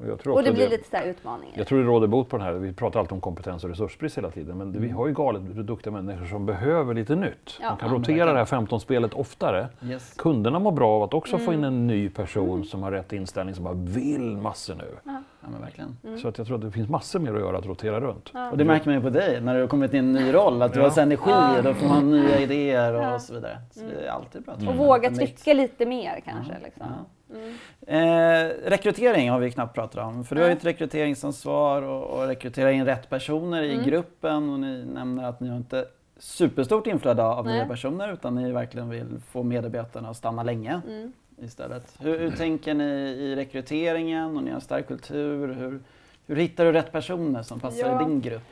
Och 0.00 0.08
jag 0.08 0.18
tror 0.20 0.34
Och 0.34 0.42
det 0.42 0.52
blir 0.52 0.68
lite 0.68 0.88
så 0.90 0.96
här 0.96 1.04
utmaningar. 1.06 1.54
Jag 1.58 1.66
tror 1.66 1.78
det 1.78 1.84
råder 1.84 2.06
bot 2.06 2.28
på 2.28 2.36
den 2.36 2.46
här. 2.46 2.52
Vi 2.52 2.72
pratar 2.72 3.00
alltid 3.00 3.12
om 3.12 3.20
kompetens 3.20 3.64
och 3.64 3.70
resursbrist 3.70 4.18
hela 4.18 4.30
tiden. 4.30 4.58
Men 4.58 4.68
Mm. 4.68 4.82
vi 4.82 4.88
har 4.88 5.06
ju 5.06 5.12
galet 5.14 5.42
duktiga 5.42 5.92
människor 5.92 6.26
som 6.26 6.46
behöver 6.46 6.94
lite 6.94 7.14
nytt. 7.14 7.58
Ja. 7.60 7.68
Man 7.68 7.76
kan 7.78 7.88
Ja, 7.88 7.94
rotera 7.94 8.32
det 8.32 8.38
här 8.38 8.44
15-spelet 8.44 9.14
oftare. 9.14 9.68
Yes. 9.84 10.14
Kunderna 10.18 10.58
mår 10.58 10.72
bra 10.72 10.90
av 10.90 11.02
att 11.02 11.14
också 11.14 11.38
få 11.38 11.50
Mm. 11.50 11.54
in 11.58 11.64
en 11.64 11.86
ny 11.86 12.08
person 12.10 12.64
som 12.64 12.82
har 12.82 12.90
rätt 12.92 13.12
inställning, 13.12 13.54
som 13.54 13.64
bara 13.64 13.74
vill 13.74 14.36
massor 14.36 14.74
nu. 14.74 14.84
Ja, 15.04 15.22
men 15.52 15.60
verkligen. 15.60 16.18
Så 16.18 16.28
att 16.28 16.38
jag 16.38 16.46
tror 16.46 16.56
att 16.56 16.62
det 16.62 16.70
finns 16.70 16.88
massor 16.88 17.18
mer 17.18 17.34
att 17.34 17.40
göra 17.40 17.58
att 17.58 17.66
rotera 17.66 18.00
runt. 18.00 18.30
Ja. 18.34 18.50
Och 18.50 18.58
det 18.58 18.64
märker 18.64 18.86
man 18.86 18.94
ju 18.94 19.00
på 19.02 19.10
dig 19.10 19.40
när 19.40 19.54
du 19.54 19.60
har 19.60 19.68
kommit 19.68 19.94
i 19.94 19.98
en 19.98 20.12
ny 20.12 20.32
roll, 20.34 20.62
att 20.62 20.72
du 20.72 20.78
Ja. 20.78 20.84
har 20.86 20.90
så 20.90 21.00
energi 21.00 21.30
Ja. 21.30 21.56
och 21.58 21.64
då 21.64 21.74
får 21.74 21.88
man 21.88 22.10
nya 22.10 22.38
idéer 22.40 22.94
och, 22.94 23.02
Ja. 23.02 23.18
så 23.18 23.34
vidare. 23.34 23.58
Så 23.70 23.80
det 23.80 24.06
är 24.06 24.10
alltid 24.10 24.42
bra. 24.42 24.54
Och 24.54 24.60
tror 24.60 24.72
jag. 24.72 24.78
våga 24.78 25.10
trycka 25.10 25.52
lite 25.52 25.86
mer 25.86 26.20
kanske. 26.24 26.52
Ja, 26.52 26.58
Liksom. 26.64 26.86
Mm. 27.34 27.54
Eh, 27.86 28.54
rekrytering 28.70 29.30
har 29.30 29.38
vi 29.38 29.50
knappt 29.50 29.74
pratat 29.74 30.04
om, 30.04 30.24
för 30.24 30.34
du 30.36 30.40
har 30.42 30.48
ju 30.48 30.52
ett 30.54 30.64
rekryteringsansvar 30.64 31.82
och, 31.82 32.04
och 32.04 32.26
rekrytera 32.26 32.72
in 32.72 32.84
rätt 32.86 33.10
personer 33.10 33.62
i 33.62 33.72
Mm. 33.74 33.84
gruppen 33.86 34.50
och 34.52 34.60
ni 34.60 34.84
nämner 34.84 35.24
att 35.28 35.40
ni 35.40 35.48
har 35.48 35.56
inte 35.56 35.84
superstort 36.18 36.86
inflöde 36.86 37.22
av 37.24 37.46
nya 37.46 37.56
Nej. 37.56 37.68
personer 37.68 38.12
utan 38.12 38.34
ni 38.34 38.52
verkligen 38.52 38.88
vill 38.90 39.20
få 39.30 39.42
medarbetarna 39.42 40.08
att 40.10 40.16
stanna 40.16 40.42
länge 40.42 40.80
Mm. 40.88 41.12
istället. 41.42 41.94
Hur, 42.00 42.18
hur 42.18 42.30
tänker 42.30 42.74
ni 42.74 42.84
i 43.08 43.34
rekryteringen 43.36 44.36
och 44.36 44.42
ni 44.42 44.50
har 44.50 44.54
en 44.54 44.60
stark 44.60 44.88
kultur? 44.88 45.48
Hur, 45.54 45.80
hur 46.26 46.36
hittar 46.36 46.64
du 46.64 46.72
rätt 46.72 46.92
personer 46.92 47.42
som 47.42 47.60
passar 47.60 47.88
Ja. 47.88 48.02
i 48.02 48.04
din 48.04 48.20
grupp? 48.20 48.42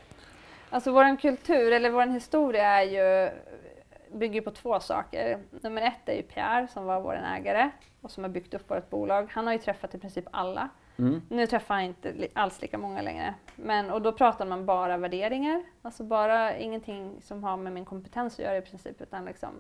Alltså 0.71 0.91
vår 0.93 1.17
kultur, 1.21 1.73
eller 1.73 1.91
vår 1.91 2.07
historia 2.07 2.67
är 2.67 2.83
ju, 2.83 3.31
bygger 4.13 4.41
på 4.41 4.51
två 4.51 4.81
saker. 4.81 5.39
Nummer 5.51 5.83
ett 5.83 6.09
är 6.09 6.13
ju 6.15 6.23
Pierre 6.23 6.69
som 6.69 6.85
var 6.85 7.01
vår 7.01 7.15
ägare 7.37 7.71
och 8.01 8.11
som 8.11 8.25
har 8.25 8.29
byggt 8.31 8.55
upp 8.55 8.71
vårt 8.71 8.91
bolag. 8.91 9.29
Han 9.33 9.47
har 9.47 9.53
ju 9.53 9.59
träffat 9.59 9.95
i 9.95 9.99
princip 9.99 10.25
alla. 10.31 10.69
Mm. 10.99 11.23
Nu 11.29 11.47
träffar 11.47 11.75
han 11.75 11.85
inte 11.85 12.29
alls 12.33 12.63
lika 12.63 12.79
många 12.79 13.03
längre. 13.03 13.35
Men, 13.57 13.91
och 13.91 14.03
då 14.03 14.13
pratar 14.13 14.47
man 14.47 14.67
bara 14.67 14.97
värderingar, 14.97 15.63
alltså 15.83 16.03
bara 16.05 16.57
ingenting 16.57 17.17
som 17.23 17.45
har 17.45 17.57
med 17.57 17.73
min 17.73 17.85
kompetens 17.85 18.35
att 18.39 18.45
göra 18.45 18.57
i 18.57 18.63
princip. 18.63 19.01
Utan 19.03 19.25
liksom, 19.25 19.51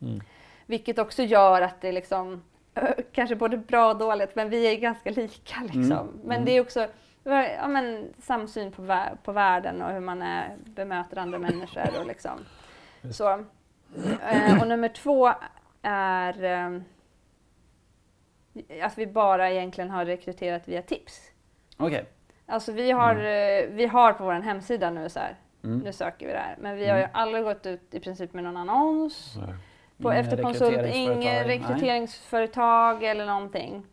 Mm. 0.00 0.20
vilket 0.66 0.98
också 0.98 1.22
gör 1.22 1.62
att 1.62 1.80
det 1.80 1.92
liksom, 1.92 2.42
kanske 3.12 3.36
både 3.36 3.56
bra 3.56 3.90
och 3.90 3.98
dåligt, 3.98 4.34
men 4.36 4.50
vi 4.50 4.66
är 4.74 4.80
ganska 4.80 5.10
lika. 5.10 5.60
Liksom. 5.62 5.92
Mm. 5.92 6.20
Men 6.24 6.32
Mm. 6.36 6.44
det 6.44 6.52
är 6.56 6.60
också 6.60 6.88
ja, 7.24 7.68
men, 7.68 8.14
samsyn 8.18 8.72
på, 8.72 9.04
på 9.22 9.32
världen 9.32 9.82
och 9.82 9.92
hur 9.92 10.00
man 10.00 10.22
är, 10.22 10.56
bemöter 10.64 11.18
andra 11.18 11.38
människor. 11.38 12.00
Och, 12.00 12.06
liksom. 12.06 12.38
Så. 13.12 13.44
Eh, 14.30 14.60
och 14.62 14.68
nummer 14.68 14.88
två 14.88 15.30
är 15.82 16.44
eh, 16.44 16.80
att 18.86 18.98
vi 18.98 19.06
bara 19.06 19.50
egentligen 19.50 19.90
har 19.90 20.04
rekryterat 20.04 20.68
via 20.68 20.82
tips. 20.82 21.30
Okej. 21.76 22.04
Alltså 22.46 22.72
vi 22.72 22.90
har, 22.90 23.16
eh, 23.16 23.66
vi 23.70 23.86
har 23.86 24.12
på 24.12 24.24
vår 24.24 24.32
hemsida 24.32 24.90
nu 24.90 25.08
så 25.08 25.18
här, 25.18 25.36
Mm. 25.64 25.78
nu 25.78 25.92
söker 25.92 26.26
vi 26.26 26.32
det 26.32 26.38
här. 26.38 26.56
Men 26.60 26.76
vi 26.76 26.88
har 26.88 26.98
ju 26.98 27.06
aldrig 27.12 27.44
gått 27.44 27.66
ut 27.66 27.94
i 27.94 28.00
princip 28.00 28.32
med 28.32 28.44
någon 28.44 28.56
annons 28.56 29.34
Nej. 29.36 29.54
på 30.02 30.08
Inga 30.12 30.20
efterkonsult, 30.20 30.76
rekryteringsföretag, 30.76 31.12
inget 31.12 31.46
nej. 31.46 31.58
rekryteringsföretag 31.58 33.02
eller 33.04 33.26
någonting. 33.26 33.86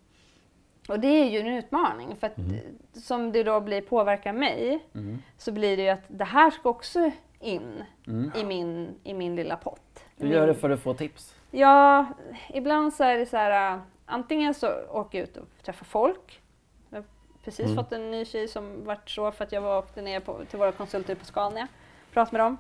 Och 0.89 0.99
det 0.99 1.07
är 1.07 1.29
ju 1.29 1.39
en 1.39 1.47
utmaning 1.47 2.15
för 2.15 2.27
att 2.27 2.37
Mm. 2.37 2.55
som 2.93 3.31
det 3.31 3.43
då 3.43 3.59
blir 3.59 3.81
påverkar 3.81 4.33
mig 4.33 4.79
Mm. 4.95 5.17
så 5.37 5.51
blir 5.51 5.77
det 5.77 5.83
ju 5.83 5.89
att 5.89 6.03
det 6.07 6.25
här 6.25 6.51
ska 6.51 6.69
också 6.69 7.11
in 7.39 7.83
Mm. 8.07 8.31
i 8.35 8.43
min, 8.43 8.95
i 9.03 9.13
min 9.13 9.35
lilla 9.35 9.55
pott. 9.55 9.90
Hur 10.21 10.27
gör 10.33 10.47
du 10.47 10.53
för 10.53 10.69
att 10.69 10.79
få 10.79 10.93
tips? 10.93 11.35
Ja, 11.51 12.05
ibland 12.53 12.93
så 12.93 13.03
är 13.03 13.17
det 13.17 13.25
så 13.25 13.37
här, 13.37 13.73
äh, 13.75 13.79
antingen 14.05 14.53
så 14.53 14.67
åker 14.91 15.17
jag 15.19 15.27
ut 15.27 15.37
och 15.37 15.47
träffar 15.65 15.85
folk. 15.85 16.41
Jag 16.89 16.97
har 16.97 17.05
precis 17.43 17.65
Mm. 17.65 17.75
fått 17.75 17.91
en 17.91 18.11
ny 18.11 18.25
tjej 18.25 18.47
som 18.47 18.85
vart 18.85 19.09
så 19.09 19.31
för 19.31 19.43
att 19.43 19.51
jag 19.51 19.61
var 19.61 19.77
åkte 19.79 20.01
ner 20.01 20.19
på, 20.19 20.45
till 20.49 20.59
våra 20.59 20.71
konsulter 20.71 21.15
på 21.15 21.25
Scania. 21.25 21.67
Pratade 22.13 22.37
med 22.37 22.45
dem. 22.45 22.57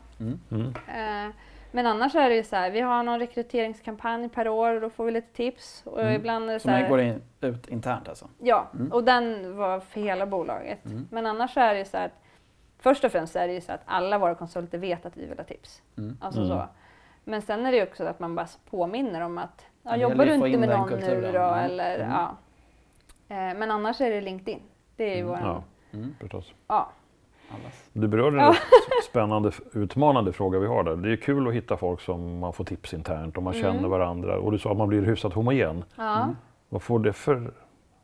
Mm. 0.49 0.67
Eh, 1.27 1.35
men 1.71 1.85
annars 1.87 2.15
är 2.15 2.29
det 2.29 2.35
ju 2.35 2.43
så 2.43 2.55
här, 2.55 2.71
vi 2.71 2.81
har 2.81 3.03
någon 3.03 3.19
rekryteringskampanj 3.19 4.29
per 4.29 4.47
år 4.47 4.75
och 4.75 4.81
då 4.81 4.89
får 4.89 5.05
vi 5.05 5.11
lite 5.11 5.33
tips. 5.35 5.81
Och 5.85 6.01
Mm. 6.01 6.13
ibland 6.13 6.49
är 6.49 6.53
det 6.53 6.59
så 6.59 6.63
Som 6.63 6.71
här, 6.71 6.89
går 6.89 7.01
in, 7.01 7.21
ut 7.41 7.67
internt 7.67 8.07
alltså? 8.09 8.27
Ja, 8.39 8.67
Mm. 8.73 8.91
och 8.91 9.03
den 9.03 9.57
var 9.57 9.79
för 9.79 10.01
hela 10.01 10.25
bolaget. 10.25 10.85
Mm. 10.85 11.07
Men 11.11 11.25
annars 11.25 11.57
är 11.57 11.73
det 11.73 11.79
ju 11.79 11.85
så 11.85 11.97
här 11.97 12.05
att 12.05 12.21
först 12.79 13.03
och 13.03 13.11
främst 13.11 13.35
är 13.35 13.47
det 13.47 13.53
ju 13.53 13.61
så 13.61 13.71
att 13.71 13.81
alla 13.85 14.17
våra 14.17 14.35
konsulter 14.35 14.77
vet 14.77 15.05
att 15.05 15.17
vi 15.17 15.25
vill 15.25 15.37
ha 15.37 15.45
tips. 15.45 15.81
Mm. 15.97 16.17
Alltså 16.21 16.41
Mm. 16.41 16.51
så. 16.57 16.67
Men 17.23 17.41
sen 17.41 17.65
är 17.65 17.71
det 17.71 17.83
också 17.83 18.03
att 18.05 18.19
man 18.19 18.35
bara 18.35 18.47
påminner 18.69 19.21
om 19.21 19.37
att 19.37 19.65
ja, 19.83 19.95
jobbar 19.95 20.25
du 20.25 20.33
inte 20.33 20.49
in 20.49 20.59
med 20.59 20.69
någon 20.69 20.89
nu 20.89 20.95
kulturen. 20.97 21.21
då? 21.33 21.39
Ja. 21.39 21.55
Eller, 21.59 21.95
Mm. 21.99 22.11
ja. 22.11 22.37
Eh, 23.27 23.35
men 23.57 23.71
annars 23.71 24.01
är 24.01 24.09
det 24.09 24.21
LinkedIn. 24.21 24.59
Det 24.95 25.03
är 25.03 25.15
ju 25.15 25.21
Mm. 25.21 25.27
våran, 25.29 25.43
Ja, 25.43 25.63
Mm. 25.97 26.15
förstås. 26.19 26.53
ja. 26.67 26.89
Allas. 27.49 27.89
Du 27.93 28.07
berörde 28.07 28.41
en 28.41 28.53
spännande, 29.09 29.51
utmanande 29.73 30.33
fråga 30.33 30.59
vi 30.59 30.67
har 30.67 30.83
där. 30.83 30.95
Det 30.95 31.11
är 31.11 31.15
kul 31.15 31.47
att 31.47 31.53
hitta 31.53 31.77
folk 31.77 32.01
som 32.01 32.39
man 32.39 32.53
får 32.53 32.63
tips 32.63 32.93
internt 32.93 33.37
och 33.37 33.43
man 33.43 33.53
Mm. 33.53 33.63
känner 33.73 33.87
varandra. 33.89 34.39
Och 34.39 34.51
du 34.51 34.59
sa 34.59 34.71
att 34.71 34.77
man 34.77 34.87
blir 34.87 35.01
hyfsat 35.01 35.33
homogen. 35.33 35.83
Ja. 35.95 36.23
Mm. 36.23 36.35
Vad 36.69 36.81
får 36.81 36.99
det 36.99 37.13
för 37.13 37.53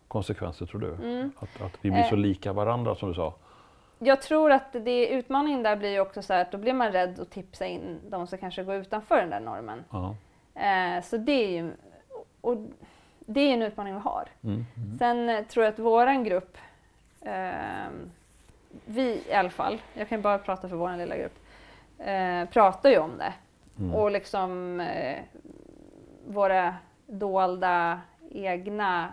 konsekvenser 0.08 0.66
tror 0.66 0.80
du? 0.82 0.94
Mm. 0.94 1.32
Att, 1.40 1.62
att 1.62 1.78
vi 1.82 1.92
blir 1.92 2.04
så 2.04 2.16
Eh. 2.16 2.20
lika 2.22 2.54
varandra 2.54 2.96
som 2.96 3.10
du 3.10 3.16
sa? 3.16 3.34
Jag 4.00 4.22
tror 4.22 4.52
att 4.52 4.74
det, 4.74 5.08
utmaningen 5.08 5.64
där 5.64 5.76
blir 5.76 5.90
ju 5.90 6.00
också 6.00 6.22
så 6.22 6.34
här 6.34 6.42
att 6.42 6.52
då 6.52 6.58
blir 6.58 6.74
man 6.74 6.92
rädd 6.92 7.20
att 7.20 7.30
tipsa 7.30 7.66
in 7.66 8.00
de 8.10 8.28
som 8.28 8.38
kanske 8.38 8.64
går 8.64 8.76
utanför 8.76 9.18
den 9.18 9.30
där 9.30 9.40
normen. 9.40 9.84
Ja. 9.90 10.16
Eh, 10.62 11.04
så 11.04 11.18
det 11.18 11.32
är 11.32 11.50
ju 11.50 11.72
och 12.42 12.58
det 13.20 13.40
är 13.40 13.54
en 13.54 13.62
utmaning 13.62 13.94
vi 13.94 14.00
har. 14.00 14.28
Mm. 14.44 14.66
Sen 15.00 15.30
eh, 15.30 15.46
tror 15.46 15.66
jag 15.66 15.74
att 15.74 15.80
våran 15.80 16.24
grupp, 16.24 16.58
ehm, 17.22 18.12
vi 18.86 19.24
i 19.30 19.34
alla 19.34 19.50
fall, 19.50 19.82
jag 19.94 20.10
kan 20.10 20.22
bara 20.22 20.38
prata 20.38 20.70
för 20.70 20.76
vår 20.76 20.98
lilla 20.98 21.18
grupp, 21.18 21.40
eh, 22.00 22.46
pratar 22.50 22.90
ju 22.90 22.98
om 22.98 23.18
det. 23.18 23.34
Mm. 23.80 23.96
Och 23.96 24.12
liksom 24.12 24.80
eh, 24.80 25.20
våra 26.28 26.76
dolda 27.06 28.02
egna 28.32 29.12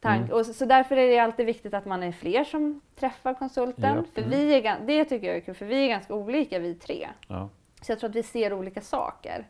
tankar. 0.00 0.24
Mm. 0.24 0.36
Och 0.38 0.46
så, 0.46 0.52
så 0.54 0.64
därför 0.64 0.96
är 0.96 1.08
det 1.10 1.18
alltid 1.18 1.46
viktigt 1.46 1.74
att 1.74 1.84
man 1.86 2.02
är 2.02 2.12
fler 2.12 2.44
som 2.44 2.80
träffar 2.96 3.34
konsulten. 3.34 3.96
Ja. 3.96 4.02
För 4.14 4.22
Mm. 4.22 4.30
vi 4.30 4.54
är, 4.54 4.76
det 4.86 5.04
tycker 5.04 5.26
jag 5.26 5.36
är 5.36 5.40
kul, 5.40 5.54
för 5.54 5.66
vi 5.66 5.84
är 5.84 5.88
ganska 5.88 6.14
olika 6.14 6.58
vi 6.58 6.74
tre. 6.74 7.08
Ja. 7.28 7.48
Så 7.82 7.92
jag 7.92 7.98
tror 7.98 8.10
att 8.10 8.16
vi 8.16 8.22
ser 8.22 8.52
olika 8.52 8.80
saker. 8.80 9.46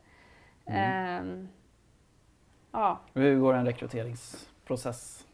Ehm, 0.66 1.48
ja. 2.72 2.98
Hur 3.14 3.38
går 3.40 3.54
en 3.54 3.66
rekryteringsprocess 3.66 5.26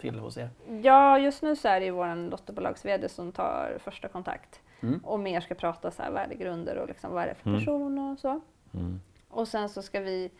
till 0.00 0.18
hos 0.18 0.36
er? 0.36 0.50
Ja, 0.82 1.18
just 1.18 1.42
nu 1.42 1.56
så 1.56 1.68
är 1.68 1.80
det 1.80 1.86
ju 1.86 1.92
vår 1.92 2.30
dotterbolags 2.30 2.84
som 3.08 3.32
tar 3.32 3.78
första 3.84 4.08
kontakt 4.08 4.60
Mm. 4.82 5.00
och 5.04 5.20
mer 5.20 5.40
ska 5.40 5.54
prata 5.54 5.90
så 5.90 6.02
här 6.02 6.10
värdegrunder 6.10 6.76
och 6.78 6.88
liksom 6.88 7.12
vad 7.12 7.22
är 7.22 7.26
det 7.26 7.34
för 7.34 7.48
Mm. 7.48 7.60
person 7.60 7.98
och 7.98 8.18
så. 8.18 8.40
Mm. 8.74 9.00
Och 9.28 9.48
sen 9.48 9.68
så 9.68 9.82
ska 9.82 10.00
vi 10.00 10.30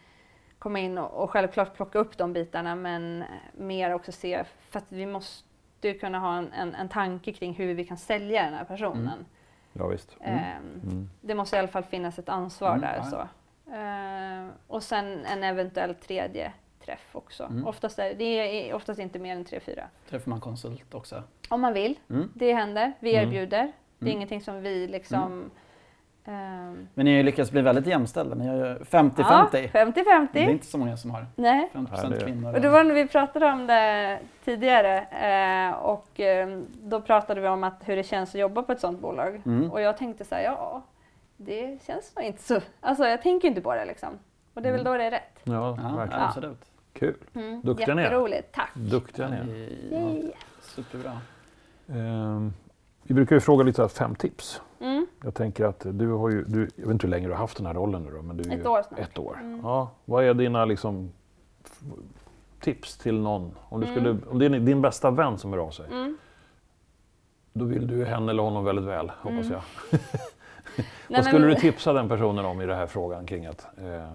komma 0.62 0.78
in 0.78 0.98
och, 0.98 1.22
och 1.22 1.30
självklart 1.30 1.74
plocka 1.74 1.98
upp 1.98 2.18
de 2.18 2.32
bitarna 2.32 2.74
men 2.74 3.24
mer 3.52 3.94
också 3.94 4.12
se, 4.12 4.44
för 4.70 4.78
att 4.78 4.92
vi 4.92 5.06
måste 5.06 5.88
ju 5.88 5.98
kunna 5.98 6.18
ha 6.18 6.36
en, 6.38 6.52
en, 6.52 6.74
en 6.74 6.88
tanke 6.88 7.32
kring 7.32 7.54
hur 7.54 7.74
vi 7.74 7.84
kan 7.84 7.96
sälja 7.96 8.42
den 8.44 8.54
här 8.54 8.64
personen. 8.64 9.24
Ja, 9.72 9.86
visst. 9.86 10.16
Ehm, 10.20 10.80
Mm. 10.82 11.10
Det 11.20 11.34
måste 11.34 11.56
i 11.56 11.58
alla 11.58 11.68
fall 11.68 11.82
finnas 11.82 12.18
ett 12.18 12.28
ansvar 12.28 12.68
Mm, 12.68 12.80
där. 12.80 12.96
ja. 12.96 13.04
Så. 13.04 13.28
Ehm, 13.72 14.50
och 14.66 14.82
sen 14.82 15.24
en 15.26 15.44
eventuell 15.44 15.94
tredje 15.94 16.52
träff 16.84 17.08
också. 17.16 17.44
Mm. 17.44 17.66
Oftast 17.66 17.98
är, 17.98 18.14
det 18.14 18.24
är 18.70 18.74
oftast 18.74 19.00
inte 19.00 19.18
mer 19.18 19.36
än 19.36 19.44
tre, 19.44 19.60
fyra. 19.60 19.84
Träffar 20.10 20.30
man 20.30 20.40
konsult 20.40 20.94
också? 20.94 21.22
Om 21.48 21.60
man 21.60 21.72
vill. 21.72 21.98
Mm. 22.10 22.30
Det 22.34 22.52
händer. 22.52 22.92
Vi 23.00 23.14
Mm. 23.16 23.28
erbjuder. 23.28 23.72
Det 23.98 24.04
är 24.04 24.10
Mm. 24.10 24.16
ingenting 24.16 24.40
som 24.40 24.62
vi 24.62 24.86
liksom... 24.88 25.50
ehm, 26.24 26.88
Men 26.94 27.04
ni 27.04 27.10
har 27.10 27.16
ju 27.16 27.22
lyckats 27.22 27.50
bli 27.50 27.62
väldigt 27.62 27.86
jämställda. 27.86 28.34
Ni 28.34 28.46
har 28.46 28.54
ju 28.54 28.74
50-50. 28.84 29.12
Ja, 29.18 29.48
Det 29.52 29.58
är 29.78 29.86
50-50. 29.86 30.50
inte 30.50 30.66
så 30.66 30.78
många 30.78 30.96
som 30.96 31.10
har 31.10 31.26
Nej. 31.36 31.70
50% 31.72 31.98
Ja, 32.02 32.08
det 32.08 32.16
är- 32.16 32.20
kvinnor. 32.20 32.54
Och 32.54 32.60
det 32.60 32.68
var 32.68 32.84
när 32.84 32.94
vi 32.94 33.08
pratade 33.08 33.46
om 33.46 33.66
det 33.66 34.18
tidigare 34.44 34.98
eh, 35.70 35.74
och 35.78 36.20
eh, 36.20 36.58
då 36.82 37.00
pratade 37.00 37.40
vi 37.40 37.48
om 37.48 37.64
att 37.64 37.80
hur 37.84 37.96
det 37.96 38.02
känns 38.02 38.34
att 38.34 38.40
jobba 38.40 38.62
på 38.62 38.72
ett 38.72 38.80
sådant 38.80 39.00
bolag. 39.00 39.42
Mm. 39.46 39.70
Och 39.72 39.80
jag 39.80 39.96
tänkte 39.96 40.24
så 40.24 40.34
här, 40.34 40.42
ja, 40.42 40.82
det 41.36 41.78
känns 41.86 42.16
nog 42.16 42.24
inte 42.24 42.42
så. 42.42 42.60
Alltså 42.80 43.04
jag 43.04 43.22
tänker 43.22 43.48
inte 43.48 43.60
på 43.60 43.74
det 43.74 43.84
liksom. 43.84 44.08
Och 44.54 44.62
det 44.62 44.68
är 44.68 44.72
väl 44.72 44.80
Mm. 44.80 44.92
då 44.92 44.98
det 44.98 45.04
är 45.04 45.10
rätt. 45.10 45.40
Ja, 45.44 45.78
Ja, 45.82 45.96
verkligen. 45.96 46.22
absolut. 46.24 46.64
Kul. 46.92 47.14
Mm. 47.34 47.60
Duktiga 47.64 47.94
ni 47.94 48.02
är. 48.02 48.06
Jätteroligt, 48.06 48.52
tack. 48.54 48.70
Duktiga 48.74 49.28
ni 49.28 49.36
är. 49.36 50.26
Ja, 50.26 50.32
superbra. 50.62 51.12
Ehm, 51.88 52.52
vi 53.02 53.14
brukar 53.14 53.36
ju 53.36 53.40
fråga 53.40 53.64
lite 53.64 53.76
så 53.76 53.82
här 53.82 53.88
fem 53.88 54.14
tips. 54.14 54.60
Mm. 54.82 55.06
Jag 55.24 55.34
tänker 55.34 55.64
att 55.64 55.86
du 55.90 56.08
har 56.12 56.30
ju, 56.30 56.44
du, 56.44 56.60
jag 56.76 56.84
vet 56.86 56.92
inte 56.92 57.06
hur 57.06 57.10
länge 57.10 57.26
du 57.26 57.32
har 57.32 57.38
haft 57.38 57.56
den 57.56 57.66
här 57.66 57.74
rollen 57.74 58.02
nu 58.02 58.10
då, 58.10 58.22
men 58.22 58.36
du 58.36 58.50
är 58.50 58.58
Ett 58.58 58.66
år 58.66 58.82
snart. 58.88 59.00
ett 59.00 59.18
år. 59.18 59.38
Mm. 59.40 59.60
Ja, 59.64 59.90
vad 60.04 60.24
är 60.24 60.34
dina 60.34 60.64
liksom, 60.64 61.12
tips 62.60 62.98
till 62.98 63.18
någon? 63.20 63.54
Om, 63.68 63.80
du 63.80 63.86
Mm. 63.86 63.96
skulle, 63.98 64.30
om 64.30 64.38
det 64.38 64.46
är 64.46 64.50
din 64.50 64.82
bästa 64.82 65.10
vän 65.10 65.38
som 65.38 65.52
hör 65.52 65.60
av 65.60 65.70
sig, 65.70 65.86
Mm. 65.86 66.16
då 67.52 67.64
vill 67.64 67.86
du 67.86 68.04
henne 68.04 68.32
eller 68.32 68.42
honom 68.42 68.64
väldigt 68.64 68.84
väl, 68.84 69.08
hoppas 69.10 69.46
Mm. 69.46 69.52
jag. 69.52 69.62
Nej, 70.76 70.86
vad 71.08 71.24
skulle 71.24 71.46
men 71.46 71.54
du 71.54 71.60
tipsa 71.60 71.92
den 71.92 72.08
personen 72.08 72.44
om 72.44 72.60
i 72.60 72.66
den 72.66 72.76
här 72.76 72.86
frågan 72.86 73.26
kring 73.26 73.46
att... 73.46 73.66
Eh, 73.78 74.12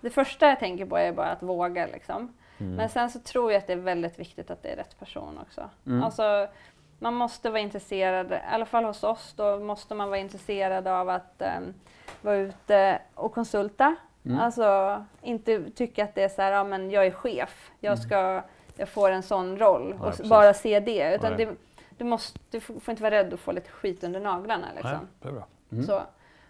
Det 0.00 0.10
första 0.10 0.48
jag 0.48 0.58
tänker 0.58 0.86
på 0.86 0.96
är 0.96 1.12
bara 1.12 1.30
att 1.30 1.42
våga 1.42 1.86
liksom. 1.86 2.32
mm, 2.58 2.74
Men 2.74 2.88
sen 2.88 3.10
så 3.10 3.18
tror 3.20 3.52
jag 3.52 3.58
att 3.58 3.66
det 3.66 3.72
är 3.72 3.76
väldigt 3.76 4.18
viktigt 4.18 4.50
att 4.50 4.62
det 4.62 4.68
är 4.68 4.76
rätt 4.76 4.98
person 4.98 5.38
också. 5.42 5.70
Mm. 5.86 6.02
Alltså, 6.02 6.46
man 7.02 7.14
måste 7.14 7.50
vara 7.50 7.60
intresserad, 7.60 8.32
i 8.32 8.38
alla 8.50 8.66
fall 8.66 8.84
hos 8.84 9.04
oss, 9.04 9.34
då 9.36 9.58
måste 9.58 9.94
man 9.94 10.08
vara 10.08 10.18
intresserad 10.20 10.88
av 10.88 11.08
att 11.08 11.42
em, 11.42 11.74
vara 12.20 12.36
ute 12.36 12.98
och 13.14 13.34
konsulta. 13.34 13.94
Mm. 14.24 14.38
Alltså 14.38 15.04
inte 15.22 15.70
tycka 15.70 16.04
att 16.04 16.14
det 16.14 16.22
är 16.22 16.28
så 16.28 16.42
här, 16.42 16.52
ja 16.52 16.64
men 16.64 16.90
jag 16.90 17.06
är 17.06 17.10
chef, 17.10 17.70
jag 17.80 17.98
ska, 17.98 18.42
jag 18.76 18.88
får 18.88 19.10
en 19.10 19.22
sån 19.22 19.58
roll 19.58 19.88
Nej, 19.88 19.98
och 19.98 20.06
precis. 20.10 20.28
bara 20.28 20.54
se 20.54 20.80
det. 20.80 21.14
Utan 21.14 21.32
Nej. 21.32 21.46
det, 21.46 21.54
du, 21.98 22.04
måste, 22.04 22.38
du 22.50 22.60
får 22.60 22.90
inte 22.90 23.02
vara 23.02 23.14
rädd 23.14 23.34
att 23.34 23.40
få 23.40 23.52
lite 23.52 23.70
skit 23.70 24.04
under 24.04 24.20
naglarna. 24.20 24.66
nej, 24.74 24.82
Liksom. 24.82 25.08
bra. 25.34 25.46
Mm. 25.72 25.84
Så, 25.84 26.02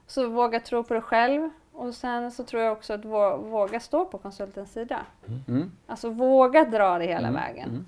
så 0.07 0.29
våga 0.29 0.61
tro 0.61 0.85
på 0.85 0.95
dig 0.95 1.03
själv 1.03 1.51
och 1.73 1.95
sen 1.95 2.31
så 2.31 2.45
tror 2.45 2.63
jag 2.63 2.73
också 2.73 2.93
att 2.93 3.05
vå, 3.05 3.37
våga 3.37 3.81
stå 3.81 4.05
på 4.05 4.19
konsultens 4.19 4.73
sida. 4.73 5.01
Mm. 5.49 5.71
Alltså 5.87 6.09
våga 6.11 6.65
dra 6.65 6.99
det 6.99 7.05
hela 7.05 7.29
Mm. 7.29 7.35
vägen. 7.35 7.87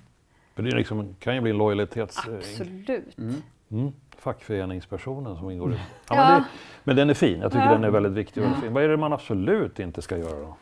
Mm. 0.57 0.69
För 0.69 0.71
det 0.71 0.77
liksom, 0.77 1.15
kan 1.19 1.35
ju 1.35 1.41
bli 1.41 1.53
lojalitets... 1.53 2.27
eh, 2.27 2.35
Absolut. 2.35 3.17
Mm. 3.17 3.41
Mm, 3.71 3.91
fackföreningspersonen 4.17 5.35
som 5.37 5.51
ingår 5.51 5.73
i 5.73 5.75
ja, 5.75 6.15
Ja. 6.15 6.15
Men, 6.29 6.41
det, 6.41 6.45
men 6.83 6.95
den 6.95 7.09
är 7.09 7.13
fin, 7.13 7.41
jag 7.41 7.51
tycker 7.51 7.65
Ja. 7.65 7.71
den 7.71 7.83
är 7.83 7.89
väldigt 7.89 8.11
viktig. 8.13 8.43
och 8.43 8.49
fin. 8.61 8.73
Vad 8.73 8.83
är 8.83 8.89
det 8.89 8.97
man 8.97 9.13
absolut 9.13 9.79
inte 9.79 10.01
ska 10.01 10.17
göra 10.17 10.39
då? 10.39 10.55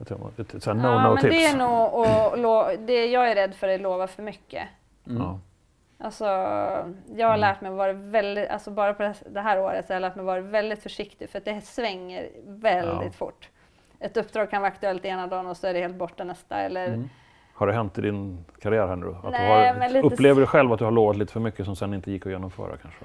Ett, 0.00 0.08
här 0.10 0.16
ja, 0.18 0.72
no-no 0.74 1.14
men 1.14 1.22
det 1.22 1.28
är 1.28 1.48
tips. 1.48 1.54
nog 1.54 2.06
att 2.06 2.38
lo, 2.38 2.64
det 2.86 3.06
jag 3.06 3.30
är 3.30 3.34
rädd 3.34 3.54
för 3.54 3.68
är 3.68 3.74
att 3.74 3.80
lova 3.80 4.06
för 4.06 4.22
mycket. 4.22 4.68
Mm. 5.06 5.22
Ja. 5.22 5.38
Alltså, 5.98 6.24
jag 7.16 7.28
har 7.28 7.36
lärt 7.36 7.60
mig 7.60 7.70
att 7.70 7.76
vara 7.76 7.92
väldigt, 7.92 8.48
alltså 8.48 8.70
bara 8.70 8.94
på 8.94 9.12
det 9.30 9.40
här 9.40 9.60
året 9.60 9.86
så 9.86 9.92
har 9.92 9.94
jag 9.94 10.00
lärt 10.00 10.14
mig 10.14 10.22
att 10.22 10.26
vara 10.26 10.40
väldigt 10.40 10.82
försiktig 10.82 11.30
för 11.30 11.38
att 11.38 11.44
det 11.44 11.60
svänger 11.60 12.28
väldigt 12.46 13.04
Ja. 13.04 13.10
fort. 13.10 13.48
Ett 14.00 14.16
uppdrag 14.16 14.50
kan 14.50 14.62
vara 14.62 14.72
aktuellt 14.72 15.04
ena 15.04 15.26
dagen 15.26 15.46
och 15.46 15.56
så 15.56 15.66
är 15.66 15.74
det 15.74 15.80
helt 15.80 15.96
borta 15.96 16.24
nästa. 16.24 16.56
Eller, 16.60 16.86
Mm. 16.88 17.08
Har 17.62 17.66
det 17.66 17.72
hänt 17.72 17.98
i 17.98 18.00
din 18.00 18.44
karriär 18.62 18.86
här 18.86 18.96
nu? 18.96 19.06
Att 19.24 19.32
Nej, 19.32 19.72
du 19.72 19.78
men 19.78 19.82
har, 19.82 19.88
lite 19.88 20.06
upplever 20.06 20.40
du 20.40 20.46
själv 20.46 20.72
att 20.72 20.78
du 20.78 20.84
har 20.84 20.92
lovat 20.92 21.16
lite 21.16 21.32
för 21.32 21.40
mycket 21.40 21.64
som 21.66 21.76
sen 21.76 21.94
inte 21.94 22.10
gick 22.10 22.26
att 22.26 22.32
genomföra 22.32 22.76
kanske? 22.76 23.04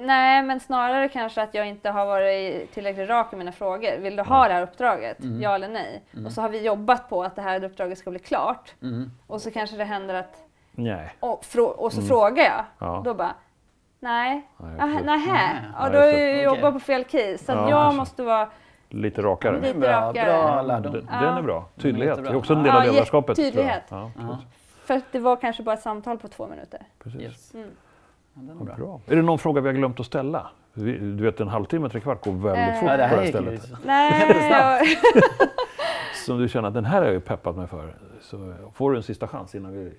Nej, 0.00 0.42
men 0.42 0.60
snarare 0.60 1.08
kanske 1.08 1.42
att 1.42 1.54
jag 1.54 1.68
inte 1.68 1.90
har 1.90 2.06
varit 2.06 2.72
tillräckligt 2.74 3.08
rak 3.08 3.32
i 3.32 3.36
mina 3.36 3.52
frågor. 3.52 3.98
Vill 3.98 4.16
du 4.16 4.22
ha 4.22 4.48
det 4.48 4.54
här 4.54 4.62
uppdraget? 4.62 5.20
Mm. 5.20 5.42
Ja 5.42 5.54
eller 5.54 5.68
nej? 5.68 6.02
Mm. 6.12 6.26
Och 6.26 6.32
så 6.32 6.40
har 6.42 6.48
vi 6.48 6.62
jobbat 6.66 7.08
på 7.08 7.22
att 7.24 7.36
det 7.36 7.42
här 7.42 7.64
uppdraget 7.64 7.98
ska 7.98 8.10
bli 8.10 8.18
klart. 8.18 8.74
Mm. 8.82 9.10
Och 9.26 9.40
så 9.42 9.50
kanske 9.50 9.76
det 9.76 9.84
händer 9.84 10.14
att, 10.14 10.36
Nej. 10.72 11.14
och, 11.20 11.44
frå, 11.44 11.64
och 11.64 11.92
så 11.92 11.98
Mm. 12.00 12.08
frågar 12.08 12.44
jag. 12.44 12.64
Ja. 12.78 13.02
Då 13.04 13.14
bara, 13.14 13.34
nej. 14.00 14.42
Nej, 14.56 15.02
nähä, 15.04 15.32
Nej. 15.32 15.54
ja, 15.78 15.84
då 15.88 15.98
det. 16.00 16.20
jag 16.36 16.42
jobbar 16.56 16.72
på 16.72 16.80
fel 16.80 17.04
case. 17.04 17.38
Så 17.38 17.52
Ja, 17.52 17.70
jag 17.70 17.82
kanske. 17.82 17.96
måste 17.96 18.22
vara 18.22 18.48
Lite 18.90 19.22
rakare. 19.22 19.60
Lite 19.60 19.78
Bra, 19.78 19.88
rakare. 19.88 20.24
bra 20.32 20.62
lärdom. 20.62 20.92
Den, 20.92 21.08
Ja. 21.12 21.20
den 21.20 21.36
är 21.36 21.42
bra. 21.42 21.68
Tydlighet. 21.76 22.24
Det 22.24 22.28
är 22.30 22.36
också 22.36 22.52
en 22.54 22.62
del 22.62 22.72
Ja, 22.74 22.80
av 22.88 22.92
ledarskapet. 22.92 23.36
tydlighet. 23.36 23.82
Ja. 23.88 24.10
För 24.84 24.94
att 24.94 25.04
det 25.12 25.18
var 25.18 25.36
kanske 25.36 25.62
bara 25.62 25.74
ett 25.74 25.82
samtal 25.82 26.18
på 26.18 26.28
två 26.28 26.46
minuter. 26.48 26.80
precis. 27.02 27.20
Yes. 27.20 27.54
Mm. 27.54 27.68
Ja, 28.34 28.40
den 28.42 28.50
är 28.50 28.54
Ja, 28.60 28.64
bra. 28.64 28.74
bra. 28.76 29.00
Är 29.06 29.16
det 29.16 29.22
någon 29.22 29.38
fråga 29.38 29.60
vi 29.60 29.68
har 29.68 29.74
glömt 29.74 30.00
att 30.00 30.06
ställa? 30.06 30.46
Du 30.74 31.22
vet 31.24 31.40
en 31.40 31.48
halvtimme, 31.48 31.88
tre 31.88 32.00
kvart 32.00 32.24
går 32.24 32.32
väldigt 32.32 32.68
Eh. 32.74 32.80
fort 32.80 32.88
Ja, 32.90 32.96
det 32.96 33.08
på 33.08 33.16
det 33.16 33.16
här 33.16 33.16
här 33.22 33.26
stället. 33.26 33.70
Nej, 33.84 34.98
Som 36.26 36.38
du 36.38 36.48
känner 36.48 36.68
att 36.68 36.74
den 36.74 36.84
här 36.84 36.98
har 36.98 37.04
jag 37.04 37.14
ju 37.14 37.20
peppat 37.20 37.56
mig 37.56 37.66
för. 37.66 37.94
Så 38.20 38.54
får 38.74 38.90
du 38.90 38.96
en 38.96 39.02
sista 39.02 39.28
chans 39.28 39.54
innan 39.54 39.72
vi... 39.72 39.92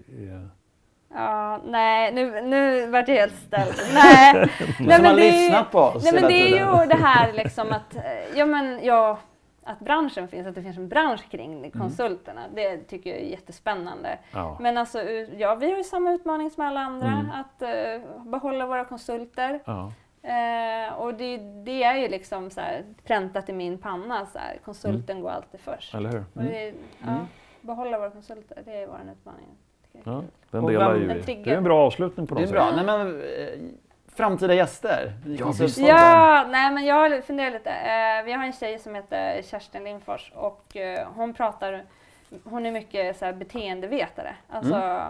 ja, 1.13 1.59
nej, 1.65 2.13
nu, 2.13 2.41
nu 2.41 2.87
vart 2.87 3.07
jag 3.07 3.15
helt 3.15 3.35
ställd. 3.35 3.75
Nej, 3.93 4.33
nej 4.79 5.01
man 5.01 5.01
men 5.01 5.15
det 5.15 5.21
är 5.29 5.31
lyssna 5.31 5.59
ju, 5.59 5.65
på 5.71 5.79
oss 5.79 6.03
nej, 6.03 6.13
men 6.13 6.23
det 6.23 6.33
är 6.33 6.47
ju 6.81 6.85
det 6.87 6.95
här 6.95 7.33
liksom 7.33 7.71
att, 7.71 7.95
eh, 7.95 8.01
ja 8.37 8.45
men 8.45 8.79
ja, 8.83 9.19
att 9.63 9.79
branschen 9.79 10.27
finns, 10.27 10.47
att 10.47 10.55
det 10.55 10.61
finns 10.63 10.77
en 10.77 10.89
bransch 10.89 11.29
kring 11.31 11.71
konsulterna. 11.71 12.41
Det 12.55 12.77
tycker 12.77 13.09
jag 13.09 13.19
är 13.19 13.25
jättespännande. 13.25 14.17
Ja. 14.33 14.57
Men 14.59 14.77
alltså, 14.77 15.03
ja, 15.37 15.55
vi 15.55 15.71
har 15.71 15.77
ju 15.77 15.83
samma 15.83 16.11
utmaning 16.11 16.49
som 16.51 16.65
alla 16.65 16.79
andra, 16.79 17.07
Mm. 17.07 17.31
att 17.31 17.61
eh, 17.61 18.29
behålla 18.31 18.65
våra 18.65 18.85
konsulter. 18.85 19.59
Ja. 19.65 19.91
Eh, 20.23 20.93
och 20.93 21.13
det, 21.13 21.37
det 21.37 21.83
är 21.83 21.95
ju 21.95 22.07
liksom 22.07 22.49
så 22.51 22.61
här, 22.61 22.83
präntat 23.05 23.49
i 23.49 23.53
min 23.53 23.77
panna, 23.77 24.25
så 24.25 24.39
här, 24.39 24.59
konsulten 24.65 25.21
går 25.21 25.29
alltid 25.29 25.59
först. 25.59 25.95
Eller 25.95 26.09
hur? 26.09 26.23
Och 26.33 26.43
det, 26.43 26.65
ja, 26.65 27.07
Mm. 27.07 27.25
Behålla 27.61 27.99
våra 27.99 28.09
konsulter, 28.09 28.61
det 28.65 28.71
är 28.81 28.87
vår 28.87 28.99
utmaning. 29.11 29.47
Ja, 30.03 30.23
den 30.51 30.63
Och 30.63 30.71
delar 30.71 30.93
vem- 30.93 31.01
ju. 31.17 31.21
Det 31.43 31.51
är 31.51 31.57
en 31.57 31.63
bra 31.63 31.85
avslutning 31.85 32.27
på 32.27 32.35
Det 32.35 32.41
något 32.41 32.49
är 32.49 32.53
bra. 32.53 32.65
sätt. 32.67 32.75
Nej, 32.75 32.85
men, 32.85 33.21
eh, 33.21 33.71
framtida 34.15 34.53
gäster 34.53 35.13
Ja. 35.25 35.53
Ja, 35.77 36.47
nej 36.49 36.71
men 36.71 36.85
jag 36.85 36.95
har 36.95 37.21
funderat 37.21 37.53
lite. 37.53 37.69
Eh, 37.69 38.23
vi 38.25 38.31
har 38.33 38.43
en 38.45 38.53
tjej 38.53 38.79
som 38.79 38.95
heter 38.95 39.41
Kerstin 39.41 39.83
Lindfors 39.83 40.31
och 40.35 40.77
eh, 40.77 41.07
hon 41.15 41.33
pratar, 41.33 41.83
hon 42.43 42.65
är 42.65 42.71
mycket 42.71 43.17
så 43.17 43.25
här, 43.25 43.33
beteendevetare. 43.33 44.35
Alltså, 44.49 45.01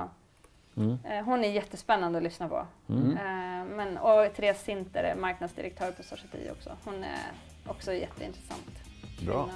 Mm. 0.78 0.98
eh, 1.12 1.24
hon 1.26 1.44
är 1.44 1.50
jättespännande 1.50 2.18
att 2.18 2.24
lyssna 2.24 2.48
på. 2.50 2.66
Mm. 2.90 3.12
Eh, 3.12 3.66
men, 3.76 3.98
och 3.98 4.34
Therese 4.36 4.62
Sinter 4.64 5.04
är 5.04 5.16
marknadsdirektör 5.16 5.92
på 5.92 6.04
Society 6.04 6.50
också. 6.52 6.70
Hon 6.86 7.04
är 7.04 7.20
också 7.68 7.94
jätteintressant. 7.94 8.72
Bra. 9.26 9.50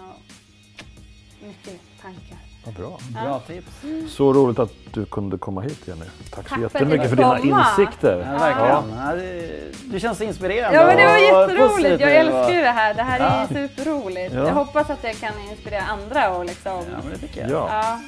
Mycket 1.44 1.82
tankar. 2.02 2.38
Vad 2.66 2.74
bra. 2.76 3.00
Bra 3.24 3.40
tips. 3.48 3.68
Så 4.16 4.34
roligt 4.34 4.60
att 4.60 4.72
du 4.94 5.06
kunde 5.06 5.38
komma 5.38 5.62
hit 5.62 5.80
Jenny. 5.88 6.00
Tack 6.00 6.10
så 6.30 6.36
Tack 6.36 6.48
för 6.48 6.56
att 6.66 6.74
jättemycket 6.74 7.10
för 7.10 7.16
dina 7.16 7.38
komma. 7.40 7.66
insikter. 7.78 8.18
Ja, 8.32 8.38
verkligen. 8.38 9.00
Ja, 9.08 9.16
det, 9.16 9.92
du 9.92 10.00
känns 10.00 10.22
inspirerande. 10.22 10.78
Ja 10.78 10.86
men 10.88 10.98
det 10.98 11.06
var 11.06 11.44
och 11.44 11.50
jätteroligt. 11.52 12.02
Jag 12.02 12.16
älskar 12.16 12.50
ju 12.52 12.62
det 12.62 12.68
här. 12.72 12.94
Det 12.94 13.04
här 13.04 13.20
är 13.20 13.24
Ja. 13.24 13.48
ju 13.62 13.68
superroligt. 13.68 14.34
Ja. 14.34 14.48
Jag 14.48 14.54
hoppas 14.54 14.90
att 14.90 15.04
jag 15.04 15.16
kan 15.16 15.34
inspirera 15.52 15.82
andra 15.82 16.30
och 16.38 16.46
liksom... 16.46 16.72
Ja, 16.92 16.98
men 17.04 17.10
det 17.14 17.18
tycker 17.18 17.42
jag. 17.42 17.52
Ja. 17.52 17.68
Ja, 17.72 18.00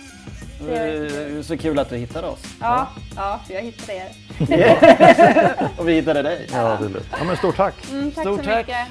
Det 0.67 0.77
är 0.77 1.41
så 1.43 1.57
kul 1.57 1.79
att 1.79 1.89
du 1.89 1.95
hittade 1.97 2.27
oss. 2.27 2.43
ja, 2.61 2.87
ja, 3.15 3.39
för 3.47 3.53
jag 3.53 3.61
hittade 3.61 3.93
er. 3.93 4.09
och 5.77 5.87
vi 5.87 5.93
hittade 5.93 6.21
dig. 6.21 6.47
Ja, 6.53 6.77
det 6.79 6.85
är 6.85 6.89
lätt. 6.89 7.07
Ja, 7.19 7.23
men 7.23 7.37
stort 7.37 7.55
tack. 7.57 7.75
Mm, 7.91 8.11
tack 8.11 8.23
Stort 8.23 8.39
så 8.39 8.45
tack. 8.45 8.57
mycket. 8.57 8.87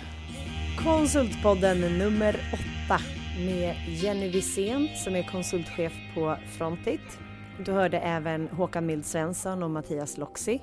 Konsultpodden 0.85 1.81
nummer 1.98 2.37
åtta 2.53 3.00
med 3.38 3.77
Jenny 3.88 4.29
Wisén 4.29 4.88
som 4.97 5.16
är 5.16 5.23
konsultchef 5.23 5.92
på 6.14 6.37
Frontit. 6.59 7.18
Du 7.64 7.73
hörde 7.73 7.99
även 7.99 8.49
Håkan 8.49 8.87
Mild 8.87 9.05
Svensson 9.05 9.62
och 9.62 9.70
Mattias 9.70 10.18
Loxi. 10.18 10.62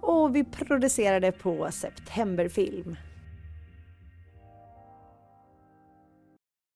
Och 0.00 0.36
vi 0.36 0.44
producerade 0.44 1.32
på 1.32 1.68
Septemberfilm. 1.70 2.96